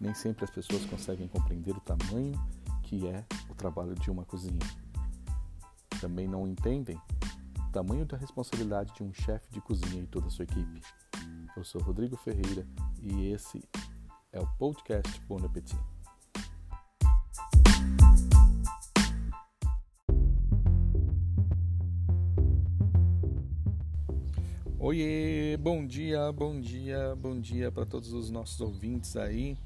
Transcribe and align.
nem 0.00 0.14
sempre 0.14 0.44
as 0.44 0.50
pessoas 0.50 0.84
conseguem 0.86 1.28
compreender 1.28 1.76
o 1.76 1.80
tamanho 1.80 2.32
que 2.82 3.06
é 3.06 3.24
o 3.48 3.54
trabalho 3.54 3.94
de 3.94 4.10
uma 4.10 4.24
cozinha. 4.24 4.58
Também 6.00 6.28
não 6.28 6.46
entendem 6.46 7.00
o 7.58 7.72
tamanho 7.72 8.04
da 8.04 8.16
responsabilidade 8.16 8.92
de 8.94 9.02
um 9.02 9.12
chefe 9.12 9.50
de 9.50 9.60
cozinha 9.60 10.02
e 10.02 10.06
toda 10.06 10.26
a 10.26 10.30
sua 10.30 10.44
equipe. 10.44 10.80
Eu 11.56 11.64
sou 11.64 11.80
Rodrigo 11.80 12.16
Ferreira 12.16 12.66
e 13.00 13.30
esse 13.32 13.62
é 14.32 14.40
o 14.40 14.46
podcast 14.58 15.20
Bon 15.22 15.38
Appetit. 15.44 15.78
Oiê, 24.78 25.56
bom 25.56 25.86
dia, 25.86 26.30
bom 26.30 26.60
dia, 26.60 27.16
bom 27.16 27.40
dia 27.40 27.72
para 27.72 27.86
todos 27.86 28.12
os 28.12 28.28
nossos 28.28 28.60
ouvintes 28.60 29.16
aí, 29.16 29.56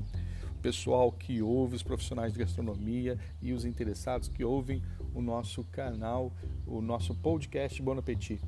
pessoal 0.59 1.13
que 1.13 1.41
ouve, 1.41 1.77
os 1.77 1.83
profissionais 1.83 2.33
de 2.33 2.39
gastronomia 2.39 3.19
e 3.41 3.53
os 3.53 3.65
interessados 3.65 4.29
que 4.29 4.45
ouvem 4.45 4.83
o 5.15 5.23
nosso 5.23 5.65
canal, 5.65 6.33
o 6.67 6.81
nosso 6.81 7.15
podcast 7.15 7.81
Bon 7.81 7.97
Appetit. 7.99 8.41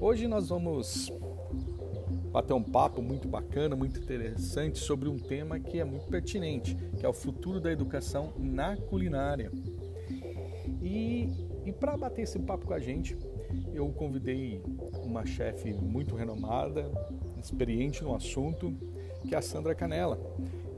Hoje 0.00 0.28
nós 0.28 0.48
vamos 0.48 1.10
bater 2.30 2.52
um 2.52 2.62
papo 2.62 3.02
muito 3.02 3.26
bacana, 3.26 3.74
muito 3.74 3.98
interessante 3.98 4.78
sobre 4.78 5.08
um 5.08 5.18
tema 5.18 5.58
que 5.58 5.80
é 5.80 5.84
muito 5.84 6.06
pertinente, 6.06 6.76
que 6.98 7.04
é 7.04 7.08
o 7.08 7.12
futuro 7.12 7.60
da 7.60 7.72
educação 7.72 8.32
na 8.38 8.76
culinária. 8.76 9.50
E, 10.82 11.28
e 11.64 11.72
para 11.72 11.96
bater 11.96 12.22
esse 12.22 12.38
papo 12.38 12.66
com 12.66 12.74
a 12.74 12.78
gente, 12.78 13.16
eu 13.72 13.88
convidei 13.88 14.62
uma 15.02 15.24
chefe 15.24 15.72
muito 15.72 16.14
renomada, 16.14 16.90
experiente 17.40 18.04
no 18.04 18.14
assunto, 18.14 18.74
que 19.26 19.34
é 19.34 19.38
a 19.38 19.42
Sandra 19.42 19.74
Canela, 19.74 20.18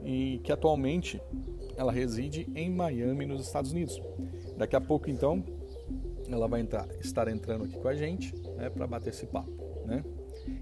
e 0.03 0.39
que 0.43 0.51
atualmente 0.51 1.21
ela 1.75 1.91
reside 1.91 2.47
em 2.55 2.69
Miami, 2.69 3.25
nos 3.25 3.41
Estados 3.41 3.71
Unidos. 3.71 3.99
Daqui 4.57 4.75
a 4.75 4.81
pouco, 4.81 5.09
então, 5.09 5.43
ela 6.29 6.47
vai 6.47 6.61
entrar, 6.61 6.87
estar 6.99 7.27
entrando 7.27 7.65
aqui 7.65 7.77
com 7.77 7.87
a 7.87 7.95
gente 7.95 8.35
né, 8.55 8.69
para 8.69 8.87
bater 8.87 9.09
esse 9.09 9.25
papo. 9.25 9.51
Né? 9.85 10.03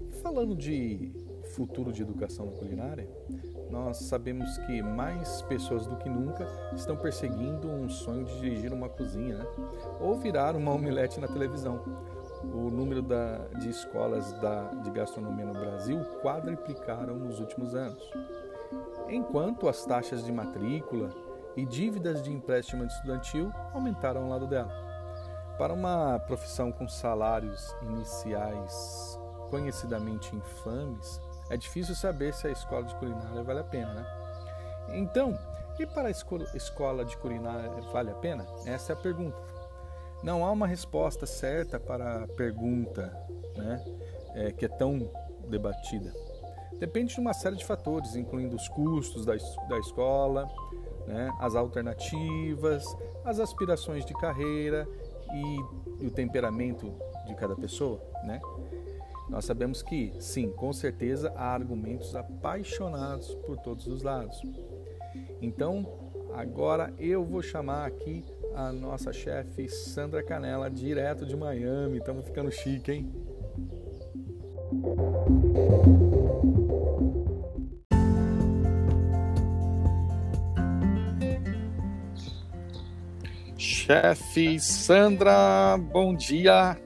E 0.08 0.12
falando 0.16 0.54
de 0.54 1.12
futuro 1.54 1.92
de 1.92 2.02
educação 2.02 2.46
na 2.46 2.52
culinária, 2.52 3.08
nós 3.70 3.98
sabemos 3.98 4.58
que 4.58 4.82
mais 4.82 5.42
pessoas 5.42 5.86
do 5.86 5.96
que 5.96 6.08
nunca 6.08 6.46
estão 6.74 6.96
perseguindo 6.96 7.68
um 7.68 7.88
sonho 7.88 8.24
de 8.24 8.40
dirigir 8.40 8.72
uma 8.72 8.88
cozinha 8.88 9.38
né? 9.38 9.46
ou 10.00 10.16
virar 10.16 10.56
uma 10.56 10.72
omelete 10.72 11.20
na 11.20 11.28
televisão. 11.28 11.80
O 12.42 12.70
número 12.70 13.02
da, 13.02 13.38
de 13.60 13.68
escolas 13.68 14.32
da, 14.34 14.70
de 14.82 14.90
gastronomia 14.90 15.44
no 15.44 15.52
Brasil 15.52 16.00
quadriplicaram 16.22 17.16
nos 17.16 17.38
últimos 17.38 17.74
anos, 17.74 18.02
enquanto 19.08 19.68
as 19.68 19.84
taxas 19.84 20.24
de 20.24 20.32
matrícula 20.32 21.10
e 21.56 21.64
dívidas 21.64 22.22
de 22.22 22.32
empréstimo 22.32 22.84
estudantil 22.84 23.52
aumentaram 23.72 24.22
ao 24.24 24.28
lado 24.28 24.46
dela. 24.46 24.72
Para 25.58 25.74
uma 25.74 26.18
profissão 26.20 26.72
com 26.72 26.88
salários 26.88 27.74
iniciais 27.82 29.18
conhecidamente 29.50 30.34
infames, 30.34 31.20
é 31.50 31.56
difícil 31.56 31.94
saber 31.94 32.32
se 32.32 32.46
a 32.46 32.50
escola 32.50 32.84
de 32.84 32.94
culinária 32.94 33.42
vale 33.42 33.60
a 33.60 33.64
pena, 33.64 33.92
né? 33.92 34.06
Então, 34.94 35.36
e 35.78 35.86
para 35.86 36.08
a 36.08 36.10
escola 36.10 37.04
de 37.04 37.16
culinária 37.16 37.70
vale 37.92 38.10
a 38.10 38.14
pena? 38.14 38.46
Essa 38.66 38.92
é 38.92 38.94
a 38.94 38.98
pergunta. 38.98 39.36
Não 40.22 40.44
há 40.44 40.50
uma 40.50 40.66
resposta 40.66 41.24
certa 41.24 41.80
para 41.80 42.24
a 42.24 42.28
pergunta 42.28 43.10
né, 43.56 43.82
é, 44.34 44.52
que 44.52 44.66
é 44.66 44.68
tão 44.68 45.10
debatida. 45.48 46.12
Depende 46.80 47.14
de 47.14 47.20
uma 47.20 47.34
série 47.34 47.56
de 47.56 47.64
fatores, 47.64 48.16
incluindo 48.16 48.56
os 48.56 48.66
custos 48.68 49.26
da, 49.26 49.34
da 49.68 49.78
escola, 49.78 50.48
né, 51.06 51.30
as 51.38 51.54
alternativas, 51.54 52.84
as 53.22 53.38
aspirações 53.38 54.04
de 54.06 54.14
carreira 54.14 54.88
e, 55.30 56.04
e 56.04 56.06
o 56.06 56.10
temperamento 56.10 56.90
de 57.26 57.34
cada 57.34 57.54
pessoa. 57.54 58.00
Né? 58.24 58.40
Nós 59.28 59.44
sabemos 59.44 59.82
que, 59.82 60.14
sim, 60.18 60.50
com 60.50 60.72
certeza 60.72 61.32
há 61.36 61.52
argumentos 61.52 62.16
apaixonados 62.16 63.34
por 63.46 63.58
todos 63.58 63.86
os 63.86 64.02
lados. 64.02 64.42
Então, 65.42 65.86
agora 66.32 66.94
eu 66.98 67.22
vou 67.22 67.42
chamar 67.42 67.86
aqui 67.86 68.24
a 68.54 68.72
nossa 68.72 69.12
chefe 69.12 69.68
Sandra 69.68 70.22
Canela, 70.22 70.70
direto 70.70 71.26
de 71.26 71.36
Miami. 71.36 71.98
Estamos 71.98 72.24
ficando 72.24 72.50
chique, 72.50 72.90
hein? 72.90 73.29
Chefe 83.58 84.60
Sandra, 84.60 85.76
bom 85.76 86.14
dia. 86.14 86.78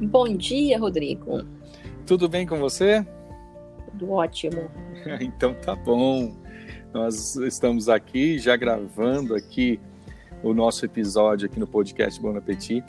Bom 0.00 0.36
dia, 0.36 0.78
Rodrigo. 0.78 1.44
Tudo 2.06 2.28
bem 2.28 2.46
com 2.46 2.60
você? 2.60 3.04
Tudo 3.90 4.12
ótimo. 4.12 4.70
então 5.20 5.54
tá 5.54 5.74
bom. 5.74 6.32
Nós 6.94 7.34
estamos 7.34 7.88
aqui 7.88 8.38
já 8.38 8.54
gravando 8.54 9.34
aqui 9.34 9.80
o 10.42 10.52
nosso 10.52 10.84
episódio 10.84 11.46
aqui 11.46 11.58
no 11.58 11.66
podcast 11.66 12.20
Bom 12.20 12.36
Appetit. 12.36 12.84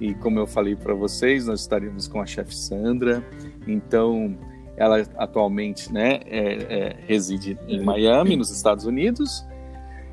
E 0.00 0.14
como 0.14 0.38
eu 0.38 0.46
falei 0.46 0.74
para 0.74 0.94
vocês, 0.94 1.46
nós 1.46 1.60
estaremos 1.60 2.06
com 2.08 2.20
a 2.20 2.26
chefe 2.26 2.56
Sandra. 2.56 3.24
Então, 3.66 4.36
ela 4.76 5.02
atualmente 5.16 5.92
né, 5.92 6.20
é, 6.26 6.54
é, 6.54 6.96
reside 7.06 7.58
em 7.68 7.82
Miami, 7.82 8.36
nos 8.36 8.50
Estados 8.50 8.84
Unidos. 8.84 9.46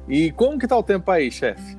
E 0.08 0.32
como 0.32 0.58
que 0.58 0.68
tá 0.68 0.78
o 0.78 0.84
tempo 0.84 1.10
aí, 1.12 1.32
chefe? 1.32 1.78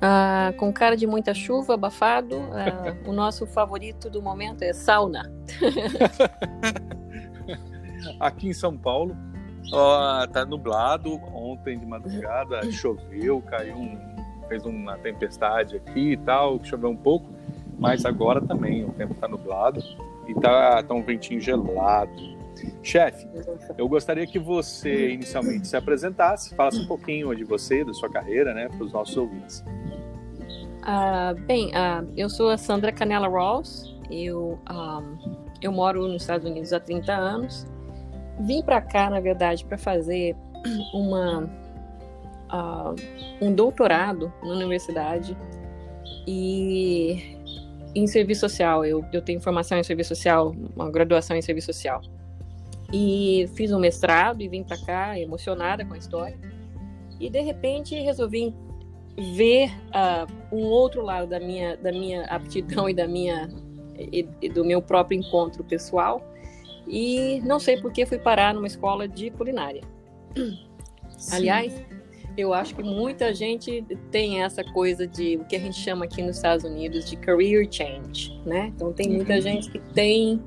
Ah, 0.00 0.52
com 0.58 0.72
cara 0.72 0.96
de 0.96 1.06
muita 1.06 1.32
chuva, 1.32 1.74
abafado. 1.74 2.36
Ah, 2.52 2.96
o 3.08 3.12
nosso 3.12 3.46
favorito 3.46 4.10
do 4.10 4.20
momento 4.20 4.62
é 4.62 4.72
sauna. 4.72 5.32
Aqui 8.20 8.48
em 8.48 8.52
São 8.52 8.76
Paulo, 8.76 9.16
ó, 9.72 10.26
tá 10.26 10.44
nublado. 10.44 11.14
Ontem 11.32 11.78
de 11.78 11.86
madrugada 11.86 12.70
choveu, 12.70 13.40
caiu 13.42 13.76
um, 13.76 13.98
fez 14.46 14.66
uma 14.66 14.98
tempestade 14.98 15.76
aqui 15.76 16.12
e 16.12 16.16
tal, 16.18 16.62
choveu 16.62 16.90
um 16.90 16.96
pouco. 16.96 17.32
Mas 17.78 18.04
agora 18.04 18.42
também 18.42 18.84
o 18.84 18.92
tempo 18.92 19.14
tá 19.14 19.26
nublado 19.26 19.82
e 20.26 20.34
tá, 20.34 20.82
tá 20.82 20.94
um 20.94 21.02
ventinho 21.02 21.40
gelado. 21.40 22.34
Chefe, 22.82 23.26
eu 23.76 23.88
gostaria 23.88 24.26
que 24.26 24.38
você 24.38 25.10
inicialmente 25.10 25.66
se 25.66 25.76
apresentasse, 25.76 26.54
falasse 26.54 26.78
um 26.78 26.86
pouquinho 26.86 27.34
de 27.34 27.44
você, 27.44 27.84
da 27.84 27.92
sua 27.92 28.08
carreira, 28.08 28.54
né, 28.54 28.68
para 28.68 28.84
os 28.84 28.92
nossos 28.92 29.16
ouvintes. 29.16 29.64
Uh, 30.82 31.40
bem, 31.46 31.68
uh, 31.68 32.06
eu 32.16 32.28
sou 32.28 32.50
a 32.50 32.56
Sandra 32.56 32.92
Canela 32.92 33.26
Ross, 33.26 33.94
eu, 34.10 34.58
um, 34.70 35.38
eu 35.60 35.72
moro 35.72 36.06
nos 36.06 36.22
Estados 36.22 36.48
Unidos 36.48 36.72
há 36.72 36.80
30 36.80 37.12
anos. 37.12 37.66
Vim 38.40 38.62
para 38.62 38.80
cá, 38.80 39.08
na 39.08 39.20
verdade, 39.20 39.64
para 39.64 39.78
fazer 39.78 40.36
uma, 40.92 41.44
uh, 42.52 42.94
um 43.40 43.52
doutorado 43.52 44.32
na 44.42 44.50
universidade 44.50 45.36
e 46.26 47.33
em 47.94 48.06
serviço 48.06 48.40
social. 48.40 48.84
Eu, 48.84 49.04
eu 49.12 49.22
tenho 49.22 49.40
formação 49.40 49.78
em 49.78 49.82
serviço 49.82 50.14
social, 50.14 50.54
uma 50.74 50.90
graduação 50.90 51.36
em 51.36 51.42
serviço 51.42 51.72
social. 51.72 52.02
E 52.92 53.48
fiz 53.54 53.72
um 53.72 53.78
mestrado 53.78 54.40
e 54.42 54.48
vim 54.48 54.62
para 54.62 54.78
cá 54.78 55.18
emocionada 55.18 55.84
com 55.84 55.94
a 55.94 55.98
história. 55.98 56.38
E 57.18 57.30
de 57.30 57.40
repente 57.40 57.94
resolvi 58.00 58.54
ver 59.36 59.70
uh, 59.88 60.54
um 60.54 60.64
outro 60.64 61.02
lado 61.02 61.28
da 61.28 61.38
minha, 61.38 61.76
da 61.76 61.92
minha 61.92 62.24
aptidão 62.24 62.88
e 62.90 62.94
da 62.94 63.06
minha 63.06 63.48
e, 63.96 64.28
e 64.42 64.48
do 64.48 64.64
meu 64.64 64.82
próprio 64.82 65.18
encontro 65.18 65.62
pessoal. 65.64 66.22
E 66.86 67.40
não 67.44 67.58
sei 67.58 67.80
por 67.80 67.92
que 67.92 68.04
fui 68.04 68.18
parar 68.18 68.54
numa 68.54 68.66
escola 68.66 69.08
de 69.08 69.30
culinária. 69.30 69.82
Sim. 71.16 71.36
Aliás, 71.36 71.72
eu 72.36 72.52
acho 72.52 72.74
que 72.74 72.82
muita 72.82 73.32
gente 73.34 73.84
tem 74.10 74.42
essa 74.42 74.64
coisa 74.64 75.06
de 75.06 75.36
o 75.36 75.44
que 75.44 75.56
a 75.56 75.58
gente 75.58 75.78
chama 75.78 76.04
aqui 76.04 76.22
nos 76.22 76.36
Estados 76.36 76.64
Unidos 76.64 77.08
de 77.08 77.16
career 77.16 77.66
change, 77.70 78.40
né? 78.44 78.72
Então 78.74 78.92
tem 78.92 79.08
muita 79.08 79.34
uhum. 79.34 79.40
gente 79.40 79.70
que 79.70 79.78
tem 79.78 80.42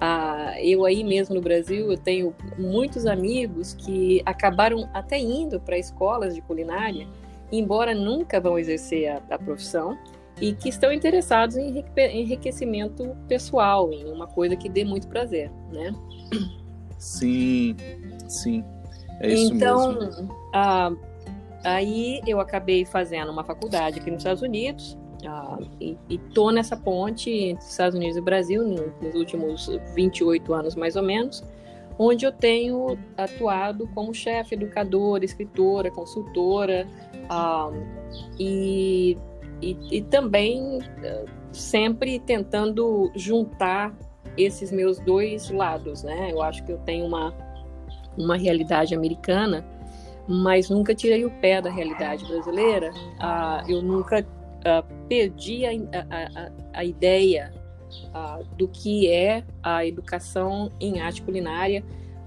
ah, 0.00 0.54
eu 0.60 0.84
aí 0.84 1.02
mesmo 1.02 1.34
no 1.34 1.40
Brasil, 1.40 1.90
eu 1.90 1.96
tenho 1.96 2.34
muitos 2.58 3.06
amigos 3.06 3.74
que 3.74 4.22
acabaram 4.26 4.88
até 4.92 5.18
indo 5.18 5.58
para 5.58 5.78
escolas 5.78 6.34
de 6.34 6.42
culinária, 6.42 7.06
embora 7.50 7.94
nunca 7.94 8.38
vão 8.38 8.58
exercer 8.58 9.08
a, 9.08 9.22
a 9.30 9.38
profissão, 9.38 9.96
e 10.40 10.52
que 10.52 10.68
estão 10.68 10.92
interessados 10.92 11.56
em 11.56 11.82
enriquecimento 12.12 13.16
pessoal, 13.26 13.90
em 13.90 14.04
uma 14.10 14.26
coisa 14.26 14.54
que 14.54 14.68
dê 14.68 14.84
muito 14.84 15.08
prazer, 15.08 15.50
né? 15.72 15.94
Sim, 16.98 17.74
sim, 18.28 18.64
é 19.20 19.32
isso 19.32 19.54
então, 19.54 19.92
mesmo. 19.92 20.24
Então, 20.24 20.36
ah, 20.52 20.92
aí 21.66 22.20
eu 22.26 22.40
acabei 22.40 22.84
fazendo 22.84 23.30
uma 23.30 23.44
faculdade 23.44 23.98
aqui 24.00 24.10
nos 24.10 24.20
Estados 24.20 24.42
Unidos, 24.42 24.96
ah, 25.26 25.58
e, 25.80 25.96
estou 26.08 26.52
nessa 26.52 26.76
ponte 26.76 27.30
entre 27.30 27.64
Estados 27.64 27.96
Unidos 27.96 28.16
e 28.16 28.20
Brasil 28.20 28.62
nos 29.02 29.14
últimos 29.14 29.68
28 29.94 30.54
anos 30.54 30.74
mais 30.76 30.94
ou 30.94 31.02
menos, 31.02 31.42
onde 31.98 32.26
eu 32.26 32.32
tenho 32.32 32.98
atuado 33.16 33.88
como 33.94 34.14
chefe, 34.14 34.54
educadora, 34.54 35.24
escritora, 35.24 35.90
consultora 35.90 36.86
um, 37.30 37.86
e, 38.38 39.16
e, 39.62 39.76
e, 39.90 40.02
também 40.02 40.78
uh, 40.78 41.24
sempre 41.52 42.18
tentando 42.20 43.10
juntar 43.14 43.96
esses 44.36 44.70
meus 44.70 44.98
dois 44.98 45.50
lados, 45.50 46.02
né? 46.02 46.30
Eu 46.30 46.42
acho 46.42 46.62
que 46.64 46.72
eu 46.72 46.78
tenho 46.78 47.06
uma, 47.06 47.32
uma 48.18 48.36
realidade 48.36 48.94
americana, 48.94 49.64
mas 50.28 50.70
nunca 50.70 50.94
tirei 50.94 51.24
o 51.24 51.30
pé 51.40 51.60
da 51.60 51.70
realidade 51.70 52.24
brasileira. 52.24 52.90
Uh, 52.92 53.70
eu 53.70 53.82
nunca 53.82 54.20
uh, 54.20 55.06
perdi 55.08 55.64
a, 55.66 55.70
a, 55.70 56.50
a, 56.80 56.84
ideia 56.84 57.52
uh, 58.14 58.44
do 58.56 58.68
que 58.68 59.10
é 59.10 59.44
a 59.62 59.86
educação 59.86 60.70
em 60.80 61.00
arte 61.00 61.22
culinária, 61.22 61.84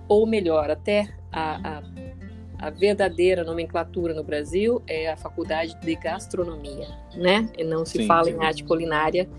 ou 0.07 0.25
melhor, 0.25 0.71
até 0.71 1.09
a, 1.31 1.77
a, 1.77 2.67
a, 2.67 2.69
verdadeira 2.69 3.43
nomenclatura 3.43 4.13
no 4.13 4.23
Brasil 4.23 4.81
é 4.87 5.11
a 5.11 5.17
faculdade 5.17 5.79
de 5.81 5.95
gastronomia, 5.95 6.87
né? 7.15 7.49
E 7.57 7.63
não 7.63 7.85
se 7.85 7.99
sim, 7.99 8.07
fala 8.07 8.25
sim. 8.25 8.37
em 8.37 8.43
arte 8.43 8.63
culinária 8.63 9.29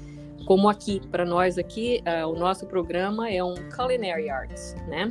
como 0.47 0.69
aqui. 0.69 1.01
Para 1.11 1.25
nós 1.25 1.59
aqui, 1.59 2.03
uh, 2.07 2.27
o 2.29 2.39
nosso 2.39 2.67
programa 2.67 3.31
é 3.31 3.43
um 3.43 3.55
culinary 3.75 4.29
arts, 4.29 4.75
né? 4.89 5.09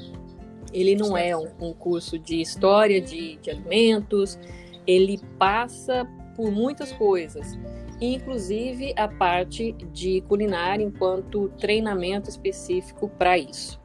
Ele 0.73 0.95
não 0.95 1.17
é 1.17 1.35
um, 1.35 1.47
um 1.59 1.73
curso 1.73 2.17
de 2.17 2.41
história 2.41 3.01
de, 3.01 3.37
de 3.37 3.49
alimentos, 3.49 4.39
ele 4.85 5.19
passa 5.37 6.07
por 6.35 6.51
muitas 6.51 6.91
coisas 6.91 7.57
inclusive 8.01 8.93
a 8.95 9.07
parte 9.07 9.73
de 9.91 10.21
culinária 10.21 10.83
enquanto 10.83 11.49
treinamento 11.59 12.29
específico 12.29 13.09
para 13.09 13.37
isso. 13.37 13.79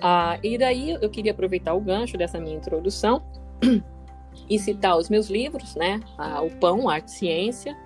Ah, 0.00 0.38
e 0.42 0.58
daí 0.58 0.90
eu 0.90 1.08
queria 1.08 1.32
aproveitar 1.32 1.74
o 1.74 1.80
gancho 1.80 2.18
dessa 2.18 2.40
minha 2.40 2.56
introdução 2.56 3.22
e 4.50 4.58
citar 4.58 4.96
os 4.98 5.08
meus 5.08 5.28
livros, 5.30 5.74
né? 5.76 6.00
Ah, 6.18 6.42
o 6.42 6.50
Pão, 6.56 6.88
Arte 6.88 7.08
e 7.08 7.10
Ciência, 7.12 7.76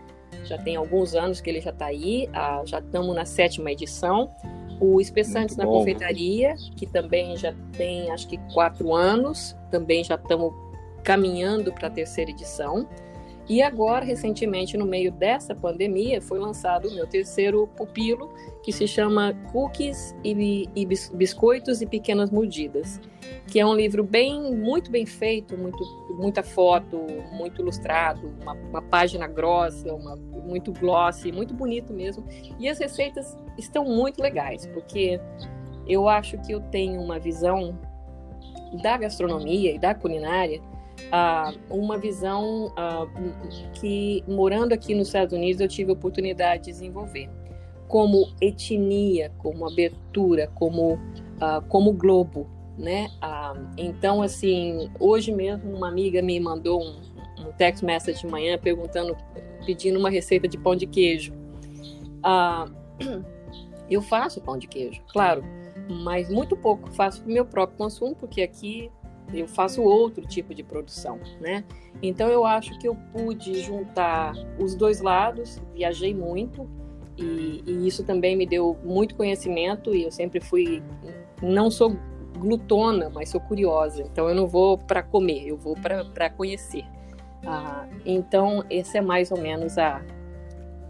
já 0.44 0.58
tem 0.58 0.76
alguns 0.76 1.14
anos 1.14 1.40
que 1.40 1.50
ele 1.50 1.60
já 1.60 1.70
está 1.70 1.86
aí, 1.86 2.28
ah, 2.32 2.62
já 2.64 2.78
estamos 2.78 3.14
na 3.14 3.24
sétima 3.24 3.70
edição. 3.70 4.30
O 4.80 5.00
Espessantes 5.00 5.56
na 5.56 5.64
Confeitaria, 5.64 6.54
que 6.76 6.86
também 6.86 7.36
já 7.36 7.54
tem 7.76 8.10
acho 8.10 8.28
que 8.28 8.38
quatro 8.52 8.94
anos, 8.94 9.56
também 9.70 10.04
já 10.04 10.14
estamos 10.14 10.52
caminhando 11.02 11.72
para 11.72 11.88
a 11.88 11.90
terceira 11.90 12.30
edição. 12.30 12.88
E 13.48 13.62
agora, 13.62 14.04
recentemente, 14.04 14.76
no 14.76 14.84
meio 14.84 15.10
dessa 15.10 15.54
pandemia, 15.54 16.20
foi 16.20 16.38
lançado 16.38 16.88
o 16.88 16.94
meu 16.94 17.06
terceiro 17.06 17.66
pupilo, 17.76 18.30
que 18.62 18.70
se 18.70 18.86
chama 18.86 19.32
Cookies 19.50 20.14
e, 20.22 20.68
e 20.76 20.86
Biscoitos 20.86 21.80
e 21.80 21.86
Pequenas 21.86 22.30
Mordidas, 22.30 23.00
que 23.46 23.58
é 23.58 23.64
um 23.64 23.74
livro 23.74 24.04
bem, 24.04 24.54
muito 24.54 24.90
bem 24.90 25.06
feito, 25.06 25.56
muito, 25.56 25.82
muita 26.18 26.42
foto, 26.42 27.06
muito 27.32 27.62
ilustrado, 27.62 28.34
uma, 28.38 28.52
uma 28.52 28.82
página 28.82 29.26
grossa, 29.26 29.94
uma, 29.94 30.14
muito 30.16 30.70
glossy, 30.70 31.32
muito 31.32 31.54
bonito 31.54 31.90
mesmo. 31.94 32.26
E 32.58 32.68
as 32.68 32.78
receitas 32.78 33.34
estão 33.56 33.82
muito 33.82 34.20
legais, 34.20 34.66
porque 34.66 35.18
eu 35.86 36.06
acho 36.06 36.36
que 36.42 36.52
eu 36.52 36.60
tenho 36.60 37.00
uma 37.00 37.18
visão 37.18 37.78
da 38.82 38.98
gastronomia 38.98 39.74
e 39.74 39.78
da 39.78 39.94
culinária 39.94 40.60
uh, 41.06 41.56
uma 41.70 41.98
visão 41.98 42.66
uh, 42.68 43.72
que, 43.74 44.22
morando 44.26 44.72
aqui 44.72 44.94
nos 44.94 45.08
Estados 45.08 45.32
Unidos, 45.32 45.60
eu 45.60 45.68
tive 45.68 45.90
a 45.90 45.94
oportunidade 45.94 46.64
de 46.64 46.70
desenvolver. 46.72 47.28
Como 47.86 48.32
etnia, 48.40 49.32
como 49.38 49.66
abertura, 49.66 50.50
como, 50.54 50.94
uh, 50.94 51.62
como 51.68 51.92
globo, 51.92 52.46
né? 52.76 53.08
então, 53.76 54.22
assim, 54.22 54.88
hoje 55.00 55.32
mesmo 55.32 55.74
uma 55.74 55.88
amiga 55.88 56.22
me 56.22 56.38
mandou 56.38 56.80
um, 56.80 57.00
um 57.40 57.52
text 57.56 57.82
message 57.82 58.20
de 58.20 58.26
manhã 58.28 58.56
perguntando, 58.56 59.16
pedindo 59.66 59.98
uma 59.98 60.08
receita 60.08 60.46
de 60.46 60.56
pão 60.56 60.76
de 60.76 60.86
queijo. 60.86 61.32
eu 63.90 64.00
faço 64.00 64.40
pão 64.40 64.56
de 64.56 64.68
queijo, 64.68 65.02
claro, 65.08 65.42
mas 65.88 66.28
muito 66.28 66.56
pouco. 66.56 66.92
Faço 66.92 67.20
para 67.20 67.30
o 67.30 67.32
meu 67.32 67.44
próprio 67.44 67.78
consumo, 67.78 68.14
porque 68.14 68.42
aqui 68.42 68.90
eu 69.32 69.46
faço 69.46 69.82
outro 69.82 70.26
tipo 70.26 70.54
de 70.54 70.62
produção, 70.62 71.18
né? 71.40 71.64
Então 72.02 72.28
eu 72.28 72.44
acho 72.44 72.78
que 72.78 72.88
eu 72.88 72.94
pude 73.12 73.60
juntar 73.60 74.34
os 74.58 74.74
dois 74.74 75.00
lados, 75.00 75.60
viajei 75.74 76.14
muito 76.14 76.68
e, 77.16 77.62
e 77.66 77.86
isso 77.86 78.04
também 78.04 78.36
me 78.36 78.46
deu 78.46 78.76
muito 78.84 79.14
conhecimento 79.14 79.94
e 79.94 80.04
eu 80.04 80.10
sempre 80.10 80.40
fui, 80.40 80.82
não 81.42 81.70
sou 81.70 81.96
glutona, 82.38 83.10
mas 83.10 83.30
sou 83.30 83.40
curiosa. 83.40 84.02
Então 84.02 84.28
eu 84.28 84.34
não 84.34 84.46
vou 84.46 84.78
para 84.78 85.02
comer, 85.02 85.48
eu 85.48 85.56
vou 85.56 85.74
para 85.74 86.30
conhecer. 86.30 86.84
Ah, 87.44 87.86
então 88.04 88.64
essa 88.70 88.98
é 88.98 89.00
mais 89.00 89.30
ou 89.30 89.38
menos 89.38 89.78
a, 89.78 90.02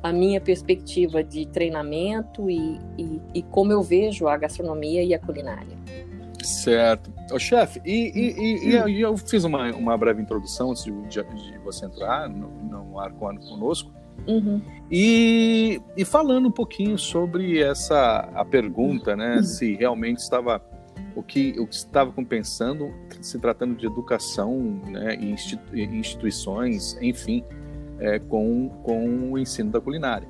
a 0.02 0.12
minha 0.12 0.40
perspectiva 0.40 1.22
de 1.22 1.46
treinamento 1.46 2.50
e, 2.50 2.78
e, 2.96 3.20
e 3.34 3.42
como 3.42 3.72
eu 3.72 3.82
vejo 3.82 4.28
a 4.28 4.36
gastronomia 4.36 5.02
e 5.02 5.14
a 5.14 5.18
culinária. 5.18 5.76
Certo. 6.48 7.12
Ô, 7.30 7.38
chefe, 7.38 7.80
e, 7.84 8.10
e, 8.14 8.70
e, 8.70 8.90
e, 8.90 9.00
eu 9.00 9.16
fiz 9.16 9.44
uma, 9.44 9.70
uma 9.72 9.96
breve 9.96 10.22
introdução 10.22 10.70
antes 10.70 10.84
de, 10.84 10.90
de, 10.90 11.58
você 11.58 11.84
entrar 11.84 12.28
no, 12.28 12.48
no 12.48 12.98
ar 12.98 13.12
conosco. 13.12 13.92
Uhum. 14.26 14.60
E, 14.90 15.80
e 15.96 16.04
falando 16.04 16.48
um 16.48 16.50
pouquinho 16.50 16.96
sobre 16.98 17.62
essa 17.62 18.28
a 18.34 18.44
pergunta, 18.44 19.14
né, 19.14 19.36
uhum. 19.36 19.42
se 19.42 19.74
realmente 19.74 20.18
estava 20.18 20.62
o 21.14 21.22
que 21.22 21.52
que 21.52 21.74
estava 21.74 22.12
compensando 22.12 22.92
se 23.20 23.38
tratando 23.38 23.74
de 23.76 23.86
educação, 23.86 24.80
né, 24.86 25.16
e 25.16 25.34
instituições, 25.74 26.96
enfim, 27.00 27.44
é, 28.00 28.18
com 28.18 28.68
com 28.82 29.32
o 29.32 29.38
ensino 29.38 29.70
da 29.70 29.80
culinária. 29.80 30.28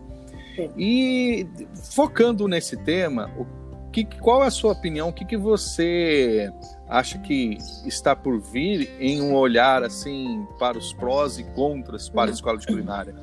Sim. 0.57 0.71
E 0.77 1.47
focando 1.93 2.49
nesse 2.49 2.77
tema, 2.77 3.31
o 3.39 3.47
que, 3.91 4.05
qual 4.05 4.45
é 4.45 4.47
a 4.47 4.51
sua 4.51 4.73
opinião? 4.73 5.09
O 5.09 5.13
que, 5.13 5.25
que 5.25 5.37
você 5.37 6.53
acha 6.89 7.19
que 7.19 7.59
está 7.87 8.15
por 8.15 8.41
vir 8.41 8.91
em 9.01 9.21
um 9.21 9.35
olhar 9.35 9.83
assim 9.83 10.47
para 10.59 10.79
os 10.79 10.93
prós 10.93 11.39
e 11.39 11.45
contras 11.45 12.09
para 12.09 12.31
a 12.31 12.35
escola 12.35 12.59
de 12.59 12.67
culinária? 12.67 13.15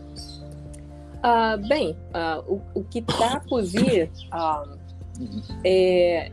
Uh, 1.26 1.68
bem, 1.68 1.98
uh, 2.14 2.54
o, 2.54 2.62
o, 2.80 2.84
que 2.84 3.00
está 3.00 3.40
por 3.40 3.64
vir 3.64 4.12
uh, 4.32 4.78
é 5.64 6.32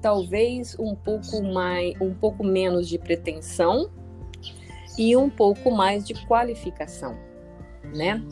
talvez 0.00 0.76
um 0.78 0.94
pouco 0.94 1.42
mais, 1.42 1.94
um 2.00 2.14
pouco 2.14 2.42
menos 2.42 2.88
de 2.88 2.98
pretensão 2.98 3.90
e 4.96 5.16
um 5.16 5.28
pouco 5.28 5.70
mais 5.70 6.06
de 6.06 6.14
qualificação, 6.26 7.16
né? 7.94 8.22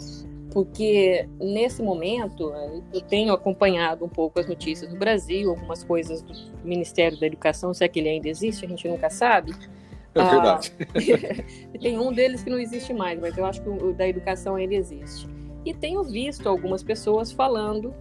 Porque 0.54 1.28
nesse 1.40 1.82
momento 1.82 2.54
eu 2.92 3.00
tenho 3.00 3.32
acompanhado 3.32 4.04
um 4.04 4.08
pouco 4.08 4.38
as 4.38 4.46
notícias 4.46 4.88
do 4.88 4.96
Brasil, 4.96 5.50
algumas 5.50 5.82
coisas 5.82 6.22
do 6.22 6.32
Ministério 6.62 7.18
da 7.18 7.26
Educação, 7.26 7.74
se 7.74 7.84
é 7.84 7.88
que 7.88 7.98
ele 7.98 8.08
ainda 8.08 8.28
existe, 8.28 8.64
a 8.64 8.68
gente 8.68 8.86
nunca 8.86 9.10
sabe. 9.10 9.52
É 10.14 10.22
verdade. 10.22 10.72
Ah, 10.80 11.78
tem 11.82 11.98
um 11.98 12.12
deles 12.12 12.44
que 12.44 12.50
não 12.50 12.60
existe 12.60 12.94
mais, 12.94 13.18
mas 13.18 13.36
eu 13.36 13.44
acho 13.44 13.60
que 13.62 13.68
o 13.68 13.92
da 13.92 14.06
educação 14.06 14.56
ele 14.56 14.76
existe. 14.76 15.26
E 15.64 15.74
tenho 15.74 16.04
visto 16.04 16.48
algumas 16.48 16.84
pessoas 16.84 17.32
falando 17.32 17.92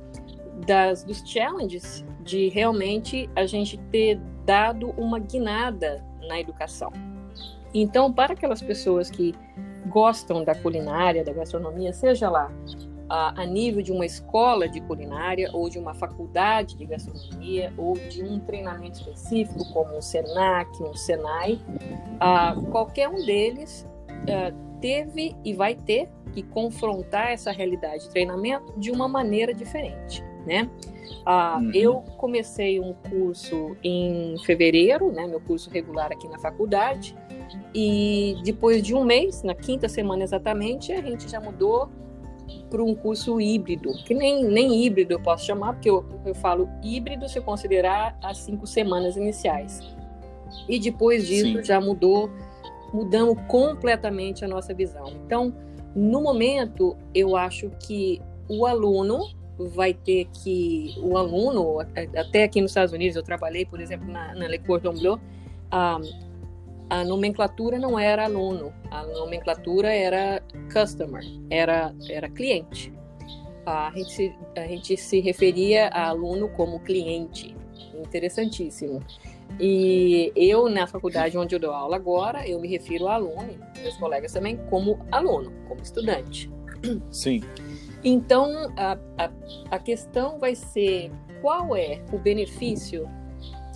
das, 0.67 1.03
dos 1.03 1.27
challenges 1.27 2.05
de 2.21 2.49
realmente 2.49 3.27
a 3.35 3.47
gente 3.47 3.79
ter 3.91 4.19
dado 4.45 4.91
uma 4.91 5.17
guinada 5.17 6.05
na 6.27 6.39
educação. 6.39 6.93
Então, 7.73 8.13
para 8.13 8.33
aquelas 8.33 8.61
pessoas 8.61 9.09
que 9.09 9.33
gostam 9.87 10.43
da 10.43 10.55
culinária, 10.55 11.23
da 11.23 11.33
gastronomia, 11.33 11.93
seja 11.93 12.29
lá 12.29 12.51
a, 13.09 13.41
a, 13.41 13.45
nível 13.45 13.81
de 13.81 13.91
uma 13.91 14.05
escola 14.05 14.67
de 14.67 14.81
culinária 14.81 15.49
ou 15.53 15.69
de 15.69 15.77
uma 15.77 15.93
faculdade 15.93 16.75
de 16.75 16.85
gastronomia 16.85 17.73
ou 17.77 17.93
de 17.93 18.23
um 18.23 18.39
treinamento 18.39 18.99
específico 18.99 19.71
como 19.73 19.97
um 19.97 20.01
Senac, 20.01 20.81
um 20.81 20.93
Senai, 20.95 21.59
qualquer 22.71 23.09
um 23.09 23.25
deles 23.25 23.85
teve 24.83 25.33
e 25.45 25.53
vai 25.53 25.75
ter 25.75 26.09
que 26.33 26.43
confrontar 26.43 27.31
essa 27.31 27.51
realidade 27.51 28.03
de 28.03 28.09
treinamento 28.09 28.73
de 28.77 28.91
uma 28.91 29.07
maneira 29.07 29.53
diferente, 29.53 30.21
né? 30.45 30.69
Ah, 31.25 31.57
uhum. 31.61 31.71
Eu 31.73 32.03
comecei 32.17 32.79
um 32.81 32.93
curso 32.93 33.77
em 33.81 34.35
fevereiro, 34.43 35.09
né, 35.11 35.25
meu 35.25 35.39
curso 35.39 35.69
regular 35.69 36.11
aqui 36.11 36.27
na 36.27 36.37
faculdade, 36.37 37.15
e 37.73 38.35
depois 38.43 38.81
de 38.81 38.93
um 38.93 39.03
mês, 39.03 39.43
na 39.43 39.53
quinta 39.53 39.87
semana 39.89 40.23
exatamente, 40.23 40.91
a 40.91 41.01
gente 41.01 41.29
já 41.29 41.39
mudou 41.39 41.89
para 42.69 42.83
um 42.83 42.93
curso 42.93 43.39
híbrido, 43.39 43.93
que 44.03 44.13
nem, 44.13 44.43
nem 44.45 44.83
híbrido 44.83 45.13
eu 45.13 45.19
posso 45.19 45.45
chamar, 45.45 45.73
porque 45.73 45.89
eu, 45.89 46.05
eu 46.25 46.35
falo 46.35 46.69
híbrido 46.83 47.27
se 47.29 47.37
eu 47.37 47.43
considerar 47.43 48.17
as 48.21 48.39
cinco 48.39 48.65
semanas 48.67 49.15
iniciais. 49.15 49.79
E 50.67 50.79
depois 50.79 51.25
disso 51.25 51.57
Sim. 51.57 51.63
já 51.63 51.79
mudou, 51.79 52.29
mudamos 52.93 53.37
completamente 53.47 54.43
a 54.45 54.47
nossa 54.47 54.73
visão. 54.73 55.11
Então, 55.25 55.53
no 55.95 56.21
momento, 56.21 56.95
eu 57.13 57.35
acho 57.35 57.69
que 57.79 58.21
o 58.49 58.65
aluno 58.65 59.19
vai 59.57 59.93
ter 59.93 60.27
que 60.33 60.95
o 60.97 61.17
aluno, 61.17 61.79
até 62.17 62.43
aqui 62.43 62.59
nos 62.59 62.71
Estados 62.71 62.93
Unidos 62.93 63.15
eu 63.15 63.23
trabalhei, 63.23 63.65
por 63.65 63.79
exemplo, 63.79 64.11
na, 64.11 64.33
na 64.33 64.47
Le 64.47 64.59
Cordon 64.59 64.93
Bleu, 64.93 65.19
a, 65.69 65.99
a 66.93 67.03
nomenclatura 67.03 67.79
não 67.79 67.97
era 67.97 68.25
aluno, 68.25 68.71
a 68.91 69.03
nomenclatura 69.03 69.91
era 69.91 70.43
customer, 70.71 71.23
era, 71.49 71.91
era 72.07 72.29
cliente. 72.29 72.93
A 73.65 73.91
gente, 73.95 74.11
se, 74.13 74.35
a 74.55 74.67
gente 74.67 74.95
se 74.97 75.19
referia 75.19 75.87
a 75.87 76.09
aluno 76.09 76.49
como 76.49 76.79
cliente. 76.81 77.57
Interessantíssimo. 77.95 79.01
E 79.59 80.31
eu, 80.35 80.69
na 80.69 80.85
faculdade 80.85 81.35
onde 81.35 81.55
eu 81.55 81.59
dou 81.59 81.71
aula 81.71 81.95
agora, 81.95 82.47
eu 82.47 82.59
me 82.59 82.67
refiro 82.67 83.07
a 83.07 83.15
aluno, 83.15 83.57
meus 83.81 83.97
colegas 83.97 84.31
também, 84.31 84.57
como 84.69 84.99
aluno, 85.11 85.51
como 85.67 85.81
estudante. 85.81 86.51
Sim. 87.09 87.41
Então, 88.03 88.71
a, 88.77 88.99
a, 89.17 89.31
a 89.71 89.79
questão 89.79 90.37
vai 90.37 90.53
ser 90.53 91.09
qual 91.41 91.75
é 91.75 92.03
o 92.11 92.19
benefício 92.19 93.09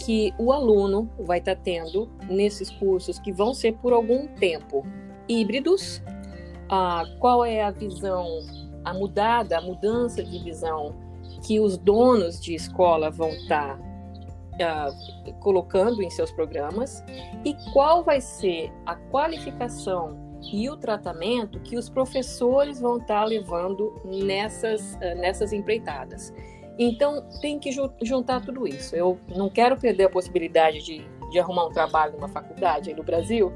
que 0.08 0.34
o 0.38 0.54
aluno 0.54 1.10
vai 1.20 1.40
estar 1.40 1.58
tá 1.58 1.62
tendo 1.62 2.10
nesses 2.30 2.72
cursos 2.72 3.20
que 3.20 3.30
vão 3.30 3.54
ser 3.54 3.74
por 3.74 3.92
algum 3.92 4.26
tempo 4.26 4.88
híbridos, 5.28 6.02
ah, 6.70 7.04
qual 7.20 7.44
é 7.44 7.62
a 7.62 7.72
visão, 7.72 8.26
a 8.86 8.94
mudada, 8.94 9.58
a 9.58 9.62
mudança 9.62 10.24
de 10.24 10.42
visão 10.42 10.96
que 11.46 11.60
os 11.60 11.78
donos 11.78 12.40
de 12.40 12.56
escola 12.56 13.12
vão 13.12 13.28
estar 13.32 13.78
tá, 14.58 14.88
ah, 14.88 15.32
colocando 15.42 16.02
em 16.02 16.10
seus 16.10 16.32
programas 16.32 17.04
e 17.44 17.54
qual 17.74 18.02
vai 18.02 18.22
ser 18.22 18.72
a 18.86 18.96
qualificação 18.96 20.26
e 20.54 20.70
o 20.70 20.78
tratamento 20.78 21.60
que 21.60 21.76
os 21.76 21.90
professores 21.90 22.80
vão 22.80 22.96
estar 22.96 23.26
levando 23.26 23.94
nessas, 24.06 24.98
eh, 25.02 25.16
nessas 25.16 25.52
empreitadas. 25.52 26.34
Então, 26.78 27.24
tem 27.42 27.58
que 27.60 27.72
juntar 28.04 28.42
tudo 28.42 28.68
isso. 28.68 28.96
Eu 28.96 29.18
não 29.36 29.50
quero 29.50 29.78
perder 29.78 30.06
a 30.06 30.10
possibilidade 30.10 30.84
de, 30.84 31.04
de 31.32 31.40
arrumar 31.40 31.66
um 31.66 31.72
trabalho 31.72 32.14
numa 32.14 32.28
faculdade 32.28 32.90
aí 32.90 32.96
no 32.96 33.04
Brasil, 33.04 33.52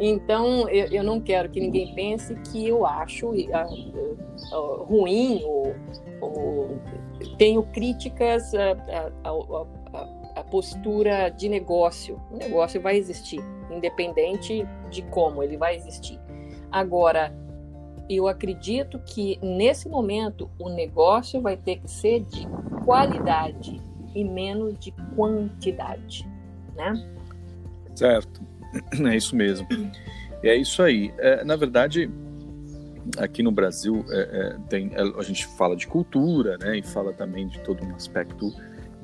então 0.00 0.68
eu, 0.68 0.86
eu 0.86 1.04
não 1.04 1.20
quero 1.20 1.50
que 1.50 1.60
ninguém 1.60 1.94
pense 1.94 2.34
que 2.50 2.66
eu 2.66 2.86
acho 2.86 3.30
uh, 3.30 4.16
uh, 4.52 4.84
ruim 4.84 5.42
ou, 5.44 5.74
ou, 6.20 6.78
tenho 7.38 7.62
críticas 7.62 8.52
à 10.34 10.42
postura 10.50 11.28
de 11.28 11.48
negócio. 11.48 12.20
O 12.30 12.36
negócio 12.36 12.80
vai 12.80 12.96
existir, 12.96 13.40
independente 13.70 14.66
de 14.90 15.02
como 15.02 15.42
ele 15.42 15.56
vai 15.56 15.76
existir. 15.76 16.18
Agora, 16.70 17.32
eu 18.08 18.28
acredito 18.28 18.98
que 19.00 19.38
nesse 19.42 19.88
momento 19.88 20.50
o 20.58 20.68
negócio 20.68 21.40
vai 21.40 21.56
ter 21.56 21.76
que 21.76 21.90
ser 21.90 22.20
de 22.20 22.46
qualidade 22.84 23.80
e 24.14 24.24
menos 24.24 24.78
de 24.78 24.92
quantidade, 25.14 26.28
né? 26.76 26.92
Certo, 27.94 28.42
é 29.06 29.16
isso 29.16 29.34
mesmo. 29.36 29.66
É 30.42 30.56
isso 30.56 30.82
aí. 30.82 31.12
É, 31.18 31.44
na 31.44 31.56
verdade, 31.56 32.10
aqui 33.18 33.42
no 33.42 33.52
Brasil 33.52 34.04
é, 34.08 34.20
é, 34.20 34.56
tem, 34.68 34.90
é, 34.94 35.00
a 35.18 35.22
gente 35.22 35.46
fala 35.46 35.76
de 35.76 35.86
cultura, 35.86 36.58
né? 36.58 36.78
E 36.78 36.82
fala 36.82 37.12
também 37.12 37.46
de 37.46 37.60
todo 37.60 37.84
um 37.84 37.94
aspecto 37.94 38.52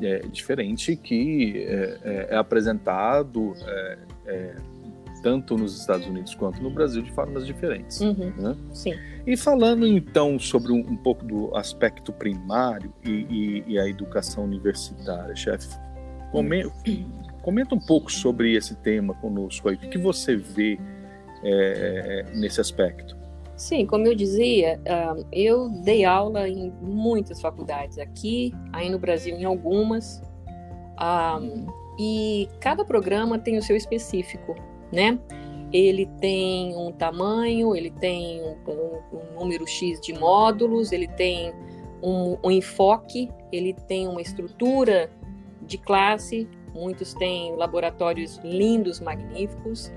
é, 0.00 0.20
diferente 0.28 0.96
que 0.96 1.64
é, 1.66 2.28
é 2.30 2.36
apresentado 2.36 3.54
tanto 5.22 5.56
nos 5.56 5.78
Estados 5.78 6.06
Unidos 6.06 6.34
quanto 6.34 6.62
no 6.62 6.70
Brasil 6.70 7.02
de 7.02 7.12
formas 7.12 7.46
diferentes. 7.46 8.00
Uhum, 8.00 8.32
né? 8.36 8.56
Sim. 8.72 8.94
E 9.26 9.36
falando 9.36 9.86
então 9.86 10.38
sobre 10.38 10.72
um, 10.72 10.78
um 10.80 10.96
pouco 10.96 11.24
do 11.24 11.54
aspecto 11.56 12.12
primário 12.12 12.92
e, 13.04 13.10
e, 13.10 13.64
e 13.66 13.78
a 13.78 13.88
educação 13.88 14.44
universitária, 14.44 15.34
chefe, 15.36 15.68
comenta, 16.30 16.72
comenta, 17.42 17.74
um 17.74 17.80
pouco 17.80 18.10
sobre 18.10 18.54
esse 18.54 18.74
tema 18.76 19.14
conosco 19.14 19.68
aí. 19.68 19.76
O 19.76 19.78
que 19.78 19.98
você 19.98 20.36
vê 20.36 20.78
é, 21.42 22.26
nesse 22.34 22.60
aspecto? 22.60 23.16
Sim, 23.56 23.86
como 23.86 24.06
eu 24.06 24.14
dizia, 24.14 24.80
eu 25.32 25.68
dei 25.82 26.04
aula 26.04 26.48
em 26.48 26.72
muitas 26.80 27.40
faculdades 27.40 27.98
aqui, 27.98 28.54
aí 28.72 28.88
no 28.88 29.00
Brasil 29.00 29.34
em 29.36 29.44
algumas, 29.44 30.22
e 31.98 32.48
cada 32.60 32.84
programa 32.84 33.36
tem 33.36 33.58
o 33.58 33.62
seu 33.62 33.76
específico 33.76 34.54
né? 34.92 35.18
Ele 35.72 36.06
tem 36.20 36.74
um 36.74 36.90
tamanho, 36.90 37.76
ele 37.76 37.90
tem 37.90 38.40
um, 38.42 38.56
um, 39.12 39.38
número 39.38 39.66
X 39.66 40.00
de 40.00 40.14
módulos, 40.14 40.92
ele 40.92 41.08
tem 41.08 41.52
um, 42.02 42.38
um 42.42 42.50
enfoque, 42.50 43.28
ele 43.52 43.74
tem 43.74 44.08
uma 44.08 44.22
estrutura 44.22 45.10
de 45.62 45.76
classe. 45.76 46.48
Muitos 46.74 47.12
têm 47.14 47.54
laboratórios 47.54 48.38
lindos, 48.42 49.00
magníficos. 49.00 49.92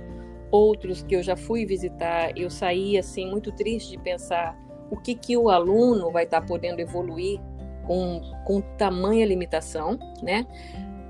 Outros 0.52 1.04
que 1.04 1.16
eu 1.16 1.24
já 1.24 1.38
fui 1.38 1.66
visitar, 1.66 2.38
eu 2.38 2.50
saí 2.50 2.98
assim 2.98 3.30
muito 3.30 3.52
triste 3.54 3.92
de 3.92 3.98
pensar 3.98 4.60
o 4.90 4.98
que 4.98 5.16
que 5.16 5.38
o 5.38 5.50
aluno 5.50 6.12
vai 6.12 6.26
estar 6.26 6.42
podendo 6.42 6.82
evoluir 6.82 7.40
com, 7.88 8.22
com 8.46 8.62
tamanha 8.78 9.26
limitação, 9.26 9.98
né? 10.22 10.46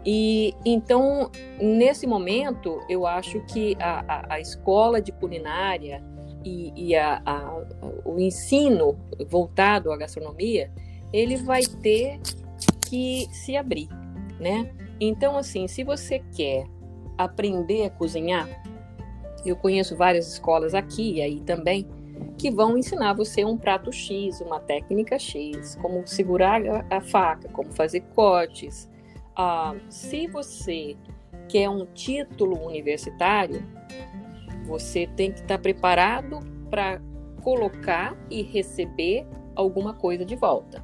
E 0.05 0.55
então, 0.65 1.29
nesse 1.59 2.07
momento, 2.07 2.81
eu 2.89 3.05
acho 3.05 3.39
que 3.41 3.75
a, 3.79 4.03
a, 4.07 4.33
a 4.35 4.39
escola 4.39 5.01
de 5.01 5.11
culinária 5.11 6.03
e, 6.43 6.73
e 6.75 6.95
a, 6.95 7.21
o 8.03 8.19
ensino 8.19 8.97
voltado 9.29 9.91
à 9.91 9.97
gastronomia, 9.97 10.71
ele 11.13 11.37
vai 11.37 11.61
ter 11.63 12.19
que 12.89 13.27
se 13.31 13.55
abrir, 13.55 13.89
né? 14.39 14.73
Então, 14.99 15.37
assim, 15.37 15.67
se 15.67 15.83
você 15.83 16.19
quer 16.35 16.65
aprender 17.17 17.85
a 17.85 17.89
cozinhar, 17.89 18.49
eu 19.45 19.55
conheço 19.55 19.95
várias 19.95 20.31
escolas 20.31 20.73
aqui 20.73 21.15
e 21.15 21.21
aí 21.21 21.39
também 21.41 21.87
que 22.37 22.49
vão 22.49 22.77
ensinar 22.77 23.13
você 23.13 23.45
um 23.45 23.57
prato 23.57 23.91
X, 23.91 24.41
uma 24.41 24.59
técnica 24.59 25.19
X, 25.19 25.75
como 25.81 26.05
segurar 26.07 26.61
a, 26.65 26.97
a 26.97 27.01
faca, 27.01 27.47
como 27.49 27.71
fazer 27.71 28.01
cortes, 28.15 28.89
ah, 29.35 29.75
se 29.89 30.27
você 30.27 30.95
quer 31.47 31.69
um 31.69 31.85
título 31.85 32.65
universitário, 32.65 33.63
você 34.65 35.07
tem 35.15 35.31
que 35.31 35.41
estar 35.41 35.57
preparado 35.57 36.39
para 36.69 37.01
colocar 37.41 38.15
e 38.29 38.41
receber 38.41 39.27
alguma 39.55 39.93
coisa 39.93 40.23
de 40.23 40.35
volta. 40.35 40.83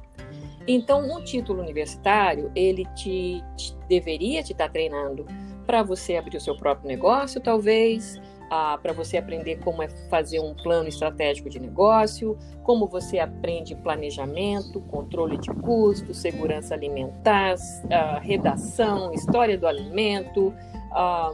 Então, 0.66 1.00
um 1.10 1.24
título 1.24 1.62
universitário, 1.62 2.52
ele 2.54 2.84
te, 2.94 3.42
te 3.56 3.74
deveria 3.88 4.42
te 4.42 4.52
estar 4.52 4.68
treinando 4.68 5.24
para 5.66 5.82
você 5.82 6.16
abrir 6.16 6.36
o 6.36 6.40
seu 6.40 6.56
próprio 6.56 6.88
negócio, 6.88 7.40
talvez, 7.40 8.20
ah, 8.50 8.78
para 8.82 8.92
você 8.92 9.18
aprender 9.18 9.58
como 9.58 9.82
é 9.82 9.88
fazer 10.08 10.40
um 10.40 10.54
plano 10.54 10.88
estratégico 10.88 11.50
de 11.50 11.60
negócio, 11.60 12.38
como 12.62 12.86
você 12.86 13.18
aprende 13.18 13.74
planejamento, 13.74 14.80
controle 14.82 15.36
de 15.38 15.50
custos, 15.50 16.18
segurança 16.18 16.74
alimentar, 16.74 17.56
ah, 17.90 18.18
redação, 18.20 19.12
história 19.12 19.58
do 19.58 19.66
alimento, 19.66 20.54
ah, 20.92 21.32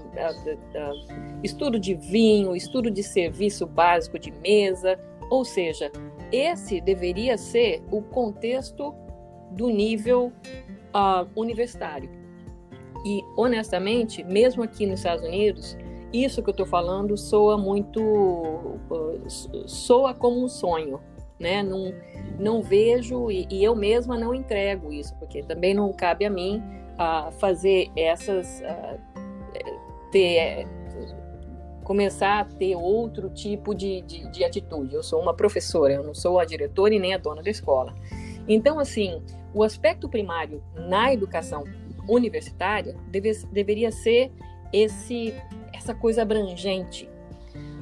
estudo 1.42 1.78
de 1.78 1.94
vinho, 1.94 2.56
estudo 2.56 2.90
de 2.90 3.02
serviço 3.02 3.66
básico 3.66 4.18
de 4.18 4.32
mesa, 4.32 4.98
ou 5.30 5.44
seja, 5.44 5.92
esse 6.32 6.80
deveria 6.80 7.38
ser 7.38 7.82
o 7.90 8.02
contexto 8.02 8.94
do 9.52 9.68
nível 9.68 10.32
universitário. 11.36 12.08
E 13.04 13.22
honestamente, 13.36 14.24
mesmo 14.24 14.62
aqui 14.62 14.86
nos 14.86 15.00
Estados 15.00 15.24
Unidos, 15.24 15.76
isso 16.14 16.42
que 16.42 16.48
eu 16.48 16.52
estou 16.52 16.66
falando 16.66 17.16
soa 17.16 17.58
muito. 17.58 18.00
soa 19.66 20.14
como 20.14 20.44
um 20.44 20.48
sonho, 20.48 21.00
né? 21.38 21.62
Não, 21.62 21.92
não 22.38 22.62
vejo 22.62 23.30
e, 23.30 23.46
e, 23.50 23.64
eu 23.64 23.74
mesma 23.74 24.16
não 24.16 24.32
entrego 24.32 24.92
isso, 24.92 25.14
porque 25.16 25.42
também 25.42 25.74
não 25.74 25.92
cabe 25.92 26.24
a 26.24 26.30
mim 26.30 26.62
uh, 26.94 27.32
fazer 27.32 27.90
essas. 27.96 28.60
Uh, 28.60 29.14
ter, 30.12 30.68
começar 31.82 32.40
a 32.40 32.44
ter 32.44 32.76
outro 32.76 33.28
tipo 33.28 33.74
de, 33.74 34.00
de, 34.02 34.30
de 34.30 34.44
atitude. 34.44 34.94
Eu 34.94 35.02
sou 35.02 35.20
uma 35.20 35.34
professora, 35.34 35.92
eu 35.92 36.04
não 36.04 36.14
sou 36.14 36.38
a 36.38 36.44
diretora 36.44 36.94
e 36.94 36.98
nem 36.98 37.12
a 37.12 37.18
dona 37.18 37.42
da 37.42 37.50
escola. 37.50 37.94
Então, 38.46 38.78
assim, 38.78 39.22
o 39.52 39.62
aspecto 39.62 40.08
primário 40.08 40.62
na 40.74 41.12
educação 41.12 41.64
universitária 42.08 42.96
deve, 43.08 43.32
deveria 43.52 43.90
ser 43.90 44.32
esse 44.72 45.34
essa 45.84 45.94
coisa 45.94 46.22
abrangente. 46.22 47.08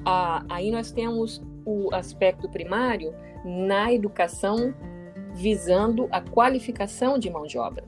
Ah, 0.04 0.44
aí 0.49 0.73
nós 0.73 0.90
temos 0.90 1.40
o 1.64 1.94
aspecto 1.94 2.49
primário 2.49 3.14
na 3.44 3.92
educação 3.92 4.75
visando 5.35 6.09
a 6.11 6.21
qualificação 6.21 7.16
de 7.16 7.30
mão 7.30 7.47
de 7.47 7.56
obra. 7.56 7.85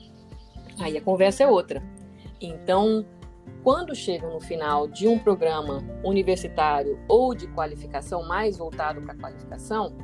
Aí 0.79 0.97
a 0.97 1.01
conversa 1.01 1.43
é 1.43 1.47
outra. 1.49 1.83
Então, 2.41 3.05
quando 3.63 3.95
chega 3.95 4.29
no 4.29 4.41
final 4.41 4.87
de 4.87 5.09
um 5.09 5.19
programa 5.19 5.83
universitário 6.05 6.99
ou 7.09 7.35
de 7.35 7.49
qualificação 7.49 8.27
mais 8.27 8.57
voltado 8.57 9.03
para 9.03 9.15
a 9.15 9.17
qualificação, 9.17 9.97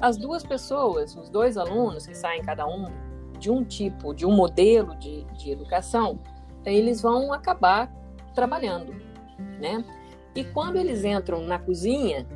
as 0.00 0.16
duas 0.16 0.44
pessoas, 0.44 1.14
os 1.14 1.30
dois 1.30 1.56
alunos 1.56 2.06
que 2.06 2.16
saem 2.16 2.42
cada 2.42 2.66
um 2.66 2.86
de 3.38 3.50
um 3.50 3.64
tipo, 3.64 4.12
de 4.12 4.26
um 4.26 4.32
modelo 4.32 4.96
de, 4.96 5.24
de 5.34 5.50
educação, 5.52 6.18
eles 6.64 7.00
vão 7.00 7.32
acabar 7.32 7.92
trabalhando, 8.34 8.94
né? 9.60 9.84
E 10.34 10.44
quando 10.44 10.76
eles 10.76 11.04
entram 11.04 11.42
na 11.42 11.58
cozinha, 11.58 12.26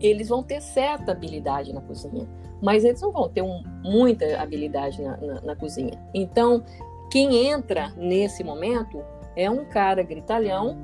eles 0.00 0.28
vão 0.28 0.42
ter 0.42 0.60
certa 0.60 1.12
habilidade 1.12 1.72
na 1.72 1.80
cozinha, 1.80 2.28
mas 2.62 2.84
eles 2.84 3.00
não 3.00 3.10
vão 3.10 3.28
ter 3.28 3.42
um, 3.42 3.62
muita 3.82 4.40
habilidade 4.40 5.02
na, 5.02 5.16
na, 5.16 5.40
na 5.40 5.56
cozinha. 5.56 5.98
Então, 6.12 6.62
quem 7.10 7.46
entra 7.48 7.92
nesse 7.96 8.42
momento 8.44 9.02
é 9.36 9.48
um 9.50 9.64
cara 9.64 10.02
gritalhão 10.02 10.76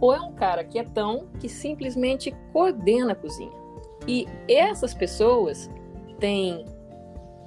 ou 0.00 0.12
é 0.12 0.20
um 0.20 0.32
cara 0.32 0.62
quietão 0.62 1.26
que 1.40 1.48
simplesmente 1.48 2.34
coordena 2.52 3.12
a 3.12 3.16
cozinha. 3.16 3.52
E 4.06 4.26
essas 4.48 4.94
pessoas 4.94 5.68
têm 6.18 6.64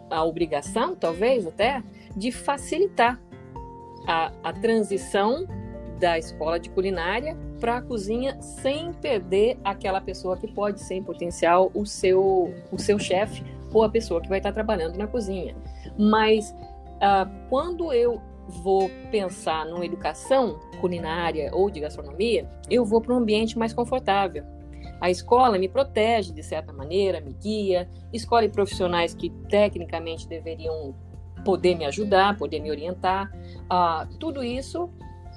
a 0.09 0.23
obrigação, 0.23 0.95
talvez 0.95 1.47
até, 1.47 1.81
de 2.15 2.31
facilitar 2.31 3.19
a, 4.05 4.31
a 4.43 4.53
transição 4.53 5.47
da 6.01 6.17
escola 6.17 6.59
de 6.59 6.69
culinária 6.71 7.37
para 7.59 7.77
a 7.77 7.81
cozinha 7.81 8.41
sem 8.41 8.91
perder 8.91 9.59
aquela 9.63 10.01
pessoa 10.01 10.35
que 10.35 10.51
pode 10.51 10.81
ser 10.81 10.95
em 10.95 11.03
potencial 11.03 11.71
o 11.75 11.85
seu, 11.85 12.51
o 12.71 12.79
seu 12.79 12.97
chefe 12.97 13.43
ou 13.71 13.83
a 13.83 13.89
pessoa 13.89 14.19
que 14.19 14.27
vai 14.27 14.39
estar 14.39 14.51
trabalhando 14.51 14.97
na 14.97 15.05
cozinha. 15.05 15.55
Mas 15.97 16.49
uh, 16.49 17.29
quando 17.49 17.93
eu 17.93 18.19
vou 18.47 18.89
pensar 19.11 19.65
numa 19.67 19.85
educação 19.85 20.59
culinária 20.81 21.51
ou 21.53 21.69
de 21.69 21.79
gastronomia, 21.79 22.49
eu 22.69 22.83
vou 22.83 22.99
para 22.99 23.13
um 23.13 23.17
ambiente 23.17 23.57
mais 23.57 23.71
confortável. 23.71 24.43
A 24.99 25.09
escola 25.09 25.57
me 25.59 25.69
protege 25.69 26.33
de 26.33 26.41
certa 26.41 26.73
maneira, 26.73 27.21
me 27.21 27.33
guia, 27.33 27.87
escolhe 28.11 28.49
profissionais 28.49 29.13
que 29.13 29.29
tecnicamente 29.47 30.27
deveriam 30.27 30.95
poder 31.45 31.75
me 31.75 31.85
ajudar, 31.85 32.37
poder 32.37 32.59
me 32.59 32.71
orientar. 32.71 33.31
Uh, 33.71 34.17
tudo 34.17 34.43
isso 34.43 34.89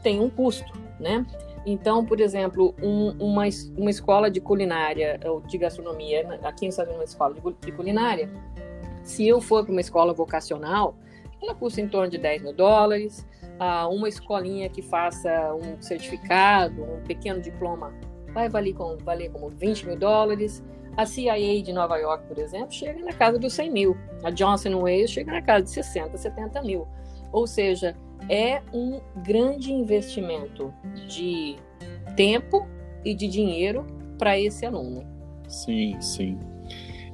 tem 0.05 0.21
um 0.21 0.31
custo, 0.31 0.71
né? 1.01 1.27
Então, 1.67 2.05
por 2.05 2.21
exemplo, 2.21 2.75
um, 2.81 3.11
uma, 3.19 3.45
uma 3.77 3.91
escola 3.91 4.31
de 4.31 4.41
culinária 4.41 5.19
ou 5.25 5.41
de 5.41 5.57
gastronomia, 5.57 6.39
aqui 6.45 6.67
em 6.67 6.69
Estados 6.69 6.95
Unidos, 6.95 7.15
uma 7.17 7.31
escola 7.31 7.55
de, 7.55 7.67
de 7.67 7.73
culinária, 7.73 8.31
se 9.03 9.27
eu 9.27 9.41
for 9.41 9.65
para 9.65 9.73
uma 9.73 9.81
escola 9.81 10.13
vocacional, 10.13 10.95
ela 11.43 11.55
custa 11.55 11.81
em 11.81 11.89
torno 11.89 12.11
de 12.11 12.19
10 12.19 12.43
mil 12.43 12.53
dólares. 12.53 13.27
Uh, 13.55 13.89
uma 13.95 14.09
escolinha 14.09 14.69
que 14.69 14.83
faça 14.83 15.55
um 15.55 15.81
certificado, 15.81 16.83
um 16.83 17.03
pequeno 17.03 17.41
diploma, 17.41 17.95
vai 18.33 18.49
valer, 18.49 18.75
com, 18.75 18.97
valer 18.99 19.31
como 19.31 19.49
20 19.49 19.87
mil 19.87 19.97
dólares. 19.97 20.63
A 20.97 21.07
CIA 21.07 21.63
de 21.63 21.73
Nova 21.73 21.97
York, 21.97 22.27
por 22.27 22.39
exemplo, 22.39 22.73
chega 22.73 23.01
na 23.05 23.13
casa 23.13 23.39
dos 23.39 23.53
100 23.55 23.71
mil. 23.71 23.97
A 24.23 24.31
Johnson 24.31 24.75
Wales 24.81 25.11
chega 25.11 25.33
na 25.33 25.43
casa 25.43 25.65
de 25.65 25.71
60, 25.71 26.17
70 26.17 26.63
mil. 26.63 26.87
Ou 27.33 27.47
seja, 27.47 27.97
é 28.29 28.63
um 28.73 29.01
grande 29.23 29.73
investimento 29.73 30.73
de 31.09 31.57
tempo 32.17 32.67
e 33.05 33.15
de 33.15 33.29
dinheiro 33.29 33.87
para 34.19 34.39
esse 34.39 34.65
aluno. 34.65 35.05
Sim, 35.49 36.01
sim. 36.01 36.39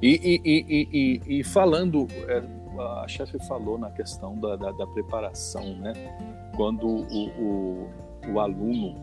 E, 0.01 0.41
e, 0.43 0.81
e, 0.91 1.39
e 1.39 1.43
falando, 1.43 2.07
é, 2.27 2.43
a 3.03 3.07
chefe 3.07 3.37
falou 3.45 3.77
na 3.77 3.91
questão 3.91 4.37
da, 4.37 4.55
da, 4.55 4.71
da 4.71 4.87
preparação, 4.87 5.75
né? 5.75 5.93
Quando 6.55 6.87
o, 6.87 7.27
o, 7.39 7.89
o 8.33 8.39
aluno, 8.39 8.95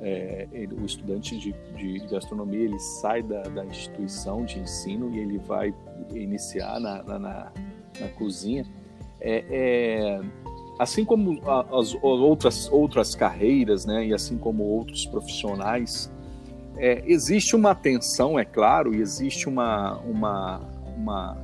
é, 0.00 0.46
ele, 0.52 0.74
o 0.74 0.84
estudante 0.84 1.36
de, 1.36 1.52
de, 1.76 1.98
gastronomia, 2.06 2.60
ele 2.60 2.78
sai 2.78 3.22
da, 3.22 3.42
da 3.42 3.64
instituição 3.64 4.44
de 4.44 4.60
ensino 4.60 5.12
e 5.14 5.18
ele 5.18 5.38
vai 5.38 5.74
iniciar 6.14 6.78
na, 6.78 7.02
na, 7.02 7.18
na, 7.18 7.52
na 8.00 8.08
cozinha, 8.16 8.64
é, 9.20 9.44
é, 9.50 10.20
assim 10.78 11.04
como 11.04 11.40
as 11.46 11.94
outras, 12.02 12.70
outras 12.70 13.14
carreiras, 13.14 13.84
né, 13.84 14.06
e 14.06 14.14
assim 14.14 14.38
como 14.38 14.62
outros 14.62 15.04
profissionais, 15.06 16.10
é, 16.76 17.02
existe 17.06 17.56
uma 17.56 17.72
atenção, 17.72 18.38
é 18.38 18.44
claro, 18.44 18.94
e 18.94 19.00
existe 19.00 19.48
uma, 19.48 19.98
uma, 19.98 20.60
uma 20.96 21.36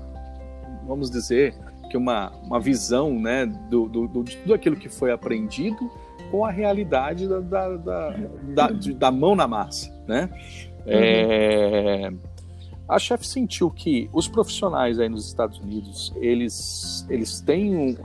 vamos 0.87 1.11
dizer, 1.11 1.54
que 1.90 1.96
uma, 1.96 2.30
uma 2.42 2.61
visão 2.61 3.18
né, 3.18 3.46
do, 3.46 3.88
do, 3.88 4.06
do, 4.06 4.24
de 4.24 4.37
tudo 4.38 4.54
aquilo 4.54 4.76
que 4.76 4.88
foi 4.88 5.11
aprendido 5.11 5.90
com 6.30 6.44
a 6.44 6.50
realidade 6.50 7.28
da, 7.28 7.40
da, 7.40 7.76
da, 7.76 8.11
da, 8.42 8.68
da 8.96 9.11
mão 9.11 9.35
na 9.35 9.46
massa. 9.46 9.92
Né? 10.06 10.28
Uhum. 10.32 10.82
É, 10.87 12.12
a 12.87 12.99
chefe 12.99 13.27
sentiu 13.27 13.70
que 13.70 14.11
os 14.12 14.29
profissionais 14.29 14.99
aí 14.99 15.09
nos 15.09 15.27
Estados 15.27 15.59
Unidos, 15.59 16.12
eles, 16.16 17.07
eles 17.09 17.40
têm 17.40 17.75
um, 17.75 17.97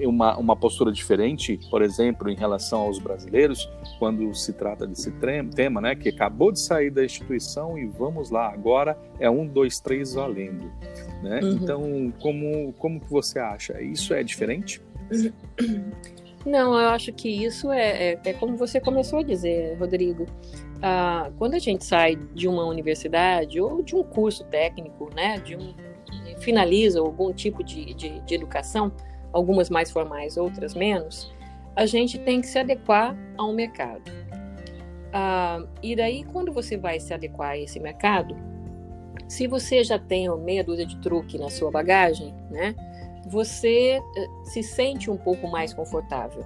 uma, 0.00 0.36
uma 0.36 0.56
postura 0.56 0.90
diferente, 0.90 1.58
por 1.70 1.80
exemplo, 1.80 2.28
em 2.28 2.34
relação 2.34 2.80
aos 2.80 2.98
brasileiros, 2.98 3.70
quando 3.98 4.34
se 4.34 4.52
trata 4.52 4.86
desse 4.86 5.12
tema, 5.54 5.80
né, 5.80 5.94
que 5.94 6.08
acabou 6.08 6.50
de 6.50 6.58
sair 6.58 6.90
da 6.90 7.04
instituição 7.04 7.78
e 7.78 7.86
vamos 7.86 8.30
lá, 8.30 8.52
agora 8.52 8.98
é 9.20 9.30
um, 9.30 9.46
dois, 9.46 9.78
três 9.78 10.14
valendo. 10.14 10.70
Né? 11.22 11.40
Uhum. 11.42 11.52
Então, 11.52 12.12
como, 12.20 12.72
como 12.74 13.00
que 13.00 13.10
você 13.10 13.38
acha? 13.38 13.80
Isso 13.80 14.12
é 14.12 14.22
diferente? 14.24 14.82
Não, 16.44 16.78
eu 16.78 16.88
acho 16.90 17.12
que 17.12 17.28
isso 17.28 17.72
é, 17.72 18.12
é, 18.12 18.20
é 18.24 18.32
como 18.32 18.56
você 18.56 18.80
começou 18.80 19.18
a 19.18 19.22
dizer, 19.22 19.76
Rodrigo 19.78 20.26
ah, 20.82 21.30
quando 21.38 21.54
a 21.54 21.58
gente 21.58 21.84
sai 21.84 22.16
de 22.16 22.48
uma 22.48 22.64
universidade 22.64 23.60
ou 23.60 23.82
de 23.82 23.94
um 23.94 24.02
curso 24.02 24.44
técnico, 24.44 25.10
né, 25.14 25.38
de 25.38 25.56
um, 25.56 25.74
finaliza 26.38 27.00
algum 27.00 27.32
tipo 27.32 27.62
de, 27.64 27.94
de, 27.94 28.20
de 28.20 28.34
educação, 28.34 28.92
algumas 29.32 29.70
mais 29.70 29.90
formais, 29.90 30.36
outras 30.36 30.74
menos, 30.74 31.32
a 31.74 31.86
gente 31.86 32.18
tem 32.18 32.40
que 32.40 32.46
se 32.46 32.58
adequar 32.58 33.16
ao 33.36 33.52
mercado. 33.52 34.10
Ah, 35.12 35.64
e 35.82 35.96
daí, 35.96 36.24
quando 36.24 36.52
você 36.52 36.76
vai 36.76 37.00
se 37.00 37.12
adequar 37.12 37.50
a 37.50 37.58
esse 37.58 37.80
mercado, 37.80 38.36
se 39.28 39.46
você 39.46 39.82
já 39.82 39.98
tem 39.98 40.28
meia 40.38 40.62
dúzia 40.62 40.86
de 40.86 40.96
truque 40.98 41.38
na 41.38 41.50
sua 41.50 41.70
bagagem, 41.70 42.34
né, 42.50 42.74
você 43.26 43.98
eh, 44.16 44.26
se 44.44 44.62
sente 44.62 45.10
um 45.10 45.16
pouco 45.16 45.48
mais 45.48 45.74
confortável 45.74 46.44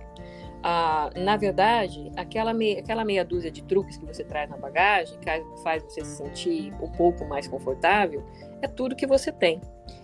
ah, 0.63 1.11
na 1.17 1.37
verdade, 1.37 2.11
aquela 2.17 2.53
meia, 2.53 2.81
aquela 2.81 3.05
meia 3.05 3.25
dúzia 3.25 3.51
de 3.51 3.63
truques 3.65 3.97
que 3.97 4.05
você 4.05 4.23
traz 4.23 4.49
na 4.51 4.57
bagagem, 4.57 5.19
que 5.19 5.63
faz 5.63 5.83
você 5.83 6.05
se 6.05 6.17
sentir 6.17 6.73
um 6.83 6.91
pouco 6.91 7.25
mais 7.25 7.49
confortável, 7.49 8.23
é 8.61 8.69
tudo 8.69 8.95
que 8.95 9.07
você 9.07 9.33
tem, 9.33 9.61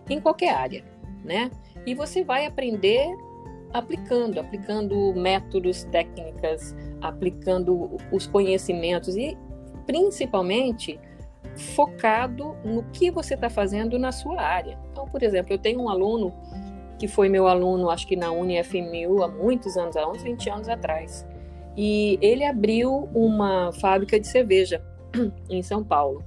em 0.09 0.21
qualquer 0.21 0.55
área, 0.55 0.85
né? 1.25 1.51
E 1.85 1.95
você 1.95 2.25
vai 2.25 2.47
aprender 2.47 3.07
aplicando, 3.73 4.41
aplicando 4.41 5.15
métodos, 5.15 5.85
técnicas, 5.85 6.75
aplicando 7.01 7.99
os 8.11 8.27
conhecimentos 8.27 9.17
e, 9.17 9.37
principalmente, 9.87 10.99
focado 11.75 12.57
no 12.65 12.83
que 12.85 13.11
você 13.11 13.35
está 13.35 13.51
fazendo 13.51 13.99
na 13.99 14.13
sua 14.13 14.41
área. 14.41 14.79
Então, 14.91 15.07
por 15.07 15.23
exemplo, 15.23 15.53
eu 15.53 15.59
tenho 15.59 15.81
um 15.81 15.89
aluno 15.89 16.33
que 16.99 17.07
foi 17.07 17.29
meu 17.29 17.47
aluno, 17.47 17.91
acho 17.91 18.07
que 18.07 18.17
na 18.17 18.31
UniFMU, 18.31 19.23
há 19.23 19.29
muitos 19.29 19.77
anos, 19.77 19.97
há 19.97 20.09
uns 20.09 20.23
20 20.23 20.51
anos 20.51 20.69
atrás. 20.69 21.27
E 21.77 22.19
ele 22.23 22.45
abriu 22.45 23.09
uma 23.15 23.71
fábrica 23.73 24.19
de 24.19 24.27
cerveja 24.27 24.83
em 25.51 25.63
São 25.63 25.85
Paulo. 25.85 26.25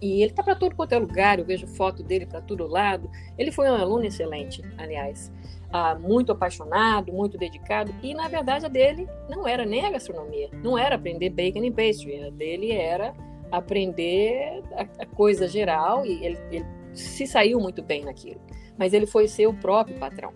E 0.00 0.22
ele 0.22 0.32
está 0.32 0.42
para 0.42 0.56
todo 0.56 0.74
quanto 0.74 0.92
é 0.92 0.98
lugar, 0.98 1.38
eu 1.38 1.44
vejo 1.44 1.66
foto 1.66 2.02
dele 2.02 2.26
para 2.26 2.40
todo 2.40 2.66
lado. 2.66 3.08
Ele 3.38 3.52
foi 3.52 3.70
um 3.70 3.74
aluno 3.74 4.04
excelente, 4.04 4.60
aliás. 4.76 5.30
Ah, 5.70 5.94
muito 5.94 6.32
apaixonado, 6.32 7.12
muito 7.12 7.38
dedicado. 7.38 7.94
E, 8.02 8.12
na 8.12 8.26
verdade, 8.28 8.66
a 8.66 8.68
dele 8.68 9.06
não 9.28 9.46
era 9.46 9.64
nem 9.64 9.86
a 9.86 9.90
gastronomia. 9.90 10.50
Não 10.54 10.76
era 10.76 10.96
aprender 10.96 11.30
bacon 11.30 11.62
e 11.62 11.70
pastry. 11.70 12.24
A 12.24 12.30
dele 12.30 12.72
era 12.72 13.14
aprender 13.50 14.62
a, 14.72 15.02
a 15.02 15.06
coisa 15.06 15.46
geral 15.46 16.04
e 16.04 16.24
ele, 16.24 16.38
ele 16.50 16.66
se 16.94 17.26
saiu 17.26 17.60
muito 17.60 17.82
bem 17.82 18.04
naquilo 18.04 18.40
mas 18.78 18.92
ele 18.92 19.06
foi 19.06 19.28
seu 19.28 19.52
próprio 19.54 19.98
patrão. 19.98 20.32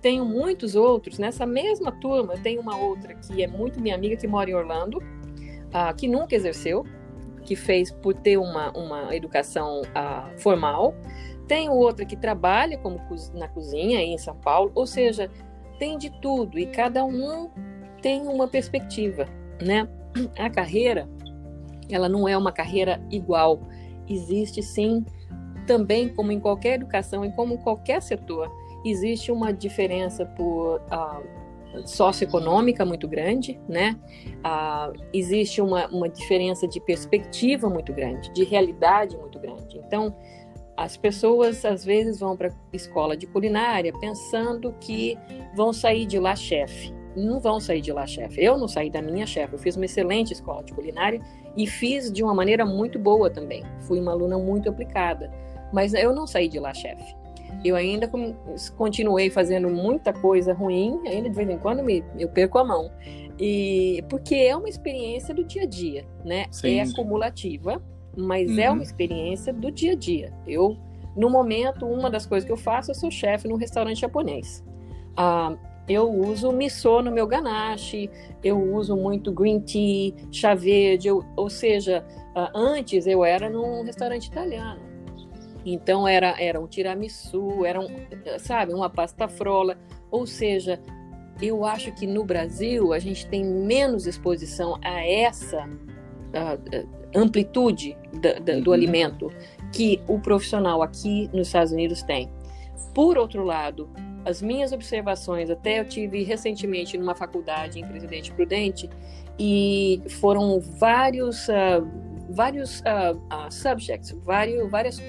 Tenho 0.00 0.24
muitos 0.24 0.74
outros 0.74 1.18
nessa 1.18 1.44
mesma 1.44 1.92
turma. 1.92 2.34
Tenho 2.38 2.60
uma 2.60 2.76
outra 2.76 3.14
que 3.14 3.42
é 3.42 3.46
muito 3.46 3.80
minha 3.80 3.94
amiga 3.94 4.16
que 4.16 4.26
mora 4.26 4.50
em 4.50 4.54
Orlando, 4.54 4.98
uh, 4.98 5.94
que 5.96 6.08
nunca 6.08 6.34
exerceu, 6.34 6.86
que 7.44 7.54
fez 7.54 7.90
por 7.90 8.14
ter 8.14 8.38
uma, 8.38 8.70
uma 8.72 9.14
educação 9.14 9.82
uh, 9.82 10.38
formal. 10.38 10.94
Tenho 11.46 11.72
outra 11.72 12.04
que 12.04 12.16
trabalha 12.16 12.78
como 12.78 12.98
na 13.34 13.48
cozinha 13.48 13.98
aí 13.98 14.10
em 14.10 14.18
São 14.18 14.36
Paulo, 14.36 14.70
ou 14.74 14.86
seja, 14.86 15.30
tem 15.78 15.98
de 15.98 16.10
tudo 16.20 16.58
e 16.58 16.66
cada 16.66 17.04
um 17.04 17.50
tem 18.00 18.26
uma 18.26 18.46
perspectiva, 18.48 19.26
né? 19.60 19.88
A 20.38 20.48
carreira, 20.48 21.08
ela 21.90 22.08
não 22.08 22.28
é 22.28 22.36
uma 22.36 22.52
carreira 22.52 23.02
igual. 23.10 23.60
Existe 24.08 24.62
sim 24.62 25.04
também, 25.66 26.08
como 26.08 26.32
em 26.32 26.40
qualquer 26.40 26.74
educação 26.74 27.24
e 27.24 27.32
como 27.32 27.54
em 27.54 27.58
qualquer 27.58 28.02
setor, 28.02 28.50
existe 28.84 29.30
uma 29.30 29.52
diferença 29.52 30.24
por 30.24 30.80
uh, 30.80 31.86
socioeconômica 31.86 32.84
muito 32.84 33.06
grande, 33.06 33.60
né? 33.68 33.96
Uh, 34.38 35.00
existe 35.12 35.60
uma, 35.60 35.86
uma 35.88 36.08
diferença 36.08 36.66
de 36.66 36.80
perspectiva 36.80 37.68
muito 37.68 37.92
grande, 37.92 38.32
de 38.32 38.44
realidade 38.44 39.16
muito 39.16 39.38
grande. 39.38 39.78
Então, 39.78 40.14
as 40.76 40.96
pessoas 40.96 41.64
às 41.64 41.84
vezes 41.84 42.20
vão 42.20 42.36
para 42.36 42.50
escola 42.72 43.16
de 43.16 43.26
culinária 43.26 43.92
pensando 44.00 44.74
que 44.80 45.16
vão 45.54 45.72
sair 45.72 46.06
de 46.06 46.18
lá 46.18 46.34
chefe. 46.34 46.94
Não 47.14 47.40
vão 47.40 47.60
sair 47.60 47.80
de 47.80 47.92
lá 47.92 48.06
chefe. 48.06 48.42
Eu 48.42 48.56
não 48.56 48.66
saí 48.66 48.88
da 48.88 49.02
minha 49.02 49.26
chefe. 49.26 49.52
Eu 49.52 49.58
fiz 49.58 49.76
uma 49.76 49.84
excelente 49.84 50.32
escola 50.32 50.62
de 50.62 50.72
culinária 50.72 51.20
e 51.56 51.66
fiz 51.66 52.10
de 52.10 52.22
uma 52.22 52.32
maneira 52.32 52.64
muito 52.64 52.98
boa 52.98 53.28
também. 53.28 53.62
Fui 53.80 54.00
uma 54.00 54.12
aluna 54.12 54.38
muito 54.38 54.70
aplicada, 54.70 55.30
mas 55.72 55.94
eu 55.94 56.14
não 56.14 56.26
saí 56.26 56.48
de 56.48 56.58
lá 56.58 56.72
chefe. 56.74 57.16
Eu 57.64 57.76
ainda 57.76 58.10
continuei 58.76 59.28
fazendo 59.28 59.68
muita 59.68 60.12
coisa 60.12 60.54
ruim, 60.54 61.00
ainda 61.06 61.28
de 61.28 61.36
vez 61.36 61.48
em 61.48 61.58
quando 61.58 61.82
me, 61.82 62.02
eu 62.18 62.28
perco 62.28 62.58
a 62.58 62.64
mão. 62.64 62.90
E 63.38 64.04
porque 64.08 64.34
é 64.34 64.56
uma 64.56 64.68
experiência 64.68 65.34
do 65.34 65.44
dia 65.44 65.62
a 65.62 65.66
dia, 65.66 66.06
né? 66.24 66.46
Sim. 66.50 66.78
É 66.78 66.82
acumulativa 66.82 67.82
mas 68.16 68.50
uhum. 68.50 68.58
é 68.58 68.70
uma 68.70 68.82
experiência 68.82 69.52
do 69.52 69.70
dia 69.70 69.92
a 69.92 69.96
dia. 69.96 70.32
Eu, 70.46 70.76
no 71.16 71.30
momento, 71.30 71.86
uma 71.86 72.10
das 72.10 72.26
coisas 72.26 72.46
que 72.46 72.52
eu 72.52 72.56
faço, 72.56 72.90
eu 72.90 72.94
sou 72.94 73.10
chefe 73.10 73.48
num 73.48 73.56
restaurante 73.56 74.00
japonês. 74.00 74.64
Ah, 75.16 75.56
eu 75.88 76.08
uso 76.08 76.52
miso 76.52 77.02
no 77.02 77.10
meu 77.10 77.26
ganache, 77.26 78.10
eu 78.42 78.58
uso 78.74 78.96
muito 78.96 79.32
green 79.32 79.60
tea, 79.60 80.14
chá 80.30 80.54
verde, 80.54 81.08
eu, 81.08 81.24
ou 81.36 81.50
seja, 81.50 82.04
ah, 82.34 82.50
antes 82.54 83.06
eu 83.06 83.24
era 83.24 83.48
num 83.48 83.82
restaurante 83.82 84.26
italiano. 84.26 84.80
Então 85.64 86.06
era, 86.06 86.40
era 86.40 86.60
um 86.60 86.66
tiramisu, 86.66 87.64
era 87.64 87.80
um, 87.80 87.88
sabe, 88.38 88.72
uma 88.72 88.88
pasta 88.88 89.28
frola, 89.28 89.76
ou 90.10 90.26
seja, 90.26 90.80
eu 91.40 91.64
acho 91.64 91.92
que 91.92 92.06
no 92.06 92.24
Brasil 92.24 92.92
a 92.92 92.98
gente 92.98 93.26
tem 93.26 93.44
menos 93.44 94.06
exposição 94.06 94.78
a 94.82 95.06
essa 95.06 95.68
amplitude 97.14 97.96
da, 98.20 98.34
da, 98.34 98.60
do 98.60 98.68
uhum. 98.68 98.72
alimento 98.72 99.32
que 99.72 100.00
o 100.06 100.18
profissional 100.18 100.82
aqui 100.82 101.28
nos 101.32 101.48
Estados 101.48 101.72
Unidos 101.72 102.02
tem. 102.02 102.30
Por 102.94 103.18
outro 103.18 103.44
lado, 103.44 103.88
as 104.24 104.42
minhas 104.42 104.72
observações, 104.72 105.48
até 105.50 105.80
eu 105.80 105.84
tive 105.84 106.22
recentemente 106.22 106.98
numa 106.98 107.14
faculdade 107.14 107.80
em 107.80 107.86
Presidente 107.86 108.32
Prudente, 108.32 108.88
e 109.38 110.02
foram 110.20 110.60
vários, 110.60 111.48
uh, 111.48 111.86
vários 112.30 112.80
uh, 112.80 113.16
uh, 113.16 113.50
subjects, 113.50 114.12
vários, 114.22 114.70
várias 114.70 115.02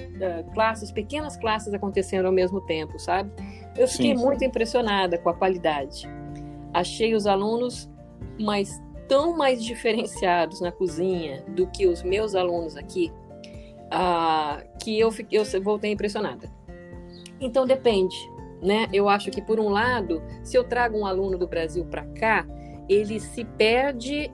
classes, 0.54 0.90
pequenas 0.90 1.36
classes 1.36 1.72
acontecendo 1.72 2.26
ao 2.26 2.32
mesmo 2.32 2.60
tempo, 2.62 2.98
sabe? 2.98 3.30
Eu 3.76 3.88
fiquei 3.88 4.12
sim, 4.12 4.16
sim. 4.16 4.24
muito 4.24 4.44
impressionada 4.44 5.16
com 5.18 5.28
a 5.28 5.34
qualidade. 5.34 6.08
Achei 6.74 7.14
os 7.14 7.26
alunos, 7.26 7.90
mas 8.40 8.82
tão 9.08 9.36
mais 9.36 9.62
diferenciados 9.64 10.60
na 10.60 10.72
cozinha 10.72 11.44
do 11.48 11.66
que 11.66 11.86
os 11.86 12.02
meus 12.02 12.34
alunos 12.34 12.76
aqui, 12.76 13.12
uh, 13.86 14.62
que 14.82 14.98
eu, 14.98 15.10
fiquei, 15.10 15.38
eu 15.38 15.62
voltei 15.62 15.92
impressionada. 15.92 16.50
Então 17.40 17.66
depende, 17.66 18.16
né? 18.62 18.88
Eu 18.92 19.08
acho 19.08 19.30
que 19.30 19.42
por 19.42 19.58
um 19.58 19.68
lado, 19.68 20.22
se 20.42 20.56
eu 20.56 20.64
trago 20.64 20.98
um 20.98 21.06
aluno 21.06 21.36
do 21.36 21.46
Brasil 21.46 21.84
para 21.84 22.04
cá, 22.04 22.46
ele 22.88 23.20
se 23.20 23.44
perde 23.44 24.30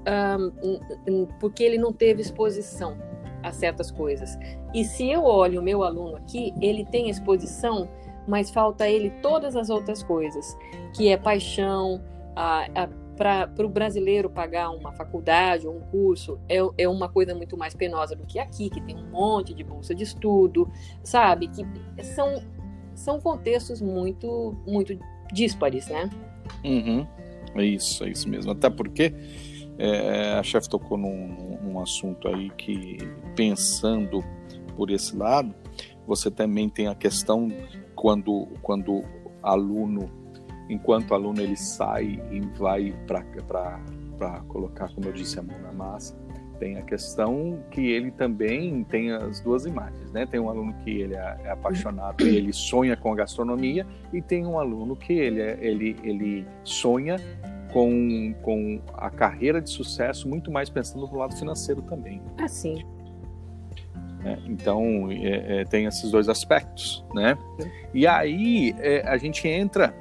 um, 1.08 1.26
porque 1.40 1.62
ele 1.62 1.78
não 1.78 1.92
teve 1.92 2.22
exposição 2.22 2.96
a 3.42 3.52
certas 3.52 3.90
coisas. 3.90 4.36
E 4.74 4.84
se 4.84 5.08
eu 5.08 5.24
olho 5.24 5.60
o 5.60 5.62
meu 5.62 5.82
aluno 5.82 6.16
aqui, 6.16 6.52
ele 6.60 6.84
tem 6.84 7.08
exposição, 7.08 7.88
mas 8.26 8.50
falta 8.50 8.88
ele 8.88 9.10
todas 9.22 9.56
as 9.56 9.70
outras 9.70 10.02
coisas, 10.02 10.56
que 10.94 11.08
é 11.08 11.16
paixão, 11.16 12.02
a, 12.34 12.66
a 12.74 12.88
para 13.18 13.66
o 13.66 13.68
brasileiro 13.68 14.30
pagar 14.30 14.70
uma 14.70 14.92
faculdade 14.92 15.66
ou 15.66 15.76
um 15.76 15.80
curso 15.80 16.38
é, 16.48 16.58
é 16.78 16.88
uma 16.88 17.08
coisa 17.08 17.34
muito 17.34 17.56
mais 17.56 17.74
penosa 17.74 18.14
do 18.14 18.24
que 18.24 18.38
aqui, 18.38 18.70
que 18.70 18.80
tem 18.80 18.96
um 18.96 19.10
monte 19.10 19.52
de 19.52 19.64
bolsa 19.64 19.92
de 19.92 20.04
estudo, 20.04 20.70
sabe? 21.02 21.48
Que 21.48 21.66
são, 22.04 22.40
são 22.94 23.20
contextos 23.20 23.82
muito, 23.82 24.56
muito 24.64 24.96
díspares, 25.32 25.88
né? 25.88 26.08
Uhum. 26.64 27.04
É 27.60 27.64
isso, 27.64 28.04
é 28.04 28.10
isso 28.10 28.28
mesmo. 28.28 28.52
Até 28.52 28.70
porque 28.70 29.14
é, 29.78 30.34
a 30.34 30.42
chefe 30.42 30.68
tocou 30.68 30.96
num, 30.96 31.58
num 31.62 31.80
assunto 31.80 32.28
aí 32.28 32.50
que, 32.50 32.98
pensando 33.34 34.22
por 34.76 34.90
esse 34.90 35.16
lado, 35.16 35.54
você 36.06 36.30
também 36.30 36.68
tem 36.68 36.88
a 36.88 36.94
questão 36.94 37.48
quando, 37.94 38.48
quando 38.62 39.04
aluno 39.42 40.10
enquanto 40.68 41.14
aluno 41.14 41.40
ele 41.40 41.56
sai 41.56 42.20
e 42.30 42.40
vai 42.58 42.94
para 43.06 44.40
colocar, 44.48 44.92
como 44.94 45.08
eu 45.08 45.12
disse, 45.12 45.38
a 45.38 45.42
mão 45.42 45.58
na 45.60 45.72
massa, 45.72 46.16
tem 46.58 46.76
a 46.76 46.82
questão 46.82 47.62
que 47.70 47.90
ele 47.90 48.10
também 48.10 48.84
tem 48.84 49.10
as 49.12 49.40
duas 49.40 49.64
imagens, 49.64 50.10
né? 50.12 50.26
Tem 50.26 50.40
um 50.40 50.48
aluno 50.48 50.74
que 50.84 50.90
ele 50.90 51.14
é, 51.14 51.36
é 51.44 51.50
apaixonado 51.50 52.26
e 52.26 52.36
ele 52.36 52.52
sonha 52.52 52.96
com 52.96 53.12
a 53.12 53.16
gastronomia 53.16 53.86
e 54.12 54.20
tem 54.20 54.46
um 54.46 54.58
aluno 54.58 54.96
que 54.96 55.12
ele, 55.12 55.40
é, 55.40 55.58
ele, 55.60 55.96
ele 56.02 56.46
sonha 56.64 57.16
com, 57.72 58.34
com 58.42 58.80
a 58.94 59.10
carreira 59.10 59.60
de 59.60 59.70
sucesso 59.70 60.28
muito 60.28 60.50
mais 60.50 60.68
pensando 60.68 61.06
no 61.06 61.16
lado 61.16 61.36
financeiro 61.36 61.82
também. 61.82 62.20
Assim. 62.38 62.84
É, 64.24 64.38
então 64.46 65.08
é, 65.10 65.60
é, 65.60 65.64
tem 65.64 65.86
esses 65.86 66.10
dois 66.10 66.28
aspectos, 66.28 67.04
né? 67.14 67.38
E 67.94 68.06
aí 68.06 68.74
é, 68.78 69.06
a 69.06 69.16
gente 69.16 69.46
entra 69.46 69.94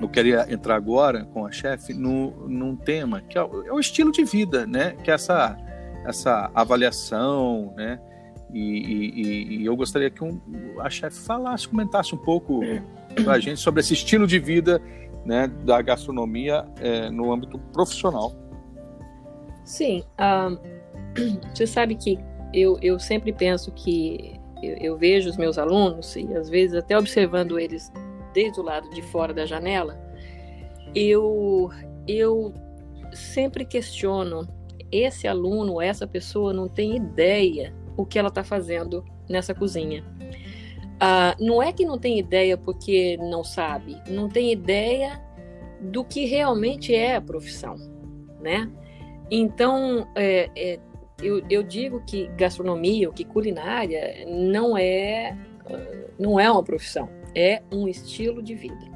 eu 0.00 0.08
queria 0.08 0.46
entrar 0.52 0.74
agora 0.74 1.24
com 1.26 1.46
a 1.46 1.52
chefe 1.52 1.94
no, 1.94 2.48
num 2.48 2.74
tema 2.74 3.20
que 3.20 3.38
é 3.38 3.42
o, 3.42 3.66
é 3.66 3.72
o, 3.72 3.78
estilo 3.78 4.10
de 4.10 4.24
vida, 4.24 4.66
né? 4.66 4.96
Que 5.02 5.10
é 5.10 5.14
essa, 5.14 5.56
essa 6.04 6.50
avaliação, 6.54 7.72
né? 7.76 8.00
E, 8.52 8.60
e, 8.60 9.56
e 9.56 9.66
eu 9.66 9.76
gostaria 9.76 10.08
que 10.10 10.22
um, 10.22 10.40
a 10.80 10.88
chefe 10.88 11.18
falasse, 11.18 11.66
comentasse 11.66 12.14
um 12.14 12.18
pouco 12.18 12.60
para 13.24 13.34
a 13.34 13.40
gente 13.40 13.60
sobre 13.60 13.80
esse 13.80 13.94
estilo 13.94 14.26
de 14.26 14.38
vida 14.38 14.80
né, 15.24 15.48
da 15.64 15.80
gastronomia 15.82 16.64
é, 16.78 17.10
no 17.10 17.32
âmbito 17.32 17.58
profissional. 17.72 18.32
Sim, 19.64 20.04
uh, 20.20 20.56
você 21.54 21.66
sabe 21.66 21.96
que 21.96 22.18
eu, 22.52 22.78
eu 22.80 22.98
sempre 23.00 23.32
penso 23.32 23.72
que 23.72 24.38
eu, 24.62 24.76
eu 24.76 24.96
vejo 24.96 25.28
os 25.28 25.36
meus 25.36 25.58
alunos 25.58 26.14
e 26.14 26.32
às 26.34 26.48
vezes 26.48 26.76
até 26.76 26.96
observando 26.96 27.58
eles 27.58 27.90
desde 28.32 28.60
o 28.60 28.62
lado 28.62 28.88
de 28.90 29.02
fora 29.02 29.32
da 29.32 29.46
janela, 29.46 29.98
eu, 30.94 31.70
eu 32.06 32.52
sempre 33.12 33.64
questiono: 33.64 34.46
esse 34.96 35.26
aluno, 35.26 35.80
essa 35.80 36.06
pessoa 36.06 36.52
não 36.52 36.68
tem 36.68 36.96
ideia 36.96 37.74
o 37.96 38.04
que 38.04 38.18
ela 38.18 38.28
está 38.28 38.44
fazendo 38.44 39.04
nessa 39.28 39.54
cozinha. 39.54 40.04
Ah, 41.00 41.36
não 41.40 41.62
é 41.62 41.72
que 41.72 41.84
não 41.84 41.98
tem 41.98 42.18
ideia 42.18 42.56
porque 42.56 43.16
não 43.18 43.42
sabe, 43.42 44.00
não 44.08 44.28
tem 44.28 44.52
ideia 44.52 45.22
do 45.80 46.04
que 46.04 46.24
realmente 46.24 46.94
é 46.94 47.16
a 47.16 47.20
profissão, 47.20 47.76
né? 48.40 48.70
Então, 49.30 50.06
é, 50.14 50.50
é, 50.56 50.80
eu, 51.22 51.42
eu, 51.50 51.62
digo 51.62 52.02
que 52.06 52.28
gastronomia, 52.36 53.08
ou 53.08 53.14
que 53.14 53.24
culinária, 53.24 54.24
não 54.26 54.76
é, 54.76 55.36
não 56.18 56.38
é 56.38 56.50
uma 56.50 56.62
profissão 56.62 57.08
é 57.34 57.62
um 57.72 57.88
estilo 57.88 58.42
de 58.42 58.54
vida. 58.54 58.93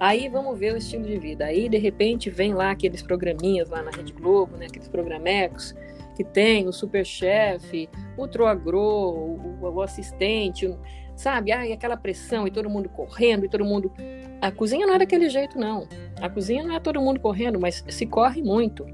Aí 0.00 0.28
vamos 0.28 0.58
ver 0.58 0.74
o 0.74 0.76
estilo 0.76 1.04
de 1.04 1.18
vida. 1.18 1.46
Aí 1.46 1.68
de 1.68 1.78
repente 1.78 2.30
vem 2.30 2.54
lá 2.54 2.70
aqueles 2.70 3.02
programinhas 3.02 3.68
lá 3.68 3.82
na 3.82 3.90
Rede 3.90 4.12
Globo, 4.12 4.56
né, 4.56 4.66
aqueles 4.66 4.88
programecos 4.88 5.74
que 6.18 6.24
tem 6.24 6.66
o 6.66 6.72
superchefe, 6.72 7.88
o 8.16 8.26
troagro, 8.26 8.80
o, 8.80 9.58
o, 9.60 9.80
assistente, 9.80 10.68
sabe? 11.14 11.52
Ai, 11.52 11.72
aquela 11.72 11.96
pressão 11.96 12.44
e 12.44 12.50
todo 12.50 12.68
mundo 12.68 12.88
correndo 12.88 13.44
e 13.44 13.48
todo 13.48 13.64
mundo. 13.64 13.92
A 14.40 14.50
cozinha 14.50 14.84
não 14.84 14.94
é 14.94 14.98
daquele 14.98 15.28
jeito, 15.28 15.56
não. 15.56 15.86
A 16.20 16.28
cozinha 16.28 16.64
não 16.64 16.74
é 16.74 16.80
todo 16.80 17.00
mundo 17.00 17.20
correndo, 17.20 17.60
mas 17.60 17.84
se 17.88 18.04
corre 18.04 18.42
muito, 18.42 18.84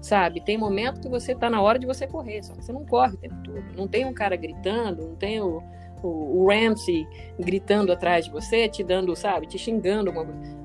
sabe? 0.00 0.40
Tem 0.40 0.56
momento 0.56 1.02
que 1.02 1.08
você 1.10 1.32
está 1.32 1.50
na 1.50 1.60
hora 1.60 1.78
de 1.78 1.86
você 1.86 2.06
correr, 2.06 2.42
só 2.42 2.54
que 2.54 2.64
você 2.64 2.72
não 2.72 2.86
corre 2.86 3.12
o 3.12 3.18
tempo 3.18 3.36
todo. 3.44 3.62
Não 3.76 3.86
tem 3.86 4.06
um 4.06 4.14
cara 4.14 4.34
gritando, 4.34 5.06
não 5.06 5.16
tem 5.16 5.38
o 5.38 5.62
o, 6.02 6.42
o 6.42 6.48
Ramsey 6.48 7.06
gritando 7.38 7.92
atrás 7.92 8.24
de 8.24 8.30
você, 8.30 8.68
te 8.68 8.82
dando, 8.82 9.14
sabe, 9.16 9.46
te 9.46 9.58
xingando. 9.58 10.12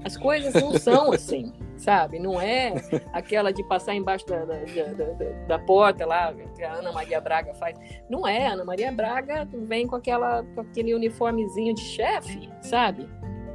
As 0.03 0.15
coisas 0.17 0.53
não 0.53 0.73
são 0.77 1.11
assim, 1.11 1.51
sabe? 1.77 2.19
Não 2.19 2.39
é 2.39 2.73
aquela 3.13 3.51
de 3.51 3.63
passar 3.63 3.95
embaixo 3.95 4.25
da, 4.25 4.45
da, 4.45 4.55
da, 4.55 5.29
da, 5.47 5.59
porta 5.59 6.05
lá, 6.05 6.33
que 6.55 6.63
a 6.63 6.73
Ana 6.73 6.91
Maria 6.91 7.19
Braga 7.19 7.53
faz. 7.53 7.77
Não 8.09 8.27
é, 8.27 8.47
a 8.47 8.53
Ana 8.53 8.65
Maria 8.65 8.91
Braga 8.91 9.47
vem 9.51 9.87
com, 9.87 9.95
aquela, 9.95 10.43
com 10.53 10.61
aquele 10.61 10.93
uniformezinho 10.93 11.73
de 11.73 11.81
chefe, 11.81 12.49
sabe? 12.61 13.07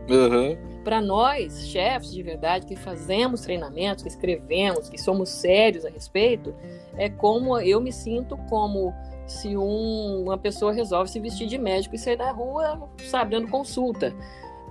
Uhum. 0.08 0.56
Para 0.82 1.00
nós, 1.00 1.68
chefes 1.68 2.10
de 2.10 2.22
verdade, 2.22 2.66
que 2.66 2.74
fazemos 2.74 3.42
treinamentos, 3.42 4.02
que 4.02 4.08
escrevemos, 4.08 4.88
que 4.88 4.98
somos 4.98 5.28
sérios 5.28 5.84
a 5.84 5.90
respeito, 5.90 6.54
é 6.96 7.08
como 7.08 7.58
eu 7.60 7.80
me 7.80 7.92
sinto 7.92 8.36
como 8.48 8.92
se 9.30 9.56
um, 9.56 10.22
uma 10.24 10.36
pessoa 10.36 10.72
resolve 10.72 11.10
se 11.10 11.20
vestir 11.20 11.46
de 11.46 11.56
médico 11.56 11.94
e 11.94 11.98
sair 11.98 12.16
na 12.16 12.32
rua, 12.32 12.88
sabe, 13.08 13.30
dando 13.30 13.48
consulta. 13.48 14.14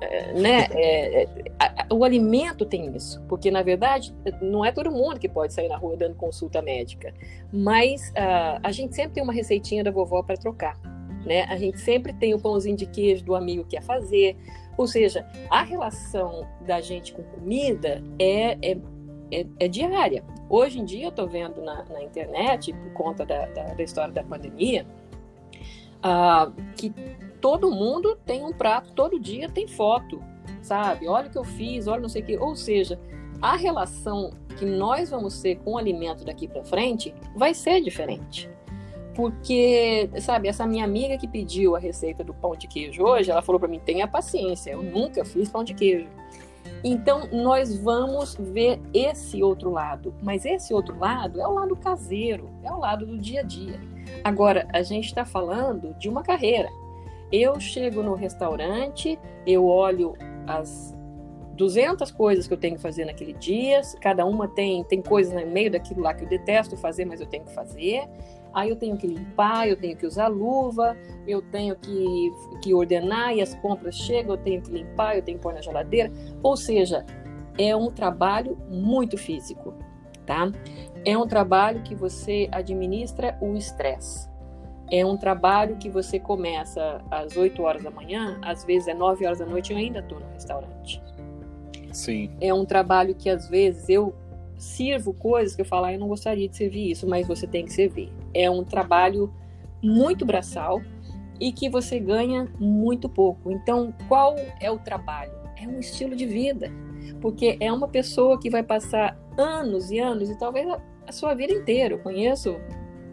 É, 0.01 0.33
né? 0.33 0.67
É, 0.71 1.23
é, 1.23 1.27
a, 1.59 1.93
o 1.93 2.03
alimento 2.03 2.65
tem 2.65 2.95
isso, 2.95 3.21
porque 3.27 3.51
na 3.51 3.61
verdade 3.61 4.15
não 4.41 4.63
é 4.63 4.71
todo 4.71 4.89
mundo 4.89 5.19
que 5.19 5.27
pode 5.27 5.53
sair 5.53 5.67
na 5.67 5.75
rua 5.75 5.97
dando 5.97 6.15
consulta 6.15 6.61
médica, 6.61 7.13
mas 7.51 8.09
uh, 8.11 8.59
a 8.63 8.71
gente 8.71 8.95
sempre 8.95 9.15
tem 9.15 9.23
uma 9.23 9.33
receitinha 9.33 9.83
da 9.83 9.91
vovó 9.91 10.23
para 10.23 10.37
trocar, 10.37 10.79
né? 11.25 11.43
A 11.43 11.57
gente 11.57 11.79
sempre 11.79 12.13
tem 12.13 12.33
o 12.33 12.39
pãozinho 12.39 12.77
de 12.77 12.85
queijo 12.85 13.25
do 13.25 13.35
amigo 13.35 13.63
que 13.63 13.71
quer 13.71 13.83
fazer. 13.83 14.37
Ou 14.77 14.87
seja, 14.87 15.27
a 15.49 15.61
relação 15.63 16.47
da 16.65 16.79
gente 16.79 17.11
com 17.11 17.21
comida 17.21 18.01
é, 18.17 18.57
é, 18.61 18.77
é, 19.31 19.45
é 19.59 19.67
diária. 19.67 20.23
Hoje 20.49 20.79
em 20.79 20.85
dia, 20.85 21.05
eu 21.05 21.09
estou 21.09 21.27
vendo 21.27 21.61
na, 21.61 21.83
na, 21.85 22.03
internet, 22.03 22.73
por 22.73 22.93
conta 22.93 23.25
da, 23.25 23.45
da, 23.47 23.73
da 23.73 23.83
história 23.83 24.13
da 24.13 24.23
pandemia, 24.23 24.85
uh, 25.99 26.51
que 26.75 26.93
todo 27.39 27.71
mundo 27.71 28.17
tem 28.25 28.43
um 28.43 28.51
prato, 28.51 28.91
todo 28.93 29.19
dia 29.19 29.49
tem 29.49 29.67
foto, 29.67 30.21
sabe? 30.61 31.07
Olha 31.07 31.27
o 31.27 31.31
que 31.31 31.37
eu 31.37 31.43
fiz, 31.43 31.87
olha 31.87 32.01
não 32.01 32.09
sei 32.09 32.21
o 32.21 32.25
que. 32.25 32.37
Ou 32.37 32.55
seja, 32.55 32.99
a 33.41 33.55
relação 33.55 34.31
que 34.57 34.65
nós 34.65 35.09
vamos 35.09 35.41
ter 35.41 35.55
com 35.57 35.73
o 35.73 35.77
alimento 35.77 36.25
daqui 36.25 36.47
para 36.47 36.63
frente 36.63 37.13
vai 37.35 37.53
ser 37.53 37.81
diferente. 37.81 38.49
Porque, 39.15 40.09
sabe, 40.21 40.47
essa 40.47 40.65
minha 40.65 40.85
amiga 40.85 41.17
que 41.17 41.27
pediu 41.27 41.75
a 41.75 41.79
receita 41.79 42.23
do 42.23 42.33
pão 42.33 42.55
de 42.55 42.67
queijo 42.67 43.03
hoje, 43.03 43.29
ela 43.29 43.41
falou 43.41 43.59
para 43.59 43.67
mim: 43.67 43.79
tenha 43.79 44.07
paciência, 44.07 44.71
eu 44.71 44.81
nunca 44.81 45.25
fiz 45.25 45.49
pão 45.49 45.63
de 45.63 45.73
queijo. 45.73 46.07
Então, 46.83 47.27
nós 47.31 47.75
vamos 47.77 48.35
ver 48.35 48.79
esse 48.93 49.43
outro 49.43 49.69
lado. 49.69 50.13
Mas 50.21 50.45
esse 50.45 50.73
outro 50.73 50.97
lado 50.97 51.41
é 51.41 51.47
o 51.47 51.53
lado 51.53 51.75
caseiro, 51.75 52.49
é 52.63 52.71
o 52.71 52.79
lado 52.79 53.05
do 53.05 53.17
dia 53.17 53.41
a 53.41 53.43
dia. 53.43 53.79
Agora, 54.23 54.67
a 54.73 54.81
gente 54.81 55.05
está 55.05 55.25
falando 55.25 55.93
de 55.99 56.07
uma 56.07 56.23
carreira. 56.23 56.69
Eu 57.31 57.59
chego 57.59 58.01
no 58.01 58.15
restaurante, 58.15 59.19
eu 59.45 59.65
olho 59.65 60.15
as 60.47 60.95
200 61.53 62.09
coisas 62.11 62.47
que 62.47 62.53
eu 62.53 62.57
tenho 62.57 62.77
que 62.77 62.81
fazer 62.81 63.03
naquele 63.03 63.33
dia, 63.33 63.81
cada 63.99 64.25
uma 64.25 64.47
tem, 64.47 64.83
tem 64.85 65.01
coisas 65.01 65.33
no 65.33 65.51
meio 65.51 65.69
daquilo 65.69 66.01
lá 66.01 66.13
que 66.13 66.23
eu 66.23 66.27
detesto 66.27 66.77
fazer, 66.77 67.03
mas 67.03 67.19
eu 67.19 67.27
tenho 67.27 67.43
que 67.43 67.53
fazer. 67.53 68.07
Aí 68.53 68.69
eu 68.69 68.75
tenho 68.75 68.97
que 68.97 69.07
limpar, 69.07 69.67
eu 69.67 69.75
tenho 69.75 69.95
que 69.95 70.05
usar 70.05 70.27
luva, 70.27 70.97
eu 71.27 71.41
tenho 71.41 71.75
que, 71.75 72.31
que 72.61 72.73
ordenar 72.73 73.33
e 73.33 73.41
as 73.41 73.53
compras 73.55 73.95
chegam, 73.95 74.35
eu 74.35 74.41
tenho 74.41 74.61
que 74.61 74.71
limpar, 74.71 75.15
eu 75.15 75.21
tenho 75.21 75.37
que 75.37 75.43
pôr 75.43 75.53
na 75.53 75.61
geladeira. 75.61 76.11
Ou 76.41 76.57
seja, 76.57 77.05
é 77.57 77.75
um 77.75 77.91
trabalho 77.91 78.57
muito 78.69 79.17
físico, 79.17 79.73
tá? 80.25 80.51
É 81.05 81.17
um 81.17 81.27
trabalho 81.27 81.81
que 81.83 81.93
você 81.93 82.49
administra 82.51 83.37
o 83.41 83.55
estresse. 83.55 84.29
É 84.91 85.05
um 85.05 85.15
trabalho 85.15 85.75
que 85.77 85.89
você 85.89 86.19
começa 86.19 87.01
às 87.11 87.37
8 87.37 87.61
horas 87.61 87.83
da 87.83 87.91
manhã, 87.91 88.39
às 88.41 88.63
vezes 88.63 88.87
é 88.87 88.93
9 88.93 89.25
horas 89.25 89.37
da 89.37 89.45
noite 89.45 89.71
e 89.71 89.73
eu 89.73 89.77
ainda 89.77 89.99
estou 89.99 90.19
no 90.19 90.25
restaurante. 90.33 91.01
Sim. 91.91 92.31
É 92.41 92.53
um 92.53 92.65
trabalho 92.65 93.13
que 93.13 93.29
às 93.29 93.47
vezes 93.47 93.87
eu 93.87 94.13
sirvo 94.59 95.13
coisas 95.13 95.55
que 95.55 95.61
eu 95.61 95.65
falo, 95.65 95.85
ah, 95.85 95.93
eu 95.93 95.99
não 95.99 96.07
gostaria 96.07 96.47
de 96.47 96.55
servir 96.55 96.91
isso, 96.91 97.07
mas 97.07 97.27
você 97.27 97.47
tem 97.47 97.65
que 97.65 97.73
servir. 97.73 98.11
É 98.33 98.49
um 98.49 98.63
trabalho 98.63 99.33
muito 99.81 100.25
braçal 100.25 100.81
e 101.39 101.51
que 101.51 101.69
você 101.69 101.99
ganha 101.99 102.47
muito 102.59 103.07
pouco. 103.07 103.51
Então, 103.51 103.93
qual 104.07 104.35
é 104.59 104.69
o 104.69 104.77
trabalho? 104.77 105.31
É 105.55 105.65
um 105.65 105.79
estilo 105.79 106.15
de 106.15 106.25
vida, 106.25 106.69
porque 107.21 107.57
é 107.59 107.71
uma 107.71 107.87
pessoa 107.87 108.37
que 108.37 108.49
vai 108.49 108.61
passar 108.61 109.17
anos 109.37 109.89
e 109.89 109.99
anos 109.99 110.29
e 110.29 110.37
talvez 110.37 110.67
a 111.07 111.11
sua 111.11 111.33
vida 111.33 111.53
inteira. 111.53 111.95
Eu 111.95 111.99
conheço 111.99 112.57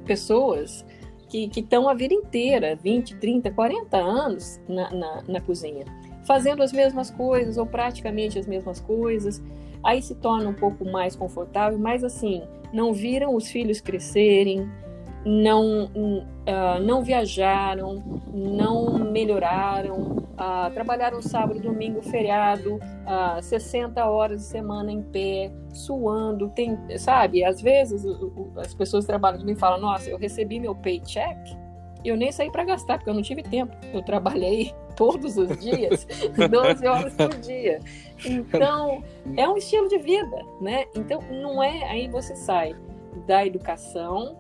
pessoas 0.05 0.85
que 1.29 1.49
estão 1.57 1.89
a 1.89 1.95
vida 1.95 2.13
inteira, 2.13 2.77
20, 2.77 3.17
30, 3.17 3.51
40 3.53 3.97
anos 3.97 4.61
na, 4.69 4.91
na, 4.91 5.23
na 5.27 5.41
cozinha 5.41 5.85
fazendo 6.27 6.63
as 6.63 6.73
mesmas 6.73 7.09
coisas 7.09 7.57
ou 7.57 7.65
praticamente 7.65 8.39
as 8.39 8.47
mesmas 8.47 8.81
coisas. 8.81 9.41
Aí 9.87 10.03
se 10.03 10.17
torna 10.17 10.49
um 10.49 10.53
pouco 10.53 10.85
mais 10.85 11.15
confortável, 11.15 11.79
mas 11.79 12.03
assim, 12.03 12.43
não 12.73 12.93
viram 12.93 13.37
os 13.37 13.49
filhos 13.49 13.81
crescerem, 13.81 14.69
não, 15.25 15.85
uh, 15.85 16.81
não 16.83 17.05
viajaram, 17.05 18.03
não 18.35 18.99
melhoraram, 18.99 20.27
uh, 20.33 20.73
trabalharam 20.75 21.23
sábado, 21.23 21.61
domingo, 21.61 22.03
feriado, 22.03 22.75
uh, 22.75 22.81
ah, 23.07 23.39
60 23.41 24.05
horas 24.05 24.41
de 24.41 24.47
semana 24.49 24.91
em 24.91 25.03
pé, 25.03 25.53
suando, 25.73 26.49
tem, 26.49 26.77
sabe? 26.99 27.45
Às 27.45 27.61
vezes 27.63 28.05
as 28.57 28.75
pessoas 28.75 29.05
trabalham 29.05 29.39
comigo 29.39 29.61
falam, 29.61 29.81
nossa, 29.81 30.11
eu 30.11 30.19
recebi 30.19 30.59
meu 30.59 30.75
paycheck, 30.75 31.57
eu 32.09 32.17
nem 32.17 32.31
saí 32.31 32.51
para 32.51 32.65
gastar, 32.65 32.99
porque 32.99 33.11
eu 33.11 33.15
não 33.15 33.23
tive 33.23 33.43
tempo. 33.43 33.75
Eu 33.93 34.03
trabalhei 34.03 34.75
todos 34.97 35.37
os 35.37 35.59
dias, 35.59 36.07
12 36.51 36.87
horas 36.87 37.15
por 37.15 37.35
dia. 37.37 37.81
Então, 38.25 39.03
é 39.37 39.49
um 39.49 39.57
estilo 39.57 39.89
de 39.89 39.99
vida, 39.99 40.45
né? 40.61 40.85
Então, 40.95 41.21
não 41.31 41.63
é. 41.63 41.85
Aí 41.91 42.09
você 42.09 42.35
sai 42.37 42.75
da 43.27 43.45
educação, 43.47 44.37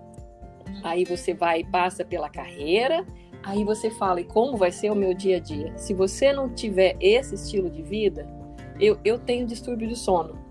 aí 0.83 1.05
você 1.05 1.35
vai 1.35 1.61
e 1.61 1.65
passa 1.65 2.05
pela 2.05 2.29
carreira, 2.29 3.07
aí 3.43 3.65
você 3.65 3.91
fala, 3.91 4.21
e 4.21 4.25
como 4.25 4.57
vai 4.57 4.71
ser 4.71 4.91
o 4.91 4.95
meu 4.95 5.15
dia 5.15 5.37
a 5.37 5.41
dia? 5.41 5.77
Se 5.77 5.95
você 5.95 6.33
não 6.33 6.49
tiver 6.49 6.97
esse 7.01 7.35
estilo 7.35 7.71
de 7.71 7.83
vida, 7.83 8.29
eu, 8.79 8.99
eu 9.05 9.19
tenho 9.19 9.47
distúrbio 9.47 9.89
de 9.89 9.97
sono. 9.97 10.46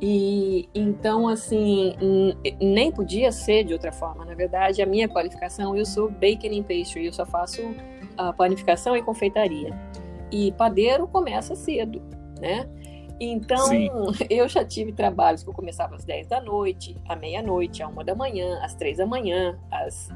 E 0.00 0.68
então, 0.74 1.28
assim, 1.28 1.94
nem 2.60 2.92
podia 2.92 3.32
ser 3.32 3.64
de 3.64 3.72
outra 3.72 3.90
forma. 3.90 4.24
Na 4.24 4.34
verdade, 4.34 4.80
a 4.80 4.86
minha 4.86 5.08
qualificação, 5.08 5.76
eu 5.76 5.84
sou 5.84 6.10
baking 6.10 6.60
and 6.60 6.62
pastry, 6.62 7.06
eu 7.06 7.12
só 7.12 7.26
faço 7.26 7.62
a 8.16 8.32
panificação 8.32 8.96
e 8.96 9.02
confeitaria. 9.02 9.76
E 10.30 10.52
padeiro 10.52 11.08
começa 11.08 11.56
cedo, 11.56 12.00
né? 12.40 12.68
Então, 13.20 13.66
Sim. 13.66 13.90
eu 14.30 14.48
já 14.48 14.64
tive 14.64 14.92
trabalhos 14.92 15.42
que 15.42 15.50
eu 15.50 15.54
começava 15.54 15.96
às 15.96 16.04
10 16.04 16.28
da 16.28 16.40
noite, 16.40 16.96
à 17.08 17.16
meia-noite, 17.16 17.82
à 17.82 17.88
uma 17.88 18.04
da 18.04 18.14
manhã, 18.14 18.60
às 18.62 18.74
três 18.74 18.98
da 18.98 19.06
manhã, 19.06 19.58
às... 19.70 20.08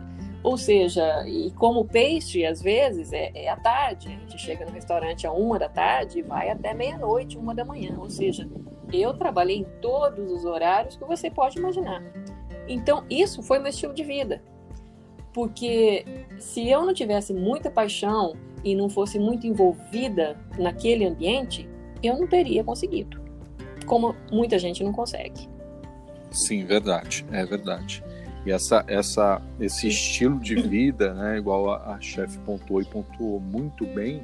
ou 0.45 0.57
seja, 0.57 1.27
e 1.27 1.51
como 1.53 1.85
peixe, 1.85 2.47
às 2.47 2.63
vezes, 2.63 3.13
é, 3.13 3.33
é 3.35 3.49
à 3.49 3.57
tarde. 3.57 4.07
A 4.07 4.11
gente 4.11 4.39
chega 4.39 4.65
no 4.65 4.71
restaurante 4.71 5.27
à 5.27 5.33
uma 5.33 5.59
da 5.59 5.69
tarde 5.69 6.21
e 6.21 6.23
vai 6.23 6.51
até 6.51 6.73
meia-noite, 6.73 7.37
uma 7.37 7.53
da 7.53 7.65
manhã. 7.65 7.97
Ou 7.99 8.09
seja, 8.09 8.49
eu 8.93 9.15
trabalhei 9.15 9.59
em 9.59 9.67
todos 9.81 10.31
os 10.31 10.45
horários 10.45 10.97
que 10.97 11.05
você 11.05 11.31
pode 11.31 11.59
imaginar. 11.59 12.03
Então, 12.69 13.05
isso 13.11 13.43
foi 13.43 13.59
meu 13.59 13.69
estilo 13.69 13.95
de 13.95 14.05
vida. 14.05 14.43
Porque 15.33 16.05
se 16.39 16.69
eu 16.69 16.85
não 16.85 16.93
tivesse 16.93 17.33
muita 17.33 17.71
paixão 17.71 18.35
e 18.63 18.75
não 18.75 18.89
fosse 18.89 19.19
muito 19.19 19.47
envolvida 19.47 20.39
naquele 20.59 21.07
ambiente, 21.07 21.69
eu 22.03 22.19
não 22.19 22.27
teria 22.27 22.63
conseguido. 22.63 23.21
Como 23.87 24.15
muita 24.31 24.59
gente 24.59 24.85
não 24.85 24.93
consegue. 24.93 25.49
Sim, 26.31 26.65
verdade, 26.65 27.25
é 27.33 27.45
verdade. 27.45 28.03
E 28.45 28.51
essa, 28.51 28.85
essa, 28.89 29.41
esse 29.61 29.89
estilo 29.89 30.39
de 30.41 30.57
vida, 30.57 31.15
né, 31.15 31.39
igual 31.39 31.71
a, 31.71 31.95
a 31.95 32.01
chefe 32.01 32.39
pontuou 32.39 32.83
e 32.83 32.85
pontuou 32.85 33.39
muito 33.39 33.87
bem, 33.87 34.23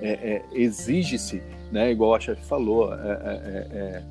é, 0.00 0.10
é, 0.10 0.42
exige-se, 0.52 1.42
né, 1.70 1.90
igual 1.90 2.14
a 2.14 2.20
chefe 2.20 2.44
falou, 2.44 2.92
é, 2.94 2.96
é, 2.96 3.66
é 3.72 4.02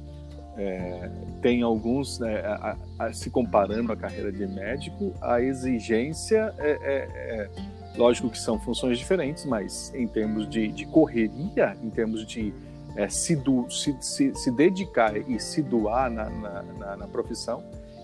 é, 0.58 1.10
tem 1.42 1.62
alguns, 1.62 2.20
né, 2.20 2.40
a, 2.40 2.78
a, 3.00 3.14
se 3.14 3.30
comparando 3.30 3.92
a 3.92 3.96
carreira 3.96 4.32
de 4.32 4.48
médico, 4.48 5.14
a 5.22 5.42
exigência 5.42 6.54
é, 6.58 6.72
é, 6.72 6.78
é, 6.86 7.50
lógico 7.98 8.30
que 8.30 8.40
são 8.40 8.60
funções 8.60 8.98
diferentes, 8.98 9.46
mas 9.46 9.94
em 9.94 10.08
termos 10.08 10.50
de, 10.50 10.70
de 10.70 10.86
correria, 10.86 11.76
em 11.84 11.90
termos 11.90 12.26
de 12.26 12.54
é, 12.96 13.10
se, 13.10 13.36
do, 13.36 13.70
se, 13.70 13.96
se, 14.00 14.34
se, 14.34 14.52
dedicar 14.52 15.18
e 15.18 15.38
se 15.40 15.62
doar 15.62 16.10
na, 16.10 16.30
na, 16.30 16.64
na, 16.64 16.98
na 16.98 17.08
profissão, 17.08 17.62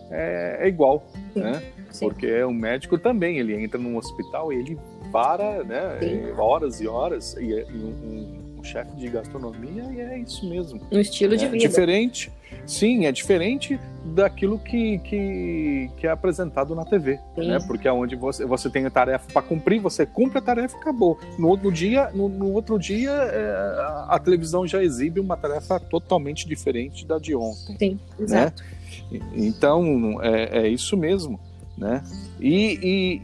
é, 0.10 0.58
é 0.60 0.68
igual, 0.68 1.06
Sim. 1.34 1.40
né? 1.40 1.64
Sim. 1.90 2.06
Porque 2.06 2.44
o 2.44 2.52
médico 2.52 2.98
também, 2.98 3.38
ele 3.38 3.56
entra 3.56 3.80
num 3.80 3.96
hospital 3.96 4.52
e 4.52 4.58
ele 4.58 4.80
para 5.10 5.64
né, 5.64 5.98
horas 6.38 6.82
e 6.82 6.88
horas, 6.88 7.36
e, 7.38 7.46
e 7.46 7.78
um, 7.78 8.41
um 8.62 8.64
chefe 8.64 8.96
de 8.96 9.10
gastronomia 9.10 9.84
e 9.92 10.00
é 10.00 10.20
isso 10.20 10.48
mesmo. 10.48 10.80
Um 10.92 11.00
estilo 11.00 11.34
é 11.34 11.38
de 11.38 11.48
vida. 11.48 11.68
Diferente, 11.68 12.32
sim, 12.66 13.06
é 13.06 13.12
diferente 13.12 13.80
daquilo 14.06 14.60
que, 14.60 15.00
que, 15.00 15.90
que 15.98 16.08
é 16.08 16.12
apresentado 16.12 16.76
na 16.76 16.86
TV, 16.86 17.20
sim. 17.36 17.48
né? 17.48 17.60
Porque 17.68 17.88
é 17.88 17.92
onde 17.92 18.16
você, 18.16 18.46
você 18.46 18.70
tem 18.70 18.86
a 18.86 18.90
tarefa 18.90 19.26
para 19.34 19.42
cumprir, 19.42 19.82
você 19.82 20.06
cumpre 20.06 20.38
a 20.38 20.42
tarefa 20.42 20.78
e 20.78 20.80
acabou. 20.80 21.20
No 21.38 21.48
outro 21.50 21.72
dia, 21.72 22.12
no, 22.14 22.30
no 22.30 22.52
outro 22.54 22.78
dia 22.78 23.12
é, 23.12 23.52
a, 23.80 24.08
a, 24.12 24.20
televisão 24.20 24.66
já 24.66 24.82
exibe 24.82 25.20
uma 25.20 25.36
tarefa 25.36 25.80
totalmente 25.80 26.48
diferente 26.48 27.06
da 27.06 27.18
de 27.18 27.36
ontem. 27.36 27.78
Sim, 27.80 28.00
né? 28.20 28.24
exato. 28.24 28.64
Então, 29.34 30.22
é, 30.22 30.60
é 30.60 30.68
isso 30.68 30.96
mesmo. 30.96 31.40
Né? 31.78 32.04
E, 32.40 32.78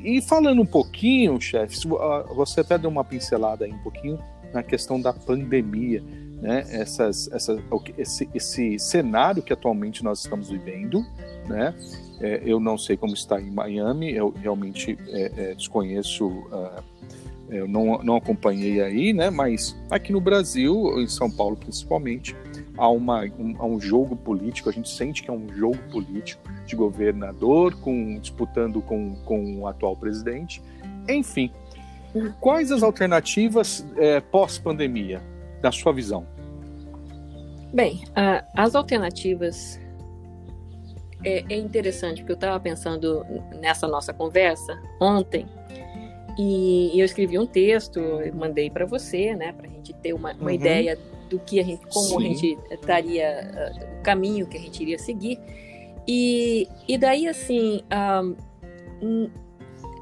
e, 0.03 0.17
e 0.17 0.21
falando 0.23 0.59
um 0.63 0.65
pouquinho, 0.65 1.39
chefe, 1.39 1.77
você 2.35 2.61
até 2.61 2.75
deu 2.75 2.89
uma 2.89 3.03
pincelada 3.03 3.65
aí 3.65 3.71
um 3.71 3.77
pouquinho 3.79 4.17
na 4.57 4.63
questão 4.63 4.99
da 4.99 5.13
pandemia, 5.13 6.03
né? 6.41 6.65
Essas, 6.69 7.29
essa, 7.31 7.57
esse, 7.95 8.27
esse 8.33 8.79
cenário 8.79 9.43
que 9.43 9.53
atualmente 9.53 10.03
nós 10.03 10.19
estamos 10.19 10.49
vivendo, 10.49 11.05
né? 11.47 11.75
É, 12.19 12.41
eu 12.43 12.59
não 12.59 12.75
sei 12.75 12.97
como 12.97 13.13
está 13.13 13.39
em 13.39 13.51
Miami, 13.51 14.11
eu 14.11 14.33
realmente 14.41 14.97
é, 15.09 15.31
é, 15.37 15.53
desconheço, 15.53 16.27
uh, 16.27 16.83
eu 17.49 17.67
não, 17.67 17.99
não 17.99 18.15
acompanhei 18.15 18.81
aí, 18.81 19.13
né? 19.13 19.29
Mas 19.29 19.75
aqui 19.91 20.11
no 20.11 20.19
Brasil, 20.19 20.99
em 20.99 21.07
São 21.07 21.29
Paulo 21.29 21.55
principalmente, 21.55 22.35
há, 22.75 22.89
uma, 22.89 23.25
um, 23.37 23.55
há 23.59 23.65
um 23.65 23.79
jogo 23.79 24.15
político, 24.15 24.69
a 24.69 24.73
gente 24.73 24.89
sente 24.89 25.21
que 25.21 25.29
é 25.29 25.33
um 25.33 25.47
jogo 25.55 25.77
político 25.91 26.41
de 26.65 26.75
governador 26.75 27.75
com, 27.75 28.17
disputando 28.19 28.81
com, 28.81 29.13
com 29.23 29.59
o 29.59 29.67
atual 29.67 29.95
presidente. 29.95 30.63
Enfim, 31.07 31.51
quais 32.39 32.71
as 32.71 32.83
alternativas 32.83 33.85
é, 33.97 34.19
pós-pandemia, 34.19 35.21
da 35.61 35.71
sua 35.71 35.91
visão? 35.91 36.25
Bem, 37.73 38.03
as 38.55 38.75
alternativas 38.75 39.79
é, 41.23 41.43
é, 41.49 41.57
interessante, 41.57 42.21
porque 42.21 42.31
eu 42.31 42.35
estava 42.35 42.59
pensando 42.59 43.25
nessa 43.59 43.87
nossa 43.87 44.13
conversa 44.13 44.79
ontem, 45.01 45.45
e 46.37 46.91
eu 46.99 47.03
escrevi 47.03 47.37
um 47.39 47.47
texto, 47.47 47.99
mandei 48.35 48.69
para 48.69 48.85
você, 48.85 49.35
né, 49.35 49.51
para 49.51 49.67
a 49.67 49.69
gente 49.69 49.91
ter 49.93 50.13
uma, 50.13 50.33
uma 50.33 50.43
uhum. 50.43 50.49
ideia 50.51 50.97
do 51.29 51.39
que 51.39 51.59
a 51.59 51.63
gente, 51.63 51.85
como 51.87 52.07
Sim. 52.07 52.15
a 52.17 52.19
gente 52.19 52.59
estaria, 52.71 53.51
uh, 53.53 53.99
o 53.99 54.03
caminho 54.03 54.47
que 54.47 54.57
a 54.57 54.59
gente 54.59 54.81
iria 54.81 54.99
seguir. 54.99 55.39
E, 56.07 56.67
e 56.87 56.97
daí, 56.97 57.27
assim, 57.27 57.81
um, 59.01 59.29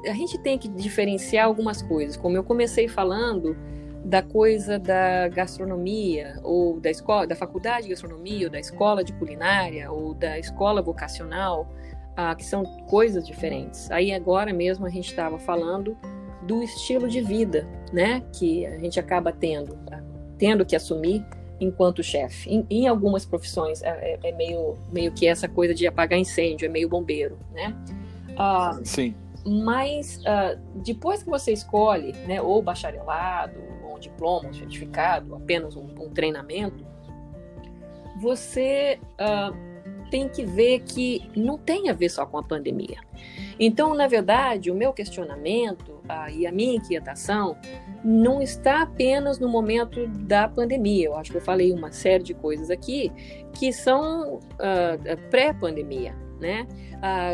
a 0.06 0.12
gente 0.12 0.38
tem 0.38 0.58
que 0.58 0.68
diferenciar 0.68 1.46
algumas 1.46 1.82
coisas. 1.82 2.16
Como 2.16 2.36
eu 2.36 2.44
comecei 2.44 2.88
falando 2.88 3.56
da 4.04 4.22
coisa 4.22 4.78
da 4.78 5.28
gastronomia, 5.28 6.38
ou 6.44 6.78
da 6.78 6.90
escola, 6.90 7.26
da 7.26 7.34
faculdade 7.34 7.84
de 7.84 7.90
gastronomia, 7.90 8.46
ou 8.46 8.52
da 8.52 8.60
escola 8.60 9.02
de 9.02 9.12
culinária, 9.14 9.90
ou 9.90 10.14
da 10.14 10.38
escola 10.38 10.80
vocacional, 10.80 11.68
uh, 12.12 12.36
que 12.36 12.44
são 12.44 12.64
coisas 12.88 13.26
diferentes. 13.26 13.90
Aí 13.90 14.12
agora 14.12 14.52
mesmo 14.52 14.86
a 14.86 14.90
gente 14.90 15.08
estava 15.08 15.38
falando 15.38 15.96
do 16.42 16.62
estilo 16.62 17.08
de 17.08 17.20
vida, 17.20 17.66
né, 17.92 18.22
que 18.32 18.64
a 18.64 18.78
gente 18.78 19.00
acaba 19.00 19.32
tendo, 19.32 19.76
tendo 20.38 20.64
que 20.64 20.76
assumir 20.76 21.24
enquanto 21.58 22.02
chefe. 22.02 22.48
Em, 22.48 22.66
em, 22.70 22.86
algumas 22.86 23.24
profissões 23.24 23.82
é, 23.82 23.88
é, 23.88 24.18
é, 24.22 24.32
meio, 24.32 24.76
meio 24.92 25.10
que 25.10 25.26
essa 25.26 25.48
coisa 25.48 25.74
de 25.74 25.86
apagar 25.86 26.18
incêndio, 26.18 26.66
é 26.66 26.68
meio 26.68 26.88
bombeiro, 26.88 27.38
né? 27.52 27.74
Uh, 28.32 28.84
Sim. 28.84 29.14
Mas 29.46 30.16
uh, 30.18 30.60
depois 30.82 31.22
que 31.22 31.30
você 31.30 31.52
escolhe, 31.52 32.12
né, 32.26 32.42
ou 32.42 32.60
bacharelado, 32.60 33.60
ou 33.84 33.96
um 33.96 33.98
diploma, 33.98 34.48
um 34.48 34.52
certificado, 34.52 35.34
apenas 35.36 35.76
um, 35.76 35.84
um 36.00 36.10
treinamento, 36.10 36.84
você 38.20 38.98
uh, 39.12 39.54
tem 40.10 40.28
que 40.28 40.44
ver 40.44 40.80
que 40.80 41.30
não 41.36 41.56
tem 41.58 41.88
a 41.90 41.92
ver 41.92 42.08
só 42.08 42.26
com 42.26 42.38
a 42.38 42.42
pandemia. 42.42 42.98
Então, 43.58 43.94
na 43.94 44.06
verdade, 44.06 44.70
o 44.70 44.74
meu 44.74 44.92
questionamento 44.92 46.00
ah, 46.08 46.30
e 46.30 46.46
a 46.46 46.52
minha 46.52 46.76
inquietação 46.76 47.56
não 48.04 48.42
está 48.42 48.82
apenas 48.82 49.38
no 49.38 49.48
momento 49.48 50.06
da 50.08 50.46
pandemia. 50.46 51.06
Eu 51.06 51.16
acho 51.16 51.30
que 51.30 51.38
eu 51.38 51.42
falei 51.42 51.72
uma 51.72 51.90
série 51.90 52.22
de 52.22 52.34
coisas 52.34 52.70
aqui 52.70 53.10
que 53.54 53.72
são 53.72 54.40
ah, 54.58 54.98
pré-pandemia, 55.30 56.14
né? 56.40 56.66
Ah, 57.02 57.32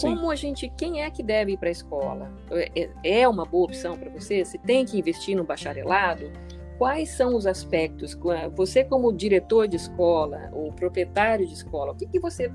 como 0.00 0.30
a 0.30 0.36
gente, 0.36 0.68
quem 0.76 1.02
é 1.02 1.10
que 1.10 1.22
deve 1.22 1.52
ir 1.52 1.56
para 1.56 1.68
a 1.68 1.72
escola? 1.72 2.32
É, 2.50 2.88
é 3.02 3.28
uma 3.28 3.44
boa 3.44 3.64
opção 3.64 3.96
para 3.96 4.10
você? 4.10 4.44
Se 4.44 4.58
tem 4.58 4.84
que 4.84 4.98
investir 4.98 5.36
no 5.36 5.44
bacharelado? 5.44 6.30
Quais 6.78 7.10
são 7.10 7.36
os 7.36 7.46
aspectos? 7.46 8.18
Você 8.56 8.82
como 8.82 9.12
diretor 9.12 9.68
de 9.68 9.76
escola 9.76 10.50
ou 10.52 10.72
proprietário 10.72 11.46
de 11.46 11.54
escola, 11.54 11.92
o 11.92 11.94
que, 11.94 12.06
que 12.06 12.18
você 12.18 12.50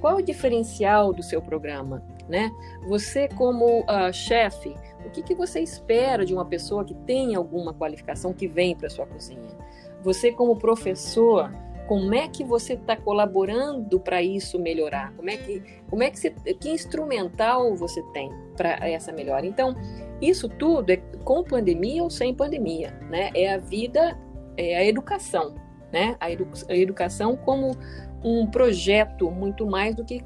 qual 0.00 0.18
é 0.18 0.22
o 0.22 0.24
diferencial 0.24 1.12
do 1.12 1.22
seu 1.22 1.40
programa, 1.40 2.02
né? 2.28 2.50
Você 2.88 3.28
como 3.28 3.80
uh, 3.80 4.12
chefe, 4.12 4.74
o 5.04 5.10
que, 5.10 5.22
que 5.22 5.34
você 5.34 5.60
espera 5.60 6.24
de 6.24 6.34
uma 6.34 6.44
pessoa 6.44 6.84
que 6.84 6.94
tem 6.94 7.34
alguma 7.34 7.72
qualificação 7.72 8.32
que 8.32 8.46
vem 8.46 8.76
para 8.76 8.90
sua 8.90 9.06
cozinha? 9.06 9.56
Você 10.02 10.32
como 10.32 10.56
professor, 10.56 11.50
como 11.92 12.14
é 12.14 12.26
que 12.26 12.42
você 12.42 12.72
está 12.72 12.96
colaborando 12.96 14.00
para 14.00 14.22
isso 14.22 14.58
melhorar? 14.58 15.12
Como 15.14 15.28
é 15.28 15.36
que, 15.36 15.62
como 15.90 16.02
é 16.02 16.10
que, 16.10 16.18
você, 16.18 16.30
que 16.30 16.70
instrumental 16.70 17.76
você 17.76 18.02
tem 18.14 18.32
para 18.56 18.88
essa 18.88 19.12
melhora? 19.12 19.44
Então, 19.44 19.76
isso 20.18 20.48
tudo 20.48 20.88
é 20.88 20.96
com 21.22 21.44
pandemia 21.44 22.02
ou 22.02 22.08
sem 22.08 22.34
pandemia, 22.34 22.98
né? 23.10 23.30
É 23.34 23.52
a 23.52 23.58
vida, 23.58 24.18
é 24.56 24.78
a 24.78 24.86
educação, 24.86 25.54
né? 25.92 26.16
A, 26.18 26.30
edu 26.30 26.48
a 26.66 26.74
educação 26.74 27.36
como 27.36 27.76
um 28.24 28.46
projeto 28.46 29.30
muito 29.30 29.66
mais 29.66 29.94
do 29.94 30.02
que, 30.02 30.24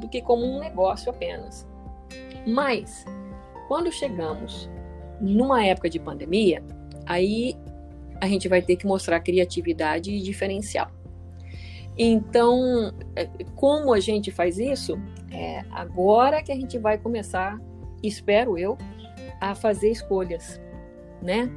do 0.00 0.08
que 0.08 0.22
como 0.22 0.46
um 0.46 0.60
negócio 0.60 1.10
apenas. 1.10 1.68
Mas, 2.46 3.04
quando 3.68 3.92
chegamos 3.92 4.70
numa 5.20 5.62
época 5.62 5.90
de 5.90 6.00
pandemia, 6.00 6.64
aí 7.04 7.54
a 8.20 8.26
gente 8.26 8.48
vai 8.48 8.62
ter 8.62 8.76
que 8.76 8.86
mostrar 8.86 9.20
criatividade 9.20 10.10
e 10.10 10.20
diferencial. 10.20 10.90
Então, 11.98 12.92
é, 13.14 13.26
como 13.54 13.92
a 13.92 14.00
gente 14.00 14.30
faz 14.30 14.58
isso? 14.58 14.98
É 15.30 15.64
agora 15.70 16.42
que 16.42 16.52
a 16.52 16.54
gente 16.54 16.78
vai 16.78 16.98
começar, 16.98 17.58
espero 18.02 18.58
eu, 18.58 18.76
a 19.40 19.54
fazer 19.54 19.90
escolhas, 19.90 20.60
né? 21.22 21.50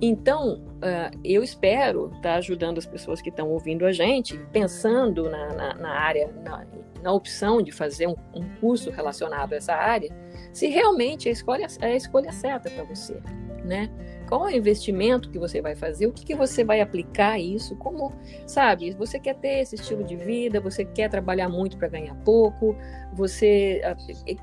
Então, 0.00 0.60
uh, 0.76 1.18
eu 1.24 1.42
espero 1.42 2.06
estar 2.08 2.20
tá 2.20 2.34
ajudando 2.36 2.78
as 2.78 2.86
pessoas 2.86 3.22
que 3.22 3.30
estão 3.30 3.48
ouvindo 3.50 3.86
a 3.86 3.92
gente, 3.92 4.38
pensando 4.52 5.30
na, 5.30 5.54
na, 5.54 5.74
na 5.74 5.90
área, 5.90 6.30
na, 6.44 6.66
na, 7.02 7.12
opção 7.12 7.62
de 7.62 7.72
fazer 7.72 8.06
um, 8.06 8.16
um, 8.34 8.42
curso 8.60 8.90
relacionado 8.90 9.54
a 9.54 9.56
essa 9.56 9.74
área, 9.74 10.14
se 10.52 10.66
realmente 10.68 11.28
a 11.28 11.32
escolha 11.32 11.66
é 11.80 11.86
a 11.86 11.96
escolha 11.96 12.30
certa 12.30 12.70
para 12.70 12.84
você, 12.84 13.18
né? 13.64 13.90
Qual 14.28 14.48
é 14.48 14.52
o 14.52 14.56
investimento 14.56 15.30
que 15.30 15.38
você 15.38 15.62
vai 15.62 15.76
fazer? 15.76 16.06
O 16.06 16.12
que, 16.12 16.24
que 16.24 16.34
você 16.34 16.64
vai 16.64 16.80
aplicar 16.80 17.38
isso? 17.38 17.76
Como, 17.76 18.12
sabe? 18.46 18.92
Você 18.94 19.20
quer 19.20 19.36
ter 19.36 19.60
esse 19.60 19.76
estilo 19.76 20.02
de 20.02 20.16
vida? 20.16 20.60
Você 20.60 20.84
quer 20.84 21.08
trabalhar 21.08 21.48
muito 21.48 21.76
para 21.76 21.88
ganhar 21.88 22.14
pouco? 22.16 22.76
Você, 23.14 23.80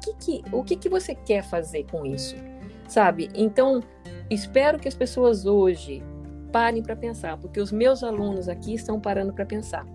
que 0.02 0.14
que, 0.16 0.44
o 0.52 0.64
que, 0.64 0.76
que 0.78 0.90
você 0.90 1.14
quer 1.14 1.44
fazer 1.44 1.86
com 1.92 2.06
isso? 2.06 2.36
Sabe? 2.88 3.30
Então, 3.36 3.82
espero 4.30 4.80
que 4.80 4.88
as 4.88 4.96
pessoas 4.96 5.46
hoje 5.46 6.02
parem 6.52 6.82
para 6.82 6.96
pensar, 6.96 7.38
porque 7.38 7.60
os 7.60 7.72
meus 7.72 8.04
alunos 8.04 8.48
aqui 8.48 8.74
estão 8.76 9.02
parando 9.02 9.34
para 9.34 9.46
pensar. 9.46 9.86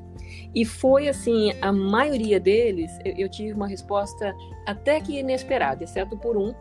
E 0.55 0.65
foi 0.65 1.09
assim, 1.09 1.53
a 1.63 1.73
maioria 1.73 2.39
deles, 2.39 2.91
eu, 3.05 3.15
eu, 3.17 3.29
tive 3.29 3.53
uma 3.53 3.67
resposta 3.67 4.35
até 4.67 5.01
que 5.01 5.19
inesperada, 5.19 5.85
exceto 5.85 6.19
por 6.19 6.37
um, 6.37 6.53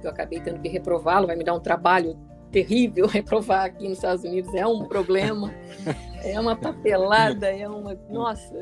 que 0.00 0.06
eu 0.06 0.10
acabei 0.10 0.40
tendo 0.40 0.60
que 0.60 0.68
reprová-lo, 0.68 1.26
vai 1.26 1.36
me 1.36 1.44
dar 1.44 1.54
um 1.54 1.60
trabalho 1.60 2.18
terrível 2.50 3.06
reprovar 3.08 3.64
aqui 3.64 3.88
nos 3.88 3.98
Estados 3.98 4.24
Unidos, 4.24 4.54
é 4.54 4.66
um 4.66 4.84
problema, 4.84 5.52
é 6.22 6.38
uma 6.38 6.56
papelada, 6.56 7.48
é 7.48 7.68
uma. 7.68 7.98
Nossa, 8.08 8.54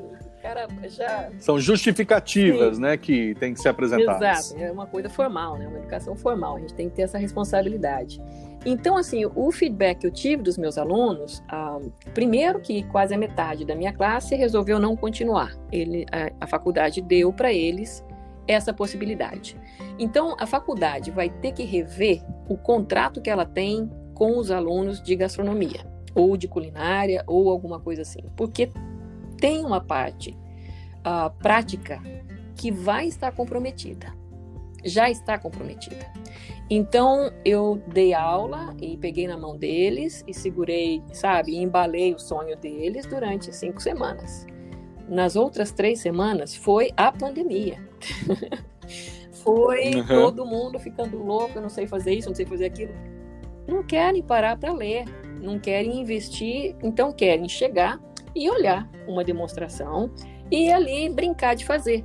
cara 0.47 0.69
já. 0.89 1.31
São 1.39 1.59
justificativas, 1.59 2.77
Sim. 2.77 2.83
né, 2.83 2.97
que 2.97 3.35
tem 3.35 3.53
que 3.53 3.61
ser 3.61 3.69
apresentadas. 3.69 4.53
Exato, 4.53 4.63
é 4.63 4.71
uma 4.71 4.87
coisa 4.87 5.09
formal, 5.09 5.59
né, 5.59 5.67
uma 5.67 5.79
educação 5.79 6.15
formal. 6.17 6.57
A 6.57 6.61
gente 6.61 6.75
tem 6.75 6.89
que 6.89 6.97
ter 6.97 7.03
essa 7.03 7.19
responsabilidade. 7.19 8.21
Então, 8.65 8.97
assim, 8.97 9.25
o 9.25 9.53
feedback 9.53 10.01
que 10.01 10.07
eu 10.07 10.11
tive 10.11 10.43
dos 10.43 10.59
meus 10.59 10.77
alunos, 10.77 11.43
ah, 11.49 11.79
primeiro 12.13 12.61
que 12.61 12.83
quase 12.85 13.15
a 13.15 13.19
metade 13.19 13.65
da 13.65 13.77
minha 13.77 13.93
classe 13.93 14.35
resolveu 14.35 14.81
não 14.81 14.97
continuar. 14.97 15.53
Ele, 15.71 16.05
a, 16.11 16.45
a 16.45 16.47
faculdade 16.49 17.01
deu 17.01 17.33
para 17.33 17.53
eles 17.53 18.05
essa 18.47 18.73
possibilidade. 18.73 19.57
Então, 19.99 20.37
a 20.39 20.47
faculdade 20.47 21.11
vai 21.11 21.29
ter 21.29 21.53
que 21.53 21.65
rever 21.65 22.23
o 22.49 22.57
contrato 22.57 23.21
que 23.21 23.31
ela 23.31 23.45
tem 23.45 23.91
com 24.15 24.39
os 24.39 24.51
alunos 24.51 25.03
de 25.03 25.15
gastronomia, 25.15 25.87
ou 26.15 26.37
de 26.37 26.49
culinária, 26.49 27.23
ou 27.27 27.51
alguma 27.51 27.79
coisa 27.79 28.03
assim, 28.03 28.23
porque 28.37 28.71
tem 29.39 29.65
uma 29.65 29.81
parte 29.81 30.37
uh, 31.01 31.31
prática 31.39 32.01
que 32.55 32.71
vai 32.73 33.07
estar 33.07 33.33
comprometida, 33.33 34.13
já 34.85 35.11
está 35.11 35.39
comprometida. 35.39 36.11
Então 36.69 37.31
eu 37.45 37.81
dei 37.87 38.13
aula 38.15 38.75
e 38.81 38.97
peguei 38.97 39.29
na 39.29 39.37
mão 39.37 39.57
deles 39.57 40.25
e 40.27 40.35
segurei, 40.35 41.03
sabe, 41.13 41.53
e 41.53 41.63
embalei 41.63 42.15
o 42.15 42.19
sonho 42.19 42.57
deles 42.57 43.07
durante 43.07 43.55
cinco 43.55 43.81
semanas. 43.81 44.47
Nas 45.09 45.37
outras 45.37 45.71
três 45.71 46.01
semanas 46.01 46.57
foi 46.57 46.91
a 46.97 47.13
pandemia. 47.13 47.86
foi 49.45 49.95
uhum. 49.95 50.07
todo 50.07 50.47
mundo 50.47 50.79
ficando 50.79 51.23
louco, 51.23 51.53
eu 51.57 51.63
não 51.63 51.69
sei 51.69 51.87
fazer 51.87 52.15
isso, 52.15 52.29
não 52.29 52.35
sei 52.35 52.47
fazer 52.47 52.67
aquilo. 52.67 52.93
Não 53.67 53.83
querem 53.83 54.23
parar 54.23 54.57
para 54.57 54.73
ler, 54.73 55.05
não 55.41 55.59
querem 55.59 56.01
investir, 56.01 56.75
então 56.83 57.13
querem 57.13 57.49
chegar 57.49 58.01
e 58.35 58.51
olhar 58.51 58.89
uma 59.07 59.25
demonstração 59.25 60.11
e 60.51 60.71
ali 60.71 61.09
brincar 61.09 61.55
de 61.55 61.65
fazer. 61.65 62.05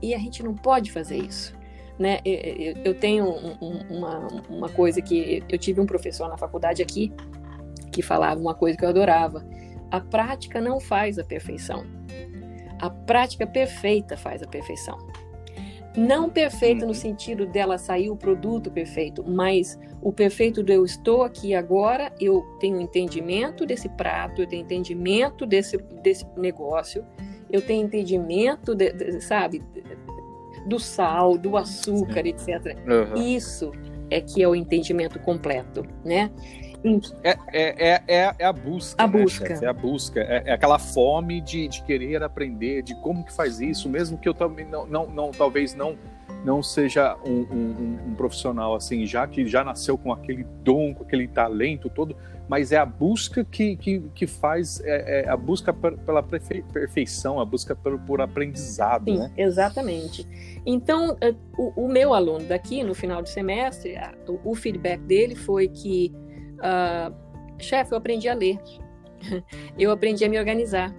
E 0.00 0.14
a 0.14 0.18
gente 0.18 0.42
não 0.42 0.54
pode 0.54 0.90
fazer 0.90 1.18
isso. 1.18 1.54
Né? 1.98 2.18
Eu 2.84 2.94
tenho 2.98 3.26
uma, 3.90 4.26
uma 4.48 4.68
coisa 4.68 5.00
que 5.00 5.42
eu 5.48 5.58
tive 5.58 5.80
um 5.80 5.86
professor 5.86 6.28
na 6.28 6.36
faculdade 6.36 6.82
aqui 6.82 7.12
que 7.92 8.02
falava 8.02 8.40
uma 8.40 8.54
coisa 8.54 8.76
que 8.76 8.84
eu 8.84 8.88
adorava. 8.88 9.44
A 9.90 10.00
prática 10.00 10.60
não 10.60 10.80
faz 10.80 11.18
a 11.18 11.24
perfeição. 11.24 11.84
A 12.80 12.88
prática 12.88 13.46
perfeita 13.46 14.16
faz 14.16 14.42
a 14.42 14.46
perfeição. 14.46 14.98
Não 15.96 16.30
perfeita 16.30 16.82
no 16.82 16.88
uhum. 16.88 16.94
sentido 16.94 17.46
dela 17.46 17.76
sair 17.76 18.10
o 18.10 18.16
produto 18.16 18.70
perfeito, 18.70 19.22
mas 19.26 19.78
o 20.00 20.12
perfeito 20.12 20.62
do 20.62 20.72
eu 20.72 20.84
estou 20.84 21.22
aqui 21.22 21.54
agora, 21.54 22.12
eu 22.18 22.42
tenho 22.58 22.80
entendimento 22.80 23.66
desse 23.66 23.88
prato, 23.90 24.42
eu 24.42 24.46
tenho 24.46 24.62
entendimento 24.62 25.44
desse, 25.44 25.76
desse 26.02 26.26
negócio, 26.36 27.04
eu 27.50 27.60
tenho 27.60 27.84
entendimento, 27.84 28.74
de, 28.74 28.92
de, 28.92 29.20
sabe, 29.20 29.62
do 30.66 30.78
sal, 30.78 31.36
do 31.36 31.56
açúcar, 31.56 32.22
Sim. 32.22 32.30
etc. 32.30 32.76
Uhum. 32.88 33.22
Isso 33.22 33.70
é 34.10 34.20
que 34.20 34.42
é 34.42 34.48
o 34.48 34.54
entendimento 34.54 35.18
completo, 35.18 35.84
né? 36.04 36.30
É, 37.22 37.30
é, 37.52 37.88
é, 37.88 38.02
é, 38.08 38.34
é 38.38 38.44
a 38.44 38.52
busca. 38.52 39.02
A 39.02 39.06
né, 39.06 39.22
busca. 39.22 39.46
Chefe? 39.46 39.64
É 39.64 39.68
a 39.68 39.72
busca. 39.72 40.20
É, 40.20 40.42
é, 40.46 40.52
aquela 40.52 40.78
fome 40.78 41.40
de, 41.40 41.68
de 41.68 41.82
querer 41.82 42.22
aprender, 42.22 42.82
de 42.82 42.94
como 42.96 43.24
que 43.24 43.32
faz 43.32 43.60
isso, 43.60 43.88
mesmo 43.88 44.18
que 44.18 44.28
eu 44.28 44.34
também 44.34 44.66
não, 44.66 44.86
não, 44.86 45.06
não 45.06 45.30
talvez 45.30 45.74
não 45.74 45.96
não 46.44 46.60
seja 46.60 47.16
um, 47.24 47.46
um, 47.54 47.98
um, 48.08 48.14
profissional 48.14 48.74
assim, 48.74 49.06
já 49.06 49.28
que 49.28 49.46
já 49.46 49.62
nasceu 49.62 49.96
com 49.96 50.12
aquele 50.12 50.44
dom, 50.64 50.92
com 50.92 51.04
aquele 51.04 51.28
talento 51.28 51.88
todo, 51.88 52.16
mas 52.48 52.72
é 52.72 52.76
a 52.76 52.84
busca 52.84 53.44
que, 53.44 53.76
que, 53.76 54.00
que 54.14 54.26
faz, 54.26 54.80
é, 54.84 55.22
é 55.22 55.28
a 55.28 55.36
busca 55.36 55.72
pela 55.72 56.22
perfeição, 56.22 57.40
a 57.40 57.44
busca 57.44 57.74
por, 57.74 57.98
por 58.00 58.20
aprendizado. 58.20 59.04
Sim, 59.04 59.18
né? 59.18 59.32
exatamente. 59.36 60.26
Então, 60.66 61.16
é, 61.20 61.34
o, 61.56 61.84
o, 61.84 61.88
meu 61.88 62.12
aluno 62.12 62.44
daqui, 62.46 62.82
no 62.82 62.94
final 62.94 63.22
do 63.22 63.28
semestre, 63.28 63.94
o, 64.26 64.50
o 64.50 64.54
feedback 64.54 65.00
dele 65.00 65.34
foi 65.36 65.68
que 65.68 66.12
Uh, 66.62 67.12
chefe, 67.60 67.92
eu 67.92 67.98
aprendi 67.98 68.28
a 68.28 68.34
ler. 68.34 68.58
Eu 69.78 69.90
aprendi 69.90 70.24
a 70.24 70.28
me 70.28 70.38
organizar. 70.38 70.92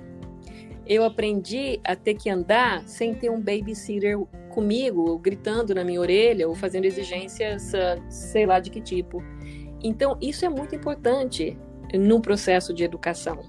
Eu 0.85 1.03
aprendi 1.03 1.79
a 1.83 1.95
ter 1.95 2.15
que 2.15 2.29
andar 2.29 2.87
sem 2.87 3.13
ter 3.13 3.29
um 3.29 3.39
babysitter 3.39 4.17
comigo, 4.49 5.17
gritando 5.17 5.73
na 5.73 5.83
minha 5.83 5.99
orelha 5.99 6.47
ou 6.47 6.55
fazendo 6.55 6.85
exigências, 6.85 7.73
uh, 7.73 8.01
sei 8.09 8.45
lá 8.45 8.59
de 8.59 8.69
que 8.69 8.81
tipo. 8.81 9.23
Então, 9.81 10.17
isso 10.21 10.45
é 10.45 10.49
muito 10.49 10.75
importante 10.75 11.57
no 11.93 12.21
processo 12.21 12.73
de 12.73 12.83
educação, 12.83 13.39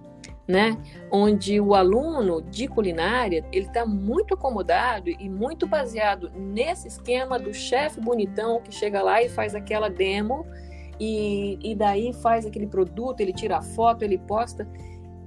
né? 0.47 0.77
Onde 1.11 1.61
o 1.61 1.75
aluno 1.75 2.43
de 2.43 2.67
culinária 2.69 3.45
ele 3.53 3.67
está 3.67 3.87
muito 3.87 4.35
acomodado 4.35 5.09
e 5.09 5.29
muito 5.29 5.67
baseado 5.67 6.31
nesse 6.35 6.89
esquema 6.89 7.39
do 7.39 7.55
chefe 7.55 8.01
bonitão 8.01 8.61
que 8.61 8.73
chega 8.73 9.03
lá 9.03 9.23
e 9.23 9.29
faz 9.29 9.55
aquela 9.55 9.89
demo 9.89 10.45
e, 10.99 11.59
e 11.63 11.75
daí 11.75 12.13
faz 12.13 12.47
aquele 12.47 12.67
produto, 12.67 13.21
ele 13.21 13.33
tira 13.33 13.59
a 13.59 13.63
foto, 13.63 14.03
ele 14.03 14.19
posta. 14.19 14.69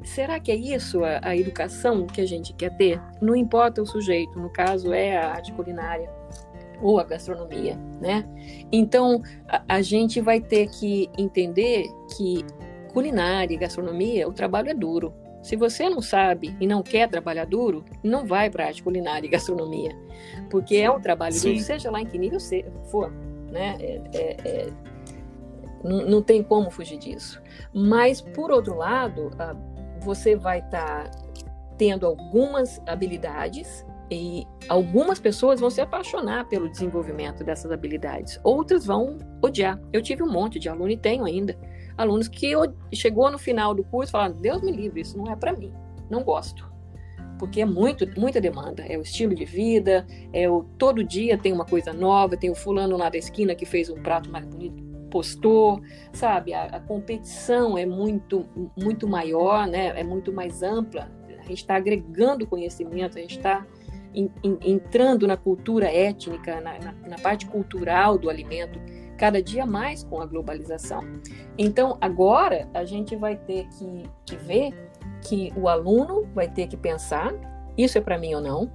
Será 0.04 0.40
que 0.40 0.52
é 0.52 0.56
isso 0.56 1.04
a, 1.04 1.20
a 1.22 1.36
educação 1.36 2.08
que 2.08 2.22
a 2.22 2.26
gente 2.26 2.54
quer 2.54 2.76
ter? 2.78 3.02
Não 3.22 3.36
importa 3.36 3.82
o 3.82 3.86
sujeito, 3.86 4.40
no 4.40 4.50
caso 4.50 4.94
é 4.94 5.18
a 5.18 5.32
arte 5.32 5.52
culinária 5.54 6.10
ou 6.82 7.00
a 7.00 7.04
gastronomia, 7.04 7.76
né? 8.00 8.26
Então 8.72 9.22
a, 9.48 9.64
a 9.68 9.82
gente 9.82 10.22
vai 10.22 10.40
ter 10.40 10.70
que 10.70 11.10
entender 11.18 11.88
que 12.16 12.46
culinária 12.94 13.54
e 13.54 13.58
gastronomia, 13.58 14.28
o 14.28 14.34
trabalho 14.34 14.70
é 14.70 14.74
duro. 14.74 15.14
Se 15.42 15.56
você 15.56 15.90
não 15.90 16.02
sabe 16.02 16.56
e 16.60 16.68
não 16.68 16.82
quer 16.82 17.08
trabalhar 17.08 17.46
duro, 17.46 17.86
não 18.04 18.26
vai 18.26 18.50
para 18.50 18.66
arte 18.66 18.84
culinária 18.84 19.28
e 19.28 19.30
gastronomia, 19.30 19.96
porque 20.50 20.78
é 20.78 20.90
um 20.90 21.00
trabalho 21.00 21.34
Sim. 21.34 21.54
duro, 21.54 21.64
seja 21.64 21.92
lá 21.92 22.02
em 22.02 22.06
que 22.06 22.18
nível 22.18 22.40
for, 22.90 23.12
né? 23.52 23.78
É, 23.80 24.02
é, 24.14 24.38
é, 24.46 24.70
não, 25.84 26.22
tem 26.22 26.44
como 26.44 26.70
fugir 26.70 26.98
disso. 26.98 27.42
Mas, 27.74 28.22
por 28.22 28.52
outro 28.52 28.76
lado, 28.76 29.32
ah, 29.40 29.56
você 30.02 30.36
vai 30.36 30.60
estar 30.60 31.10
tá 31.10 31.28
tendo 31.78 32.06
algumas 32.06 32.82
habilidades 32.88 33.86
e 34.10 34.48
algumas 34.70 35.20
pessoas 35.20 35.60
vão 35.60 35.70
se 35.70 35.82
apaixonar 35.82 36.48
pelo 36.48 36.70
desenvolvimento 36.70 37.44
dessas 37.44 37.72
habilidades, 37.72 38.40
outras 38.44 38.86
vão 38.86 39.18
odiar. 39.42 39.80
Eu 39.92 40.02
tive 40.02 40.24
um 40.24 40.32
monte 40.32 40.60
de 40.60 40.70
aluno 40.70 40.90
e 40.90 40.98
tenho 40.98 41.26
ainda 41.26 41.58
alunos 41.98 42.28
que 42.28 42.54
chegou 42.94 43.30
no 43.30 43.38
final 43.38 43.74
do 43.74 43.84
curso 43.84 44.12
falaram: 44.12 44.36
Deus 44.40 44.62
me 44.62 44.72
livre, 44.72 45.02
isso 45.02 45.18
não 45.18 45.32
é 45.32 45.36
para 45.36 45.54
mim, 45.54 45.74
não 46.10 46.24
gosto. 46.24 46.66
Porque 47.38 47.62
é 47.62 47.66
muito, 47.66 48.08
muita 48.20 48.42
demanda. 48.42 48.84
É 48.88 48.98
o 48.98 49.02
estilo 49.02 49.36
de 49.36 49.46
vida, 49.46 50.08
é 50.34 50.50
o 50.50 50.64
todo 50.64 51.04
dia 51.04 51.38
tem 51.38 51.54
uma 51.54 51.66
coisa 51.66 51.94
nova, 51.94 52.36
tem 52.36 52.50
o 52.50 52.56
fulano 52.56 52.98
lá 52.98 53.10
da 53.10 53.18
esquina 53.18 53.54
que 53.54 53.66
fez 53.66 53.92
um 53.92 54.02
prato 54.02 54.32
mais 54.32 54.44
bonito 54.46 54.87
postou, 55.18 55.82
sabe? 56.14 56.54
A, 56.54 56.66
a, 56.66 56.80
competição 56.80 57.76
é 57.76 57.88
muito, 57.88 58.46
muito 58.78 59.08
maior, 59.08 59.66
né? 59.66 60.00
É 60.00 60.04
muito 60.04 60.32
mais 60.32 60.62
ampla. 60.62 61.10
A 61.40 61.42
gente 61.42 61.56
está 61.56 61.76
agregando 61.76 62.46
conhecimento, 62.46 63.18
a 63.18 63.22
gente 63.22 63.38
está 63.38 63.66
entrando 64.64 65.28
na 65.28 65.36
cultura 65.36 65.92
étnica, 65.92 66.62
na, 66.62 66.78
na, 66.78 66.92
na, 67.08 67.16
parte 67.18 67.48
cultural 67.48 68.18
do 68.18 68.30
alimento, 68.30 68.80
cada 69.18 69.42
dia 69.42 69.66
mais 69.66 70.04
com 70.04 70.22
a 70.22 70.26
globalização. 70.26 71.02
Então, 71.58 71.98
agora 72.00 72.70
a 72.76 72.86
gente 72.86 73.16
vai 73.16 73.38
ter 73.38 73.68
que, 73.70 74.04
que 74.24 74.36
ver 74.36 74.92
que 75.28 75.52
o 75.58 75.68
aluno 75.68 76.28
vai 76.32 76.48
ter 76.48 76.68
que 76.68 76.78
pensar: 76.78 77.34
isso 77.76 77.98
é 77.98 78.02
para 78.02 78.20
mim 78.20 78.36
ou 78.36 78.42
não? 78.42 78.72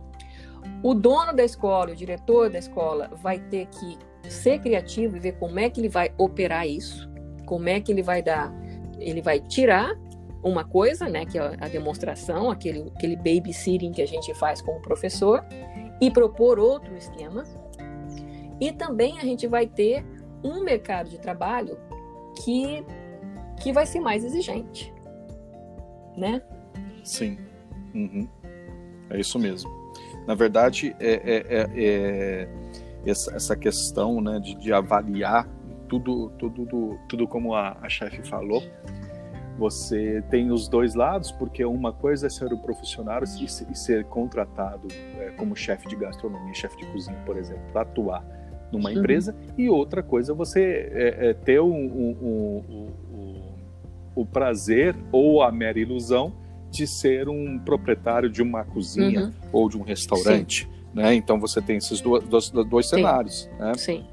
O 0.82 0.92
dono 0.92 1.32
da 1.32 1.44
escola, 1.44 1.92
o 1.92 1.96
diretor 1.96 2.50
da 2.50 2.58
escola, 2.58 3.10
vai 3.22 3.38
ter 3.38 3.66
que 3.66 3.96
ser 4.28 4.58
criativo 4.60 5.16
e 5.16 5.20
ver 5.20 5.32
como 5.32 5.58
é 5.58 5.68
que 5.68 5.80
ele 5.80 5.88
vai 5.88 6.12
operar 6.18 6.66
isso, 6.66 7.10
como 7.46 7.68
é 7.68 7.80
que 7.80 7.92
ele 7.92 8.02
vai 8.02 8.22
dar, 8.22 8.52
ele 8.98 9.20
vai 9.20 9.40
tirar 9.40 9.94
uma 10.42 10.64
coisa, 10.64 11.08
né, 11.08 11.24
que 11.24 11.38
é 11.38 11.56
a 11.60 11.68
demonstração, 11.68 12.50
aquele, 12.50 12.90
aquele 12.96 13.16
babysitting 13.16 13.92
que 13.92 14.02
a 14.02 14.06
gente 14.06 14.34
faz 14.34 14.60
com 14.60 14.72
o 14.72 14.80
professor, 14.80 15.44
e 16.00 16.10
propor 16.10 16.58
outro 16.58 16.96
esquema. 16.96 17.44
E 18.60 18.72
também 18.72 19.18
a 19.20 19.22
gente 19.22 19.46
vai 19.46 19.66
ter 19.66 20.04
um 20.42 20.64
mercado 20.64 21.08
de 21.08 21.18
trabalho 21.18 21.78
que, 22.44 22.84
que 23.62 23.72
vai 23.72 23.86
ser 23.86 24.00
mais 24.00 24.24
exigente, 24.24 24.92
né? 26.16 26.42
Sim, 27.04 27.38
uhum. 27.94 28.28
é 29.10 29.20
isso 29.20 29.38
mesmo. 29.38 29.70
Na 30.26 30.34
verdade, 30.34 30.94
é, 30.98 31.12
é, 31.12 31.36
é, 31.48 31.70
é 31.76 32.48
essa, 33.06 33.34
essa 33.34 33.56
questão 33.56 34.20
né, 34.20 34.38
de, 34.38 34.54
de, 34.54 34.72
avaliar 34.72 35.48
tudo, 35.88 36.30
tudo, 36.38 36.98
tudo 37.08 37.28
como 37.28 37.54
a, 37.54 37.76
a 37.80 37.88
chefe 37.88 38.26
falou. 38.26 38.62
Você 39.58 40.24
tem 40.30 40.50
os 40.50 40.66
dois 40.66 40.94
lados, 40.94 41.30
porque 41.30 41.64
uma 41.64 41.92
coisa 41.92 42.26
é 42.26 42.30
ser 42.30 42.52
o 42.52 42.58
profissional 42.58 43.22
e, 43.22 43.44
e 43.44 43.76
ser 43.76 44.04
contratado 44.06 44.88
é, 45.18 45.30
como 45.36 45.54
chefe 45.54 45.88
de 45.88 45.96
gastronomia, 45.96 46.54
chefe 46.54 46.76
de 46.78 46.86
cozinha, 46.86 47.18
por 47.26 47.36
exemplo, 47.36 47.62
para 47.72 47.82
atuar 47.82 48.24
numa 48.72 48.90
uhum. 48.90 48.98
empresa, 48.98 49.36
e 49.58 49.68
outra 49.68 50.02
coisa 50.02 50.32
é 50.32 50.34
você 50.34 50.90
é, 50.92 51.28
é 51.28 51.34
ter 51.34 51.60
um, 51.60 51.70
um, 51.70 52.90
um, 53.12 53.54
o 54.14 54.24
prazer 54.24 54.96
ou 55.12 55.42
a 55.42 55.52
mera 55.52 55.78
ilusão 55.78 56.32
de 56.70 56.86
ser 56.86 57.28
um 57.28 57.58
proprietário 57.58 58.30
de 58.30 58.42
uma 58.42 58.64
cozinha 58.64 59.24
uhum. 59.24 59.32
ou 59.52 59.68
de 59.68 59.76
um 59.76 59.82
restaurante. 59.82 60.64
Sim. 60.64 60.81
Né? 60.94 61.14
Então 61.14 61.40
você 61.40 61.60
tem 61.60 61.76
esses 61.76 62.00
dois, 62.00 62.24
dois, 62.24 62.50
dois 62.50 62.88
cenários. 62.88 63.48
Né? 63.58 63.74
Sim. 63.74 64.06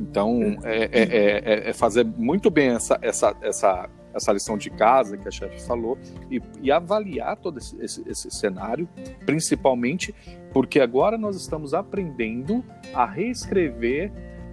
Então 0.00 0.58
é, 0.64 0.84
é, 0.84 0.88
é, 0.92 1.70
é, 1.70 1.72
fazer 1.72 2.04
muito 2.04 2.50
bem 2.50 2.70
essa, 2.70 2.98
essa, 3.02 3.36
essa, 3.42 3.88
essa 4.14 4.32
lição 4.32 4.56
de 4.56 4.70
casa 4.70 5.16
que 5.16 5.28
a 5.28 5.30
chefe 5.30 5.60
falou 5.62 5.98
e, 6.30 6.40
e 6.62 6.72
avaliar 6.72 7.36
todo 7.36 7.58
esse, 7.58 7.76
esse, 7.82 8.08
esse, 8.08 8.30
cenário, 8.30 8.88
principalmente 9.26 10.14
porque 10.52 10.80
agora 10.80 11.18
nós 11.18 11.36
estamos 11.36 11.74
aprendendo 11.74 12.64
a 12.94 13.04
reescrever 13.04 14.10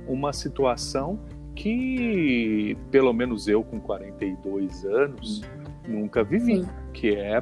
uma 0.07 0.33
situação 0.33 1.19
que, 1.55 2.77
pelo 2.91 3.11
menos 3.13 3.47
eu 3.47 3.63
com 3.63 3.79
42 3.79 4.85
anos, 4.85 5.41
nunca 5.87 6.23
vivi, 6.23 6.61
Sim. 6.61 6.69
que 6.93 7.15
é 7.15 7.41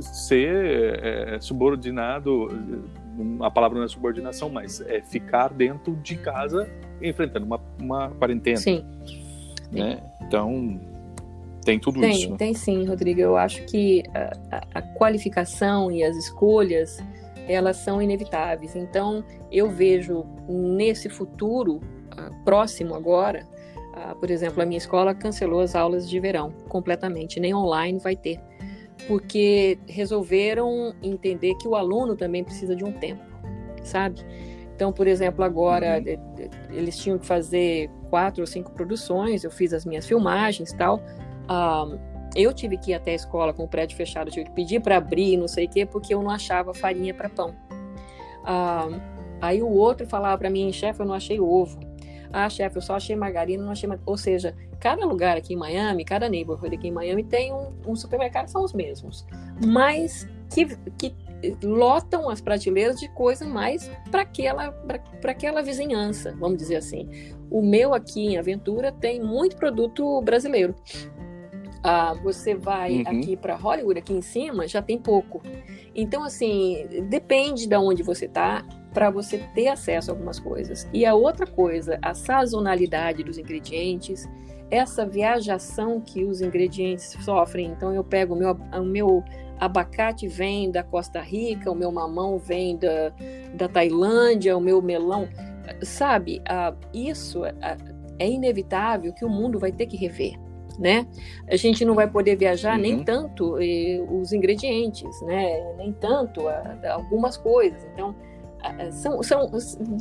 ser 0.00 1.00
é, 1.02 1.38
subordinado 1.40 2.48
a 3.40 3.50
palavra 3.50 3.78
não 3.78 3.84
é 3.84 3.88
subordinação, 3.88 4.48
mas 4.48 4.80
é 4.80 5.00
ficar 5.00 5.52
dentro 5.52 5.96
de 5.96 6.16
casa 6.16 6.68
enfrentando 7.00 7.46
uma, 7.46 7.60
uma 7.80 8.10
quarentena. 8.10 8.56
Sim. 8.56 8.84
Né? 9.70 10.02
Então, 10.22 10.80
tem 11.64 11.78
tudo 11.78 12.00
tem, 12.00 12.12
isso. 12.12 12.30
Né? 12.30 12.36
Tem 12.36 12.54
sim, 12.54 12.84
Rodrigo. 12.84 13.20
Eu 13.20 13.36
acho 13.36 13.64
que 13.64 14.02
a, 14.14 14.78
a, 14.78 14.82
qualificação 14.82 15.90
e 15.90 16.04
as 16.04 16.16
escolhas, 16.16 17.02
elas 17.48 17.78
são 17.78 18.00
inevitáveis. 18.00 18.76
Então, 18.76 19.24
eu 19.50 19.70
vejo 19.70 20.24
nesse 20.48 21.08
futuro 21.08 21.76
uh, 21.76 22.44
próximo 22.44 22.94
agora, 22.94 23.46
uh, 23.92 24.14
por 24.18 24.30
exemplo, 24.30 24.62
a 24.62 24.66
minha 24.66 24.78
escola 24.78 25.14
cancelou 25.14 25.60
as 25.60 25.74
aulas 25.74 26.08
de 26.08 26.20
verão 26.20 26.52
completamente, 26.68 27.40
nem 27.40 27.54
online 27.54 27.98
vai 27.98 28.14
ter 28.14 28.38
porque 29.06 29.78
resolveram 29.86 30.94
entender 31.02 31.54
que 31.56 31.68
o 31.68 31.74
aluno 31.74 32.16
também 32.16 32.42
precisa 32.42 32.74
de 32.74 32.84
um 32.84 32.92
tempo, 32.92 33.22
sabe? 33.82 34.24
Então, 34.74 34.92
por 34.92 35.06
exemplo, 35.06 35.44
agora 35.44 36.02
uhum. 36.04 36.48
eles 36.70 36.98
tinham 36.98 37.18
que 37.18 37.26
fazer 37.26 37.88
quatro 38.10 38.40
ou 38.42 38.46
cinco 38.46 38.72
produções, 38.72 39.44
eu 39.44 39.50
fiz 39.50 39.72
as 39.72 39.84
minhas 39.84 40.06
filmagens 40.06 40.70
e 40.70 40.76
tal. 40.76 41.00
Um, 41.48 41.98
eu 42.34 42.52
tive 42.52 42.76
que 42.76 42.90
ir 42.90 42.94
até 42.94 43.12
a 43.12 43.14
escola 43.14 43.52
com 43.52 43.64
o 43.64 43.68
prédio 43.68 43.96
fechado, 43.96 44.30
tive 44.30 44.46
que 44.46 44.52
pedir 44.52 44.80
para 44.80 44.96
abrir, 44.96 45.36
não 45.36 45.46
sei 45.46 45.66
o 45.66 45.68
quê, 45.68 45.86
porque 45.86 46.12
eu 46.12 46.22
não 46.22 46.30
achava 46.30 46.74
farinha 46.74 47.14
para 47.14 47.28
pão. 47.28 47.54
Um, 48.42 49.00
aí 49.40 49.62
o 49.62 49.68
outro 49.68 50.06
falava 50.06 50.36
para 50.38 50.50
mim, 50.50 50.72
chefe, 50.72 51.00
eu 51.00 51.06
não 51.06 51.14
achei 51.14 51.38
ovo. 51.38 51.78
Ah, 52.36 52.50
chefe, 52.50 52.76
eu 52.76 52.82
só 52.82 52.96
achei 52.96 53.14
margarina, 53.14 53.62
não 53.62 53.70
achei. 53.70 53.88
Ou 54.04 54.16
seja, 54.16 54.56
cada 54.80 55.06
lugar 55.06 55.36
aqui 55.36 55.54
em 55.54 55.56
Miami, 55.56 56.04
cada 56.04 56.28
neighborhood 56.28 56.74
aqui 56.74 56.88
em 56.88 56.90
Miami 56.90 57.22
tem 57.22 57.52
um, 57.52 57.72
um 57.86 57.94
supermercado, 57.94 58.48
são 58.48 58.64
os 58.64 58.72
mesmos. 58.72 59.24
Mas 59.64 60.28
que, 60.52 60.66
que 60.98 61.14
lotam 61.62 62.28
as 62.28 62.40
prateleiras 62.40 62.98
de 62.98 63.08
coisa 63.10 63.46
mais 63.46 63.88
para 64.10 64.22
aquela, 64.22 64.72
para 64.72 65.30
aquela 65.30 65.62
vizinhança, 65.62 66.34
vamos 66.36 66.58
dizer 66.58 66.74
assim. 66.74 67.08
O 67.48 67.62
meu 67.62 67.94
aqui 67.94 68.26
em 68.26 68.36
Aventura 68.36 68.90
tem 68.90 69.22
muito 69.22 69.54
produto 69.54 70.20
brasileiro. 70.22 70.74
Ah, 71.84 72.14
você 72.14 72.52
vai 72.56 73.02
uhum. 73.02 73.20
aqui 73.20 73.36
para 73.36 73.54
Hollywood, 73.54 74.00
aqui 74.00 74.12
em 74.12 74.22
cima, 74.22 74.66
já 74.66 74.82
tem 74.82 74.98
pouco. 74.98 75.40
Então, 75.94 76.24
assim, 76.24 76.84
depende 77.08 77.68
de 77.68 77.76
onde 77.76 78.02
você 78.02 78.24
está 78.24 78.64
para 78.94 79.10
você 79.10 79.38
ter 79.54 79.66
acesso 79.68 80.10
a 80.10 80.14
algumas 80.14 80.38
coisas. 80.38 80.88
E 80.92 81.04
a 81.04 81.14
outra 81.14 81.46
coisa, 81.46 81.98
a 82.00 82.14
sazonalidade 82.14 83.24
dos 83.24 83.36
ingredientes, 83.36 84.26
essa 84.70 85.04
viajação 85.04 86.00
que 86.00 86.24
os 86.24 86.40
ingredientes 86.40 87.16
sofrem. 87.20 87.66
Então, 87.66 87.92
eu 87.92 88.04
pego 88.04 88.34
o 88.34 88.38
meu, 88.38 88.52
o 88.52 88.84
meu 88.84 89.24
abacate 89.58 90.28
vem 90.28 90.70
da 90.70 90.84
Costa 90.84 91.20
Rica, 91.20 91.70
o 91.70 91.74
meu 91.74 91.90
mamão 91.90 92.38
vem 92.38 92.76
da, 92.76 93.12
da 93.54 93.68
Tailândia, 93.68 94.56
o 94.56 94.60
meu 94.60 94.80
melão. 94.80 95.28
Sabe, 95.82 96.40
ah, 96.48 96.72
isso 96.92 97.44
é, 97.44 97.52
é 98.18 98.30
inevitável 98.30 99.12
que 99.12 99.24
o 99.24 99.28
mundo 99.28 99.58
vai 99.58 99.72
ter 99.72 99.86
que 99.86 99.96
rever 99.96 100.38
né? 100.78 101.06
A 101.48 101.56
gente 101.56 101.84
não 101.84 101.94
vai 101.94 102.08
poder 102.10 102.36
viajar 102.36 102.76
uhum. 102.76 102.82
nem 102.82 103.04
tanto 103.04 103.58
eh, 103.60 104.04
os 104.10 104.32
ingredientes, 104.32 105.20
né? 105.22 105.74
Nem 105.76 105.92
tanto 105.92 106.42
algumas 106.90 107.36
coisas. 107.36 107.84
Então, 107.92 108.14
são, 108.90 109.22
são, 109.22 109.50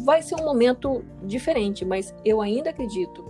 vai 0.06 0.22
ser 0.22 0.36
um 0.36 0.46
momento 0.46 1.04
diferente, 1.24 1.84
mas 1.86 2.14
eu 2.24 2.42
ainda 2.42 2.70
acredito 2.70 3.26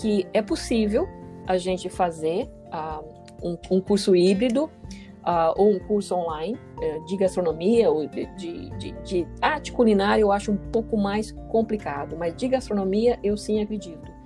que 0.00 0.26
é 0.32 0.42
possível 0.42 1.08
a 1.46 1.56
gente 1.56 1.88
fazer 1.88 2.48
uh, 2.72 3.04
um, 3.42 3.56
um, 3.70 3.80
curso 3.80 4.14
híbrido 4.14 4.64
uh, 4.64 5.54
ou 5.56 5.70
um 5.70 5.78
curso 5.78 6.14
online 6.14 6.58
uh, 6.76 7.04
de 7.06 7.16
gastronomia 7.16 7.90
ou 7.90 8.06
de, 8.06 8.26
de, 8.36 8.70
de, 8.78 8.92
de 9.02 9.26
arte 9.40 9.72
culinária. 9.72 10.22
Eu 10.22 10.32
acho 10.32 10.52
um 10.52 10.56
pouco 10.56 10.96
mais 10.96 11.32
complicado, 11.48 12.16
mas 12.16 12.34
de 12.36 12.48
gastronomia 12.48 13.18
eu 13.22 13.36
sim 13.36 13.62
acredito 13.62 14.18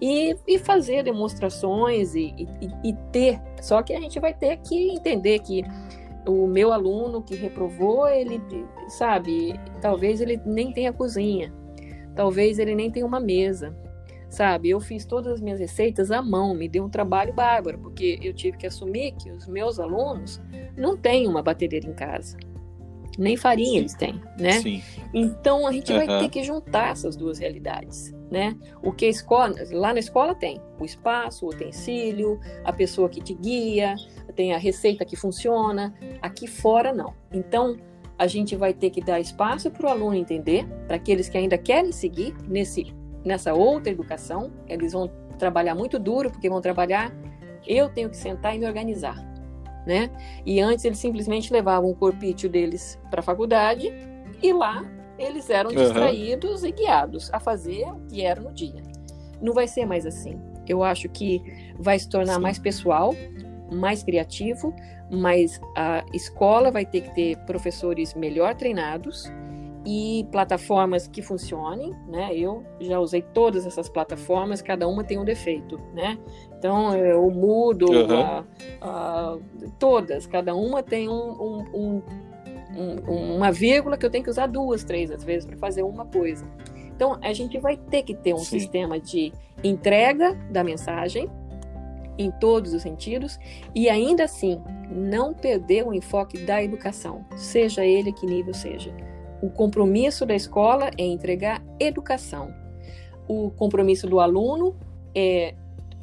e, 0.00 0.36
e 0.46 0.58
fazer 0.58 1.02
demonstrações 1.02 2.14
e, 2.14 2.34
e, 2.60 2.90
e, 2.90 2.92
ter. 3.12 3.40
Só 3.60 3.82
que 3.82 3.92
a 3.92 4.00
gente 4.00 4.18
vai 4.20 4.32
ter 4.32 4.56
que 4.58 4.92
entender 4.92 5.40
que 5.40 5.64
o 6.28 6.46
meu 6.46 6.72
aluno 6.72 7.22
que 7.22 7.34
reprovou, 7.34 8.06
ele, 8.06 8.40
sabe, 8.88 9.58
talvez 9.80 10.20
ele 10.20 10.40
nem 10.44 10.72
tenha 10.72 10.92
cozinha, 10.92 11.52
talvez 12.14 12.58
ele 12.58 12.74
nem 12.74 12.90
tenha 12.90 13.06
uma 13.06 13.18
mesa, 13.18 13.76
sabe? 14.28 14.70
Eu 14.70 14.80
fiz 14.80 15.04
todas 15.04 15.34
as 15.34 15.40
minhas 15.40 15.58
receitas 15.58 16.10
à 16.10 16.20
mão, 16.20 16.54
me 16.54 16.68
deu 16.68 16.84
um 16.84 16.90
trabalho 16.90 17.32
bárbaro, 17.32 17.78
porque 17.78 18.18
eu 18.22 18.34
tive 18.34 18.58
que 18.58 18.66
assumir 18.66 19.12
que 19.12 19.30
os 19.30 19.46
meus 19.46 19.80
alunos 19.80 20.40
não 20.76 20.96
têm 20.96 21.26
uma 21.26 21.42
batedeira 21.42 21.88
em 21.88 21.94
casa 21.94 22.36
nem 23.18 23.36
farinha 23.36 23.80
eles 23.80 23.94
têm, 23.94 24.22
né? 24.38 24.52
Sim. 24.60 24.82
Então 25.12 25.66
a 25.66 25.72
gente 25.72 25.92
uhum. 25.92 26.06
vai 26.06 26.20
ter 26.20 26.28
que 26.28 26.44
juntar 26.44 26.92
essas 26.92 27.16
duas 27.16 27.38
realidades, 27.38 28.14
né? 28.30 28.56
O 28.80 28.92
que 28.92 29.06
a 29.06 29.08
escola, 29.08 29.54
lá 29.72 29.92
na 29.92 29.98
escola 29.98 30.34
tem 30.34 30.60
o 30.78 30.84
espaço, 30.84 31.44
o 31.44 31.48
utensílio, 31.48 32.38
a 32.64 32.72
pessoa 32.72 33.08
que 33.08 33.20
te 33.20 33.34
guia, 33.34 33.96
tem 34.36 34.54
a 34.54 34.58
receita 34.58 35.04
que 35.04 35.16
funciona. 35.16 35.92
Aqui 36.22 36.46
fora 36.46 36.92
não. 36.92 37.12
Então 37.32 37.76
a 38.16 38.26
gente 38.28 38.54
vai 38.54 38.72
ter 38.72 38.90
que 38.90 39.00
dar 39.00 39.18
espaço 39.18 39.70
para 39.70 39.86
o 39.86 39.90
aluno 39.90 40.14
entender, 40.14 40.66
para 40.86 40.96
aqueles 40.96 41.28
que 41.28 41.36
ainda 41.36 41.58
querem 41.58 41.90
seguir 41.90 42.34
nesse 42.46 42.94
nessa 43.24 43.52
outra 43.52 43.92
educação, 43.92 44.52
eles 44.68 44.92
vão 44.92 45.10
trabalhar 45.38 45.74
muito 45.74 45.98
duro 45.98 46.30
porque 46.30 46.48
vão 46.48 46.60
trabalhar. 46.60 47.12
Eu 47.66 47.88
tenho 47.88 48.08
que 48.08 48.16
sentar 48.16 48.54
e 48.54 48.58
me 48.58 48.66
organizar 48.66 49.28
né? 49.88 50.10
E 50.44 50.60
antes 50.60 50.84
eles 50.84 50.98
simplesmente 50.98 51.50
levavam 51.50 51.90
o 51.90 51.96
corpício 51.96 52.46
deles 52.46 53.00
para 53.10 53.20
a 53.20 53.22
faculdade 53.22 53.90
e 54.42 54.52
lá 54.52 54.84
eles 55.18 55.48
eram 55.48 55.72
distraídos 55.72 56.62
uhum. 56.62 56.68
e 56.68 56.72
guiados 56.72 57.32
a 57.32 57.40
fazer 57.40 57.84
o 57.90 58.06
que 58.06 58.20
era 58.20 58.38
no 58.38 58.52
dia. 58.52 58.82
Não 59.40 59.54
vai 59.54 59.66
ser 59.66 59.86
mais 59.86 60.04
assim. 60.04 60.38
Eu 60.68 60.84
acho 60.84 61.08
que 61.08 61.42
vai 61.78 61.98
se 61.98 62.06
tornar 62.06 62.34
Sim. 62.34 62.40
mais 62.42 62.58
pessoal, 62.58 63.14
mais 63.72 64.02
criativo, 64.02 64.74
mas 65.10 65.58
a 65.74 66.04
escola 66.12 66.70
vai 66.70 66.84
ter 66.84 67.00
que 67.00 67.14
ter 67.14 67.38
professores 67.46 68.12
melhor 68.14 68.54
treinados 68.54 69.24
e 69.86 70.26
plataformas 70.30 71.08
que 71.08 71.22
funcionem, 71.22 71.96
né? 72.06 72.36
Eu 72.36 72.62
já 72.78 73.00
usei 73.00 73.22
todas 73.22 73.64
essas 73.64 73.88
plataformas, 73.88 74.60
cada 74.60 74.86
uma 74.86 75.02
tem 75.02 75.18
um 75.18 75.24
defeito, 75.24 75.80
né? 75.94 76.18
Então, 76.58 76.90
o 77.24 77.30
Moodle, 77.30 77.88
uhum. 77.88 78.20
a, 78.20 78.44
a, 78.80 79.38
todas, 79.78 80.26
cada 80.26 80.54
uma 80.56 80.82
tem 80.82 81.08
um, 81.08 81.62
um, 81.72 82.02
um, 82.76 83.36
uma 83.36 83.52
vírgula 83.52 83.96
que 83.96 84.04
eu 84.04 84.10
tenho 84.10 84.24
que 84.24 84.30
usar 84.30 84.48
duas, 84.48 84.82
três 84.82 85.10
às 85.10 85.22
vezes 85.22 85.46
para 85.46 85.56
fazer 85.56 85.82
uma 85.82 86.04
coisa. 86.04 86.44
Então, 86.94 87.16
a 87.22 87.32
gente 87.32 87.58
vai 87.60 87.76
ter 87.76 88.02
que 88.02 88.12
ter 88.12 88.34
um 88.34 88.38
Sim. 88.38 88.58
sistema 88.58 88.98
de 88.98 89.32
entrega 89.62 90.34
da 90.50 90.64
mensagem 90.64 91.30
em 92.18 92.32
todos 92.32 92.74
os 92.74 92.82
sentidos 92.82 93.38
e 93.72 93.88
ainda 93.88 94.24
assim 94.24 94.60
não 94.90 95.32
perder 95.32 95.86
o 95.86 95.94
enfoque 95.94 96.38
da 96.38 96.60
educação, 96.60 97.24
seja 97.36 97.84
ele 97.84 98.12
que 98.12 98.26
nível 98.26 98.52
seja. 98.52 98.92
O 99.40 99.48
compromisso 99.48 100.26
da 100.26 100.34
escola 100.34 100.90
é 100.98 101.04
entregar 101.04 101.62
educação. 101.78 102.52
O 103.28 103.50
compromisso 103.52 104.08
do 104.08 104.18
aluno 104.18 104.74
é 105.14 105.54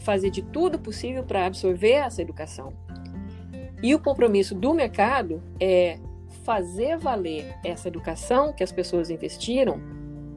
fazer 0.06 0.30
de 0.30 0.44
tudo 0.44 0.78
possível 0.78 1.24
para 1.24 1.48
absorver 1.48 1.94
essa 1.94 2.22
educação. 2.22 2.72
E 3.82 3.94
o 3.94 4.00
compromisso 4.00 4.54
do 4.56 4.74
mercado 4.74 5.42
é 5.60 5.98
fazer 6.44 6.98
valer 6.98 7.58
essa 7.64 7.88
educação 7.88 8.54
que 8.54 8.64
as 8.64 8.72
pessoas 8.72 9.10
investiram 9.10 9.82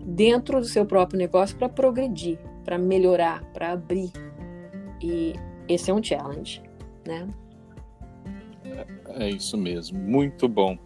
dentro 0.05 0.59
do 0.59 0.67
seu 0.67 0.87
próprio 0.87 1.19
negócio 1.19 1.55
para 1.57 1.69
progredir, 1.69 2.39
para 2.65 2.79
melhorar, 2.79 3.45
para 3.53 3.73
abrir. 3.73 4.11
E 5.03 5.35
esse 5.69 5.91
é 5.91 5.95
um 5.95 6.03
challenge, 6.03 6.63
né? 7.07 7.29
É 9.11 9.29
isso 9.29 9.57
mesmo, 9.57 9.99
muito 9.99 10.49
bom. 10.49 10.79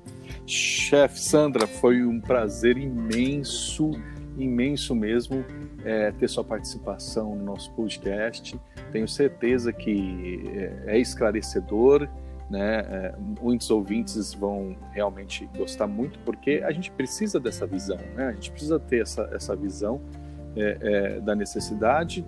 Chefe 0.45 1.21
Sandra, 1.21 1.67
foi 1.67 2.05
um 2.05 2.21
prazer 2.21 2.77
imenso, 2.77 3.93
imenso 4.37 4.95
mesmo 4.95 5.45
é, 5.85 6.13
ter 6.13 6.29
sua 6.29 6.45
participação 6.45 7.35
no 7.35 7.45
nosso 7.45 7.71
podcast. 7.73 8.59
Tenho 8.91 9.09
certeza 9.09 9.73
que 9.73 10.43
é, 10.87 10.95
é 10.95 10.99
esclarecedor, 10.99 12.09
né? 12.51 12.81
É, 12.81 13.15
muitos 13.41 13.71
ouvintes 13.71 14.35
vão 14.35 14.77
realmente 14.93 15.49
gostar 15.57 15.87
muito, 15.87 16.19
porque 16.21 16.63
a 16.65 16.71
gente 16.71 16.91
precisa 16.91 17.41
dessa 17.41 17.67
visão, 17.67 17.99
né? 18.15 18.29
A 18.29 18.33
gente 18.33 18.51
precisa 18.51 18.79
ter 18.79 19.03
essa, 19.03 19.29
essa 19.33 19.57
visão 19.57 20.01
é, 20.55 20.79
é 20.81 21.21
da 21.21 21.35
necessidade 21.35 22.27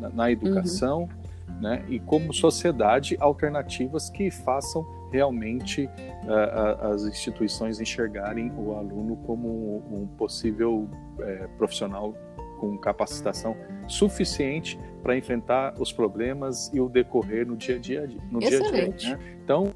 na, 0.00 0.08
na 0.08 0.30
educação, 0.30 1.08
uhum. 1.48 1.60
né? 1.60 1.84
E 1.88 2.00
como 2.00 2.32
sociedade, 2.32 3.16
alternativas 3.20 4.08
que 4.08 4.30
façam 4.30 4.86
realmente 5.12 5.84
uh, 5.84 6.92
as 6.92 7.04
instituições 7.04 7.80
enxergarem 7.80 8.50
o 8.56 8.76
aluno 8.76 9.16
como 9.26 9.82
um 9.90 10.06
possível 10.16 10.88
uh, 11.18 11.48
profissional 11.56 12.14
com 12.56 12.76
capacitação 12.78 13.56
suficiente 13.86 14.78
para 15.02 15.16
enfrentar 15.16 15.74
os 15.78 15.92
problemas 15.92 16.70
e 16.72 16.80
o 16.80 16.88
decorrer 16.88 17.46
no 17.46 17.56
dia 17.56 17.76
a 17.76 17.78
dia. 17.78 18.06
No 18.30 18.42
Excelente. 18.42 18.72
dia, 18.72 19.14
a 19.14 19.16
dia 19.16 19.16
né? 19.16 19.38
Então, 19.42 19.72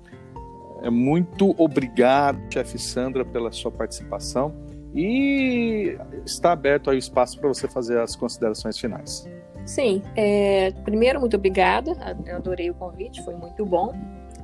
é 0.83 0.91
muito 0.91 1.55
obrigado, 1.59 2.41
chefe 2.53 2.79
Sandra, 2.79 3.25
pela 3.25 3.53
sua 3.53 3.71
participação 3.71 4.55
e 4.95 5.97
está 6.25 6.53
aberto 6.53 6.91
aí 6.91 6.97
o 6.97 6.99
espaço 6.99 7.39
para 7.39 7.49
você 7.49 7.69
fazer 7.69 7.99
as 8.01 8.17
considerações 8.17 8.79
finais. 8.79 9.29
Sim, 9.65 10.03
é, 10.17 10.73
primeiro, 10.85 11.21
muito 11.21 11.37
obrigada, 11.37 11.93
eu 12.27 12.37
adorei 12.37 12.71
o 12.71 12.75
convite, 12.75 13.23
foi 13.23 13.37
muito 13.37 13.65
bom 13.65 13.93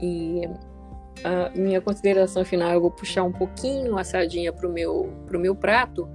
e 0.01 0.43
a 1.25 1.51
minha 1.55 1.81
consideração 1.81 2.45
final, 2.45 2.73
eu 2.73 2.81
vou 2.81 2.91
puxar 2.91 3.25
um 3.25 3.33
pouquinho 3.33 3.97
a 3.99 4.05
sardinha 4.05 4.53
para 4.53 4.69
o 4.69 4.73
meu, 4.73 5.13
pro 5.27 5.39
meu 5.39 5.55
prato. 5.55 6.09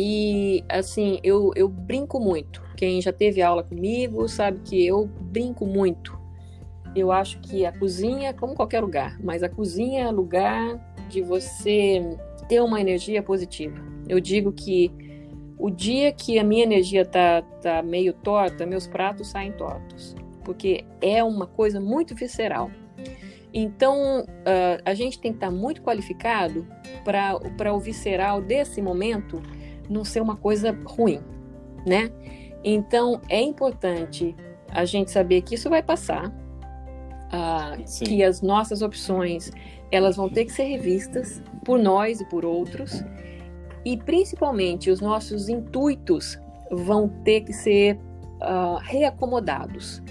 E, 0.00 0.64
assim, 0.68 1.18
eu, 1.24 1.50
eu 1.56 1.68
brinco 1.68 2.20
muito. 2.20 2.62
Quem 2.76 3.02
já 3.02 3.12
teve 3.12 3.42
aula 3.42 3.64
comigo 3.64 4.28
sabe 4.28 4.60
que 4.60 4.86
eu 4.86 5.06
brinco 5.06 5.66
muito. 5.66 6.16
Eu 6.94 7.10
acho 7.10 7.40
que 7.40 7.66
a 7.66 7.76
cozinha, 7.76 8.32
como 8.32 8.54
qualquer 8.54 8.80
lugar, 8.80 9.18
mas 9.20 9.42
a 9.42 9.48
cozinha 9.48 10.04
é 10.04 10.10
lugar 10.12 10.78
de 11.08 11.20
você 11.20 12.00
ter 12.48 12.62
uma 12.62 12.80
energia 12.80 13.20
positiva. 13.24 13.76
Eu 14.08 14.20
digo 14.20 14.52
que 14.52 14.92
o 15.58 15.68
dia 15.68 16.12
que 16.12 16.38
a 16.38 16.44
minha 16.44 16.62
energia 16.62 17.04
tá, 17.04 17.42
tá 17.60 17.82
meio 17.82 18.12
torta, 18.12 18.64
meus 18.64 18.86
pratos 18.86 19.26
saem 19.26 19.50
tortos. 19.50 20.14
Porque 20.44 20.84
é 21.00 21.24
uma 21.24 21.48
coisa 21.48 21.80
muito 21.80 22.14
visceral. 22.14 22.70
Então, 23.52 24.20
uh, 24.20 24.82
a 24.84 24.94
gente 24.94 25.18
tem 25.18 25.32
que 25.32 25.38
estar 25.38 25.50
muito 25.50 25.82
qualificado 25.82 26.64
para 27.04 27.72
o 27.72 27.80
visceral 27.80 28.40
desse 28.40 28.80
momento 28.80 29.42
não 29.88 30.04
ser 30.04 30.20
uma 30.20 30.36
coisa 30.36 30.76
ruim, 30.84 31.20
né? 31.86 32.10
Então, 32.62 33.20
é 33.28 33.40
importante 33.40 34.34
a 34.70 34.84
gente 34.84 35.10
saber 35.10 35.42
que 35.42 35.54
isso 35.54 35.70
vai 35.70 35.82
passar, 35.82 36.28
uh, 36.28 38.04
que 38.04 38.22
as 38.22 38.42
nossas 38.42 38.82
opções 38.82 39.50
elas 39.90 40.16
vão 40.16 40.28
ter 40.28 40.44
que 40.44 40.52
ser 40.52 40.64
revistas 40.64 41.42
por 41.64 41.78
nós 41.78 42.20
e 42.20 42.24
por 42.26 42.44
outros, 42.44 43.02
e 43.84 43.96
principalmente 43.96 44.90
os 44.90 45.00
nossos 45.00 45.48
intuitos 45.48 46.38
vão 46.70 47.08
ter 47.24 47.42
que 47.42 47.52
ser 47.52 47.98
uh, 48.42 48.76
reacomodados, 48.82 50.02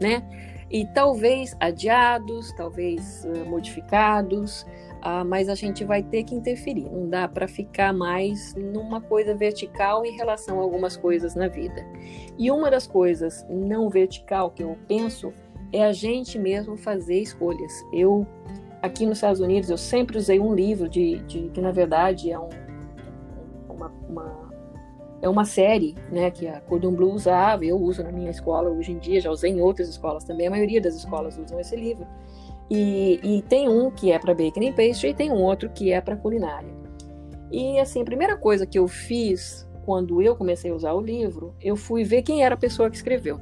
né? 0.00 0.22
E 0.70 0.86
talvez 0.86 1.56
adiados, 1.60 2.52
talvez 2.56 3.24
uh, 3.24 3.48
modificados, 3.48 4.64
uh, 5.04 5.24
mas 5.24 5.48
a 5.48 5.54
gente 5.54 5.84
vai 5.84 6.02
ter 6.02 6.24
que 6.24 6.34
interferir. 6.34 6.88
Não 6.90 7.08
dá 7.08 7.26
para 7.26 7.48
ficar 7.48 7.92
mais 7.92 8.54
numa 8.54 9.00
coisa 9.00 9.34
vertical 9.34 10.04
em 10.04 10.16
relação 10.16 10.58
a 10.58 10.62
algumas 10.62 10.96
coisas 10.96 11.34
na 11.34 11.48
vida. 11.48 11.84
E 12.38 12.50
uma 12.50 12.70
das 12.70 12.86
coisas 12.86 13.46
não 13.48 13.88
vertical 13.88 14.50
que 14.50 14.62
eu 14.62 14.76
penso 14.86 15.32
é 15.72 15.84
a 15.84 15.92
gente 15.92 16.38
mesmo 16.38 16.76
fazer 16.76 17.20
escolhas. 17.20 17.72
Eu 17.92 18.26
aqui 18.82 19.04
nos 19.06 19.18
Estados 19.18 19.40
Unidos 19.40 19.68
eu 19.70 19.76
sempre 19.76 20.16
usei 20.16 20.40
um 20.40 20.54
livro 20.54 20.88
de, 20.88 21.18
de 21.20 21.50
que 21.50 21.60
na 21.60 21.70
verdade 21.70 22.30
é 22.30 22.38
um, 22.38 22.48
uma, 23.68 23.92
uma, 24.08 24.50
é 25.22 25.28
uma 25.28 25.44
série, 25.44 25.94
né, 26.10 26.30
que 26.30 26.48
a 26.48 26.60
Cordon 26.60 26.92
Bleu 26.92 27.10
usava. 27.10 27.64
Eu 27.64 27.78
uso 27.78 28.02
na 28.02 28.10
minha 28.10 28.30
escola 28.30 28.70
hoje 28.70 28.92
em 28.92 28.98
dia, 28.98 29.20
já 29.20 29.30
usei 29.30 29.52
em 29.52 29.60
outras 29.60 29.88
escolas 29.88 30.24
também. 30.24 30.46
A 30.46 30.50
maioria 30.50 30.80
das 30.80 30.94
escolas 30.94 31.38
usam 31.38 31.60
esse 31.60 31.76
livro. 31.76 32.06
E, 32.70 33.18
e 33.22 33.42
tem 33.42 33.68
um 33.68 33.90
que 33.90 34.12
é 34.12 34.18
para 34.18 34.32
bacon 34.32 34.68
and 34.68 34.72
pastry 34.72 35.10
e 35.10 35.14
tem 35.14 35.32
um 35.32 35.42
outro 35.42 35.68
que 35.70 35.92
é 35.92 36.00
para 36.00 36.16
culinária. 36.16 36.72
E 37.50 37.80
assim, 37.80 38.02
a 38.02 38.04
primeira 38.04 38.36
coisa 38.36 38.64
que 38.64 38.78
eu 38.78 38.86
fiz 38.86 39.68
quando 39.84 40.22
eu 40.22 40.36
comecei 40.36 40.70
a 40.70 40.74
usar 40.74 40.92
o 40.92 41.00
livro, 41.00 41.54
eu 41.60 41.76
fui 41.76 42.04
ver 42.04 42.22
quem 42.22 42.44
era 42.44 42.54
a 42.54 42.58
pessoa 42.58 42.88
que 42.88 42.96
escreveu. 42.96 43.40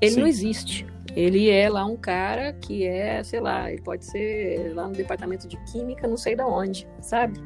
Ele 0.00 0.12
Sim. 0.12 0.20
não 0.20 0.26
existe. 0.26 0.86
Ele 1.14 1.50
é 1.50 1.68
lá 1.68 1.84
um 1.84 1.96
cara 1.96 2.54
que 2.54 2.86
é, 2.86 3.22
sei 3.22 3.40
lá, 3.40 3.70
ele 3.70 3.82
pode 3.82 4.04
ser 4.04 4.72
lá 4.74 4.88
no 4.88 4.94
departamento 4.94 5.46
de 5.46 5.56
química, 5.70 6.08
não 6.08 6.16
sei 6.16 6.34
da 6.34 6.46
onde, 6.46 6.88
sabe? 7.00 7.38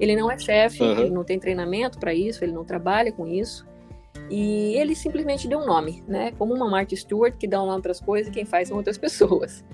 Ele 0.00 0.16
não 0.16 0.30
é 0.30 0.38
chefe, 0.38 0.82
uhum. 0.82 0.98
ele 0.98 1.10
não 1.10 1.22
tem 1.22 1.38
treinamento 1.38 1.98
para 1.98 2.12
isso, 2.12 2.42
ele 2.42 2.52
não 2.52 2.64
trabalha 2.64 3.12
com 3.12 3.26
isso. 3.26 3.66
E 4.30 4.74
ele 4.76 4.94
simplesmente 4.94 5.48
deu 5.48 5.58
um 5.58 5.66
nome, 5.66 6.02
né? 6.06 6.32
Como 6.38 6.54
uma 6.54 6.68
Martha 6.68 6.96
Stewart 6.96 7.36
que 7.36 7.46
dá 7.46 7.62
um 7.62 7.66
nome 7.66 7.82
para 7.82 7.92
as 7.92 8.00
coisas 8.00 8.28
e 8.28 8.30
quem 8.30 8.44
faz 8.44 8.68
são 8.68 8.76
outras 8.76 8.96
pessoas. 8.98 9.64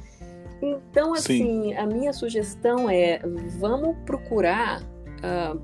Então, 0.61 1.15
assim, 1.15 1.65
Sim. 1.71 1.75
a 1.75 1.87
minha 1.87 2.13
sugestão 2.13 2.91
é: 2.91 3.21
vamos 3.59 3.97
procurar 4.05 4.83
uh, 4.83 5.61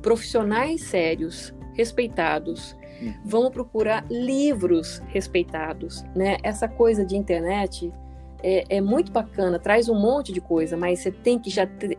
profissionais 0.00 0.84
sérios, 0.84 1.54
respeitados, 1.74 2.76
Uhum. 3.00 3.14
Vamos 3.24 3.50
procurar 3.50 4.04
livros 4.10 5.00
respeitados, 5.08 6.02
né? 6.14 6.36
Essa 6.42 6.68
coisa 6.68 7.04
de 7.04 7.16
internet 7.16 7.92
é, 8.42 8.64
é, 8.68 8.80
muito 8.80 9.12
bacana, 9.12 9.58
traz 9.58 9.88
um 9.88 9.94
monte 9.94 10.32
de 10.32 10.40
coisa, 10.40 10.76
mas 10.76 11.00
você 11.00 11.10
tem 11.10 11.38
que 11.38 11.50
já 11.50 11.66
ter, 11.66 11.96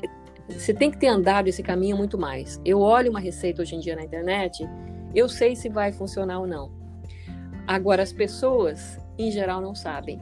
você 0.49 0.73
tem 0.73 0.91
que 0.91 0.97
ter 0.97 1.07
andado 1.07 1.47
esse 1.47 1.63
caminho 1.63 1.97
muito 1.97 2.17
mais. 2.17 2.59
Eu 2.65 2.80
olho 2.80 3.11
uma 3.11 3.19
receita 3.19 3.61
hoje 3.61 3.75
em 3.75 3.80
dia 3.80 3.95
na 3.95 4.03
internet, 4.03 4.67
eu 5.14 5.28
sei 5.28 5.55
se 5.55 5.70
vai 5.70 5.91
funcionar 5.91 6.39
ou 6.39 6.47
não. 6.47 6.72
Agora 7.68 8.01
as 8.01 8.12
pessoas, 8.12 8.99
em 9.18 9.32
geral, 9.32 9.62
não 9.62 9.76
sabem. 9.76 10.20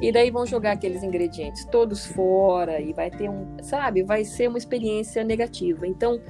E 0.00 0.12
daí 0.12 0.30
vão 0.30 0.44
jogar 0.44 0.72
aqueles 0.72 1.02
ingredientes 1.02 1.64
todos 1.64 2.04
fora 2.04 2.80
e 2.80 2.92
vai 2.92 3.10
ter 3.10 3.30
um, 3.30 3.56
sabe, 3.62 4.02
vai 4.02 4.24
ser 4.24 4.48
uma 4.48 4.58
experiência 4.58 5.24
negativa. 5.24 5.86
Então, 5.86 6.20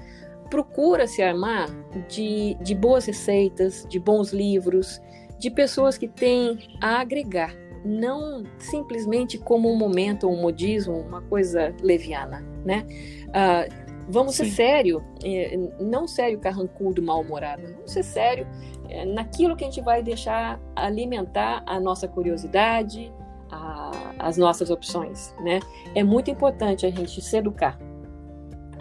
procura 0.48 1.06
se 1.06 1.20
armar 1.20 1.68
de, 2.08 2.54
de 2.60 2.74
boas 2.74 3.06
receitas, 3.06 3.84
de 3.88 3.98
bons 3.98 4.32
livros, 4.32 5.00
de 5.38 5.50
pessoas 5.50 5.98
que 5.98 6.06
têm 6.06 6.58
a 6.80 7.00
agregar, 7.00 7.54
não 7.84 8.44
simplesmente 8.58 9.36
como 9.38 9.70
um 9.70 9.76
momento, 9.76 10.28
um 10.28 10.40
modismo, 10.40 10.94
uma 11.00 11.22
coisa 11.22 11.74
leviana, 11.82 12.44
né? 12.64 12.86
Uh, 13.28 13.85
vamos 14.08 14.36
Sim. 14.36 14.44
ser 14.44 14.50
sério, 14.50 15.04
eh, 15.22 15.58
não 15.80 16.06
sério 16.06 16.38
carrancudo, 16.38 17.02
mal-humorado, 17.02 17.62
vamos 17.62 17.92
ser 17.92 18.02
sério 18.02 18.46
eh, 18.88 19.04
naquilo 19.04 19.56
que 19.56 19.64
a 19.64 19.66
gente 19.66 19.80
vai 19.80 20.02
deixar 20.02 20.60
alimentar 20.74 21.62
a 21.66 21.80
nossa 21.80 22.06
curiosidade, 22.06 23.12
a, 23.50 23.90
as 24.18 24.36
nossas 24.36 24.70
opções, 24.70 25.34
né? 25.40 25.60
É 25.94 26.02
muito 26.02 26.30
importante 26.30 26.86
a 26.86 26.90
gente 26.90 27.20
se 27.20 27.36
educar, 27.36 27.78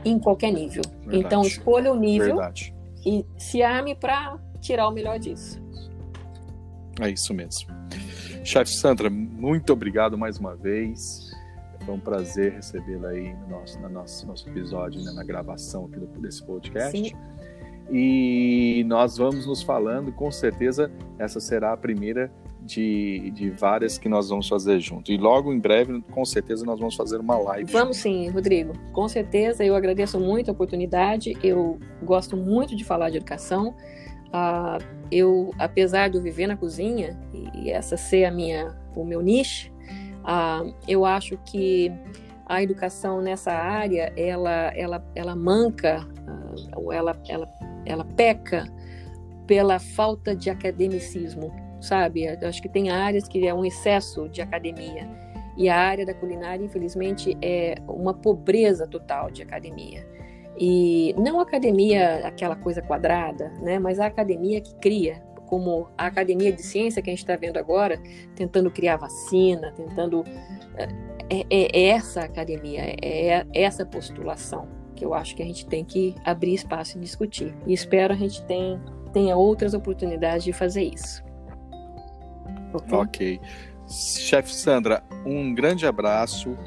em 0.04 0.20
qualquer 0.20 0.52
nível. 0.52 0.84
Verdade. 1.00 1.18
Então, 1.18 1.42
escolha 1.42 1.92
o 1.92 1.96
nível 1.96 2.38
Verdade. 2.38 2.74
e 3.06 3.26
se 3.38 3.64
arme 3.64 3.96
para 3.96 4.38
tirar 4.62 4.88
o 4.88 4.92
melhor 4.92 5.20
disso. 5.20 5.62
É 7.00 7.10
isso 7.10 7.34
mesmo. 7.34 7.70
Chefe 8.44 8.72
Sandra, 8.72 9.10
muito 9.10 9.74
obrigado 9.74 10.18
mais 10.18 10.38
uma 10.38 10.56
vez. 10.56 11.25
Foi 11.86 11.94
um 11.94 12.00
prazer 12.00 12.54
recebê-la 12.54 13.10
aí 13.10 13.34
no 13.34 13.48
nosso, 13.48 13.80
no 13.80 13.90
nosso, 13.90 14.28
nosso 14.28 14.50
episódio, 14.50 15.04
né, 15.04 15.12
na 15.12 15.24
gravação 15.24 15.86
aqui 15.86 16.00
do, 16.00 16.08
desse 16.20 16.44
podcast. 16.44 16.98
Sim. 16.98 17.12
E 17.92 18.84
nós 18.88 19.18
vamos 19.18 19.46
nos 19.46 19.62
falando, 19.62 20.12
com 20.12 20.32
certeza 20.32 20.92
essa 21.20 21.40
será 21.40 21.74
a 21.74 21.78
primeira 21.78 22.32
de, 22.66 23.32
de 23.32 23.52
várias 23.52 23.98
que 23.98 24.10
nós 24.10 24.30
vamos 24.30 24.48
fazer 24.48 24.80
junto. 24.80 25.12
E 25.12 25.18
logo 25.18 25.54
em 25.54 25.60
breve, 25.60 26.02
com 26.12 26.26
certeza, 26.26 26.66
nós 26.66 26.80
vamos 26.80 26.96
fazer 26.96 27.20
uma 27.20 27.38
live. 27.38 27.72
Vamos 27.72 27.98
sim, 27.98 28.28
Rodrigo. 28.30 28.74
Com 28.92 29.08
certeza, 29.08 29.64
eu 29.64 29.76
agradeço 29.76 30.20
muito 30.20 30.50
a 30.50 30.52
oportunidade. 30.52 31.38
Eu 31.44 31.80
gosto 32.04 32.36
muito 32.36 32.76
de 32.76 32.84
falar 32.84 33.12
de 33.12 33.18
educação. 33.18 33.76
Uh, 34.28 34.84
eu, 35.12 35.52
apesar 35.60 36.10
de 36.10 36.18
eu 36.18 36.24
viver 36.24 36.48
na 36.48 36.58
cozinha 36.58 37.18
e 37.54 37.70
essa 37.70 37.96
ser 37.96 38.26
a 38.26 38.32
minha, 38.32 38.76
o 38.96 39.06
meu 39.06 39.22
nicho, 39.22 39.72
uh, 40.26 40.74
eu 40.88 41.06
acho 41.06 41.38
que 41.46 41.92
a 42.46 42.62
educação 42.62 43.22
nessa 43.22 43.52
área 43.52 44.12
ela, 44.18 44.72
ela, 44.76 45.04
ela 45.16 45.36
manca, 45.36 46.06
uh, 46.76 46.92
ela, 46.92 47.16
ela, 47.28 47.48
ela 47.86 48.06
peca 48.06 48.66
pela 49.48 49.80
falta 49.80 50.36
de 50.36 50.50
academicismo 50.50 51.66
sabe? 51.86 52.28
Acho 52.28 52.62
que 52.62 52.70
tem 52.70 52.90
áreas 52.90 53.28
que 53.28 53.48
é 53.48 53.54
um 53.54 53.64
excesso 53.64 54.28
de 54.30 54.42
academia. 54.42 55.08
E 55.58 55.70
a 55.70 55.78
área 55.78 56.06
da 56.06 56.14
culinária, 56.14 56.64
infelizmente, 56.64 57.38
é 57.42 57.78
uma 57.88 58.14
pobreza 58.14 58.88
total 58.88 59.32
de 59.32 59.42
academia. 59.42 60.06
E 60.58 61.14
não 61.18 61.40
academia 61.40 62.28
aquela 62.28 62.56
coisa 62.56 62.82
quadrada, 62.82 63.50
né? 63.62 63.80
Mas 63.80 64.00
a 64.00 64.06
academia 64.06 64.60
que 64.60 64.76
cria, 64.76 65.22
como 65.46 65.88
a 65.98 66.08
academia 66.08 66.52
de 66.52 66.62
ciência 66.62 67.02
que 67.02 67.10
a 67.10 67.14
gente 67.14 67.24
está 67.24 67.36
vendo 67.36 67.58
agora, 67.58 68.00
tentando 68.36 68.70
criar 68.72 68.98
vacina, 68.98 69.72
tentando. 69.72 70.24
É, 70.78 70.88
é, 71.30 71.46
é 71.50 71.88
essa 71.88 72.22
academia, 72.22 72.82
é, 72.82 73.46
é 73.54 73.62
essa 73.62 73.86
postulação 73.86 74.68
que 74.96 75.04
eu 75.04 75.14
acho 75.14 75.36
que 75.36 75.44
a 75.44 75.46
gente 75.46 75.66
tem 75.66 75.84
que 75.84 76.16
abrir 76.24 76.54
espaço 76.54 76.98
e 76.98 77.02
discutir. 77.02 77.54
E 77.68 77.74
espero 77.74 78.14
a 78.14 78.18
gente 78.18 78.42
tenha, 78.44 78.82
tenha 79.12 79.36
outras 79.36 79.74
oportunidades 79.74 80.44
de 80.44 80.54
fazer 80.54 80.84
isso. 80.84 81.24
Ok. 82.92 83.40
Chefe 83.88 84.54
Sandra, 84.54 85.04
um 85.26 85.54
grande 85.54 85.86
abraço 85.86 86.58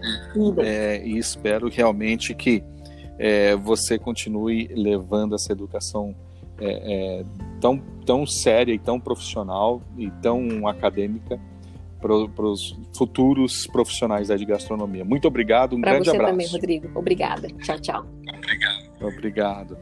é, 0.62 1.02
e 1.04 1.18
espero 1.18 1.68
realmente 1.68 2.32
que 2.34 2.62
é, 3.18 3.56
você 3.56 3.98
continue 3.98 4.68
levando 4.68 5.34
essa 5.34 5.52
educação 5.52 6.14
é, 6.60 7.20
é 7.20 7.24
tão, 7.60 7.78
tão 8.04 8.26
séria 8.26 8.72
e 8.72 8.78
tão 8.78 8.98
profissional 9.00 9.82
e 9.96 10.10
tão 10.22 10.66
acadêmica 10.66 11.40
para 12.00 12.14
os 12.14 12.78
futuros 12.96 13.66
profissionais 13.66 14.28
de 14.28 14.44
gastronomia. 14.44 15.04
Muito 15.04 15.26
obrigado, 15.26 15.76
um 15.76 15.80
pra 15.80 15.92
grande 15.92 16.10
abraço. 16.10 16.24
Para 16.24 16.32
você 16.32 16.58
também, 16.60 16.60
Rodrigo. 16.60 16.98
Obrigada. 16.98 17.48
Tchau, 17.48 17.80
tchau. 17.80 18.06
Obrigado. 18.28 18.88
Obrigado. 19.00 19.78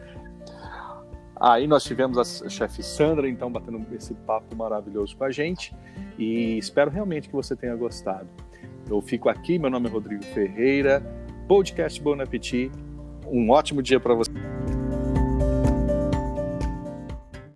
Aí 1.38 1.66
nós 1.66 1.84
tivemos 1.84 2.16
a 2.16 2.48
chefe 2.48 2.82
Sandra, 2.82 3.28
então, 3.28 3.52
batendo 3.52 3.84
esse 3.94 4.14
papo 4.14 4.56
maravilhoso 4.56 5.14
com 5.16 5.24
a 5.24 5.30
gente. 5.30 5.74
E 6.18 6.56
espero 6.56 6.90
realmente 6.90 7.28
que 7.28 7.34
você 7.34 7.54
tenha 7.54 7.76
gostado. 7.76 8.26
Eu 8.88 9.02
fico 9.02 9.28
aqui, 9.28 9.58
meu 9.58 9.68
nome 9.68 9.88
é 9.88 9.90
Rodrigo 9.90 10.24
Ferreira, 10.24 11.02
podcast 11.46 12.00
Bon 12.00 12.18
Appetit. 12.20 12.70
Um 13.26 13.50
ótimo 13.50 13.82
dia 13.82 14.00
para 14.00 14.14
você. 14.14 14.30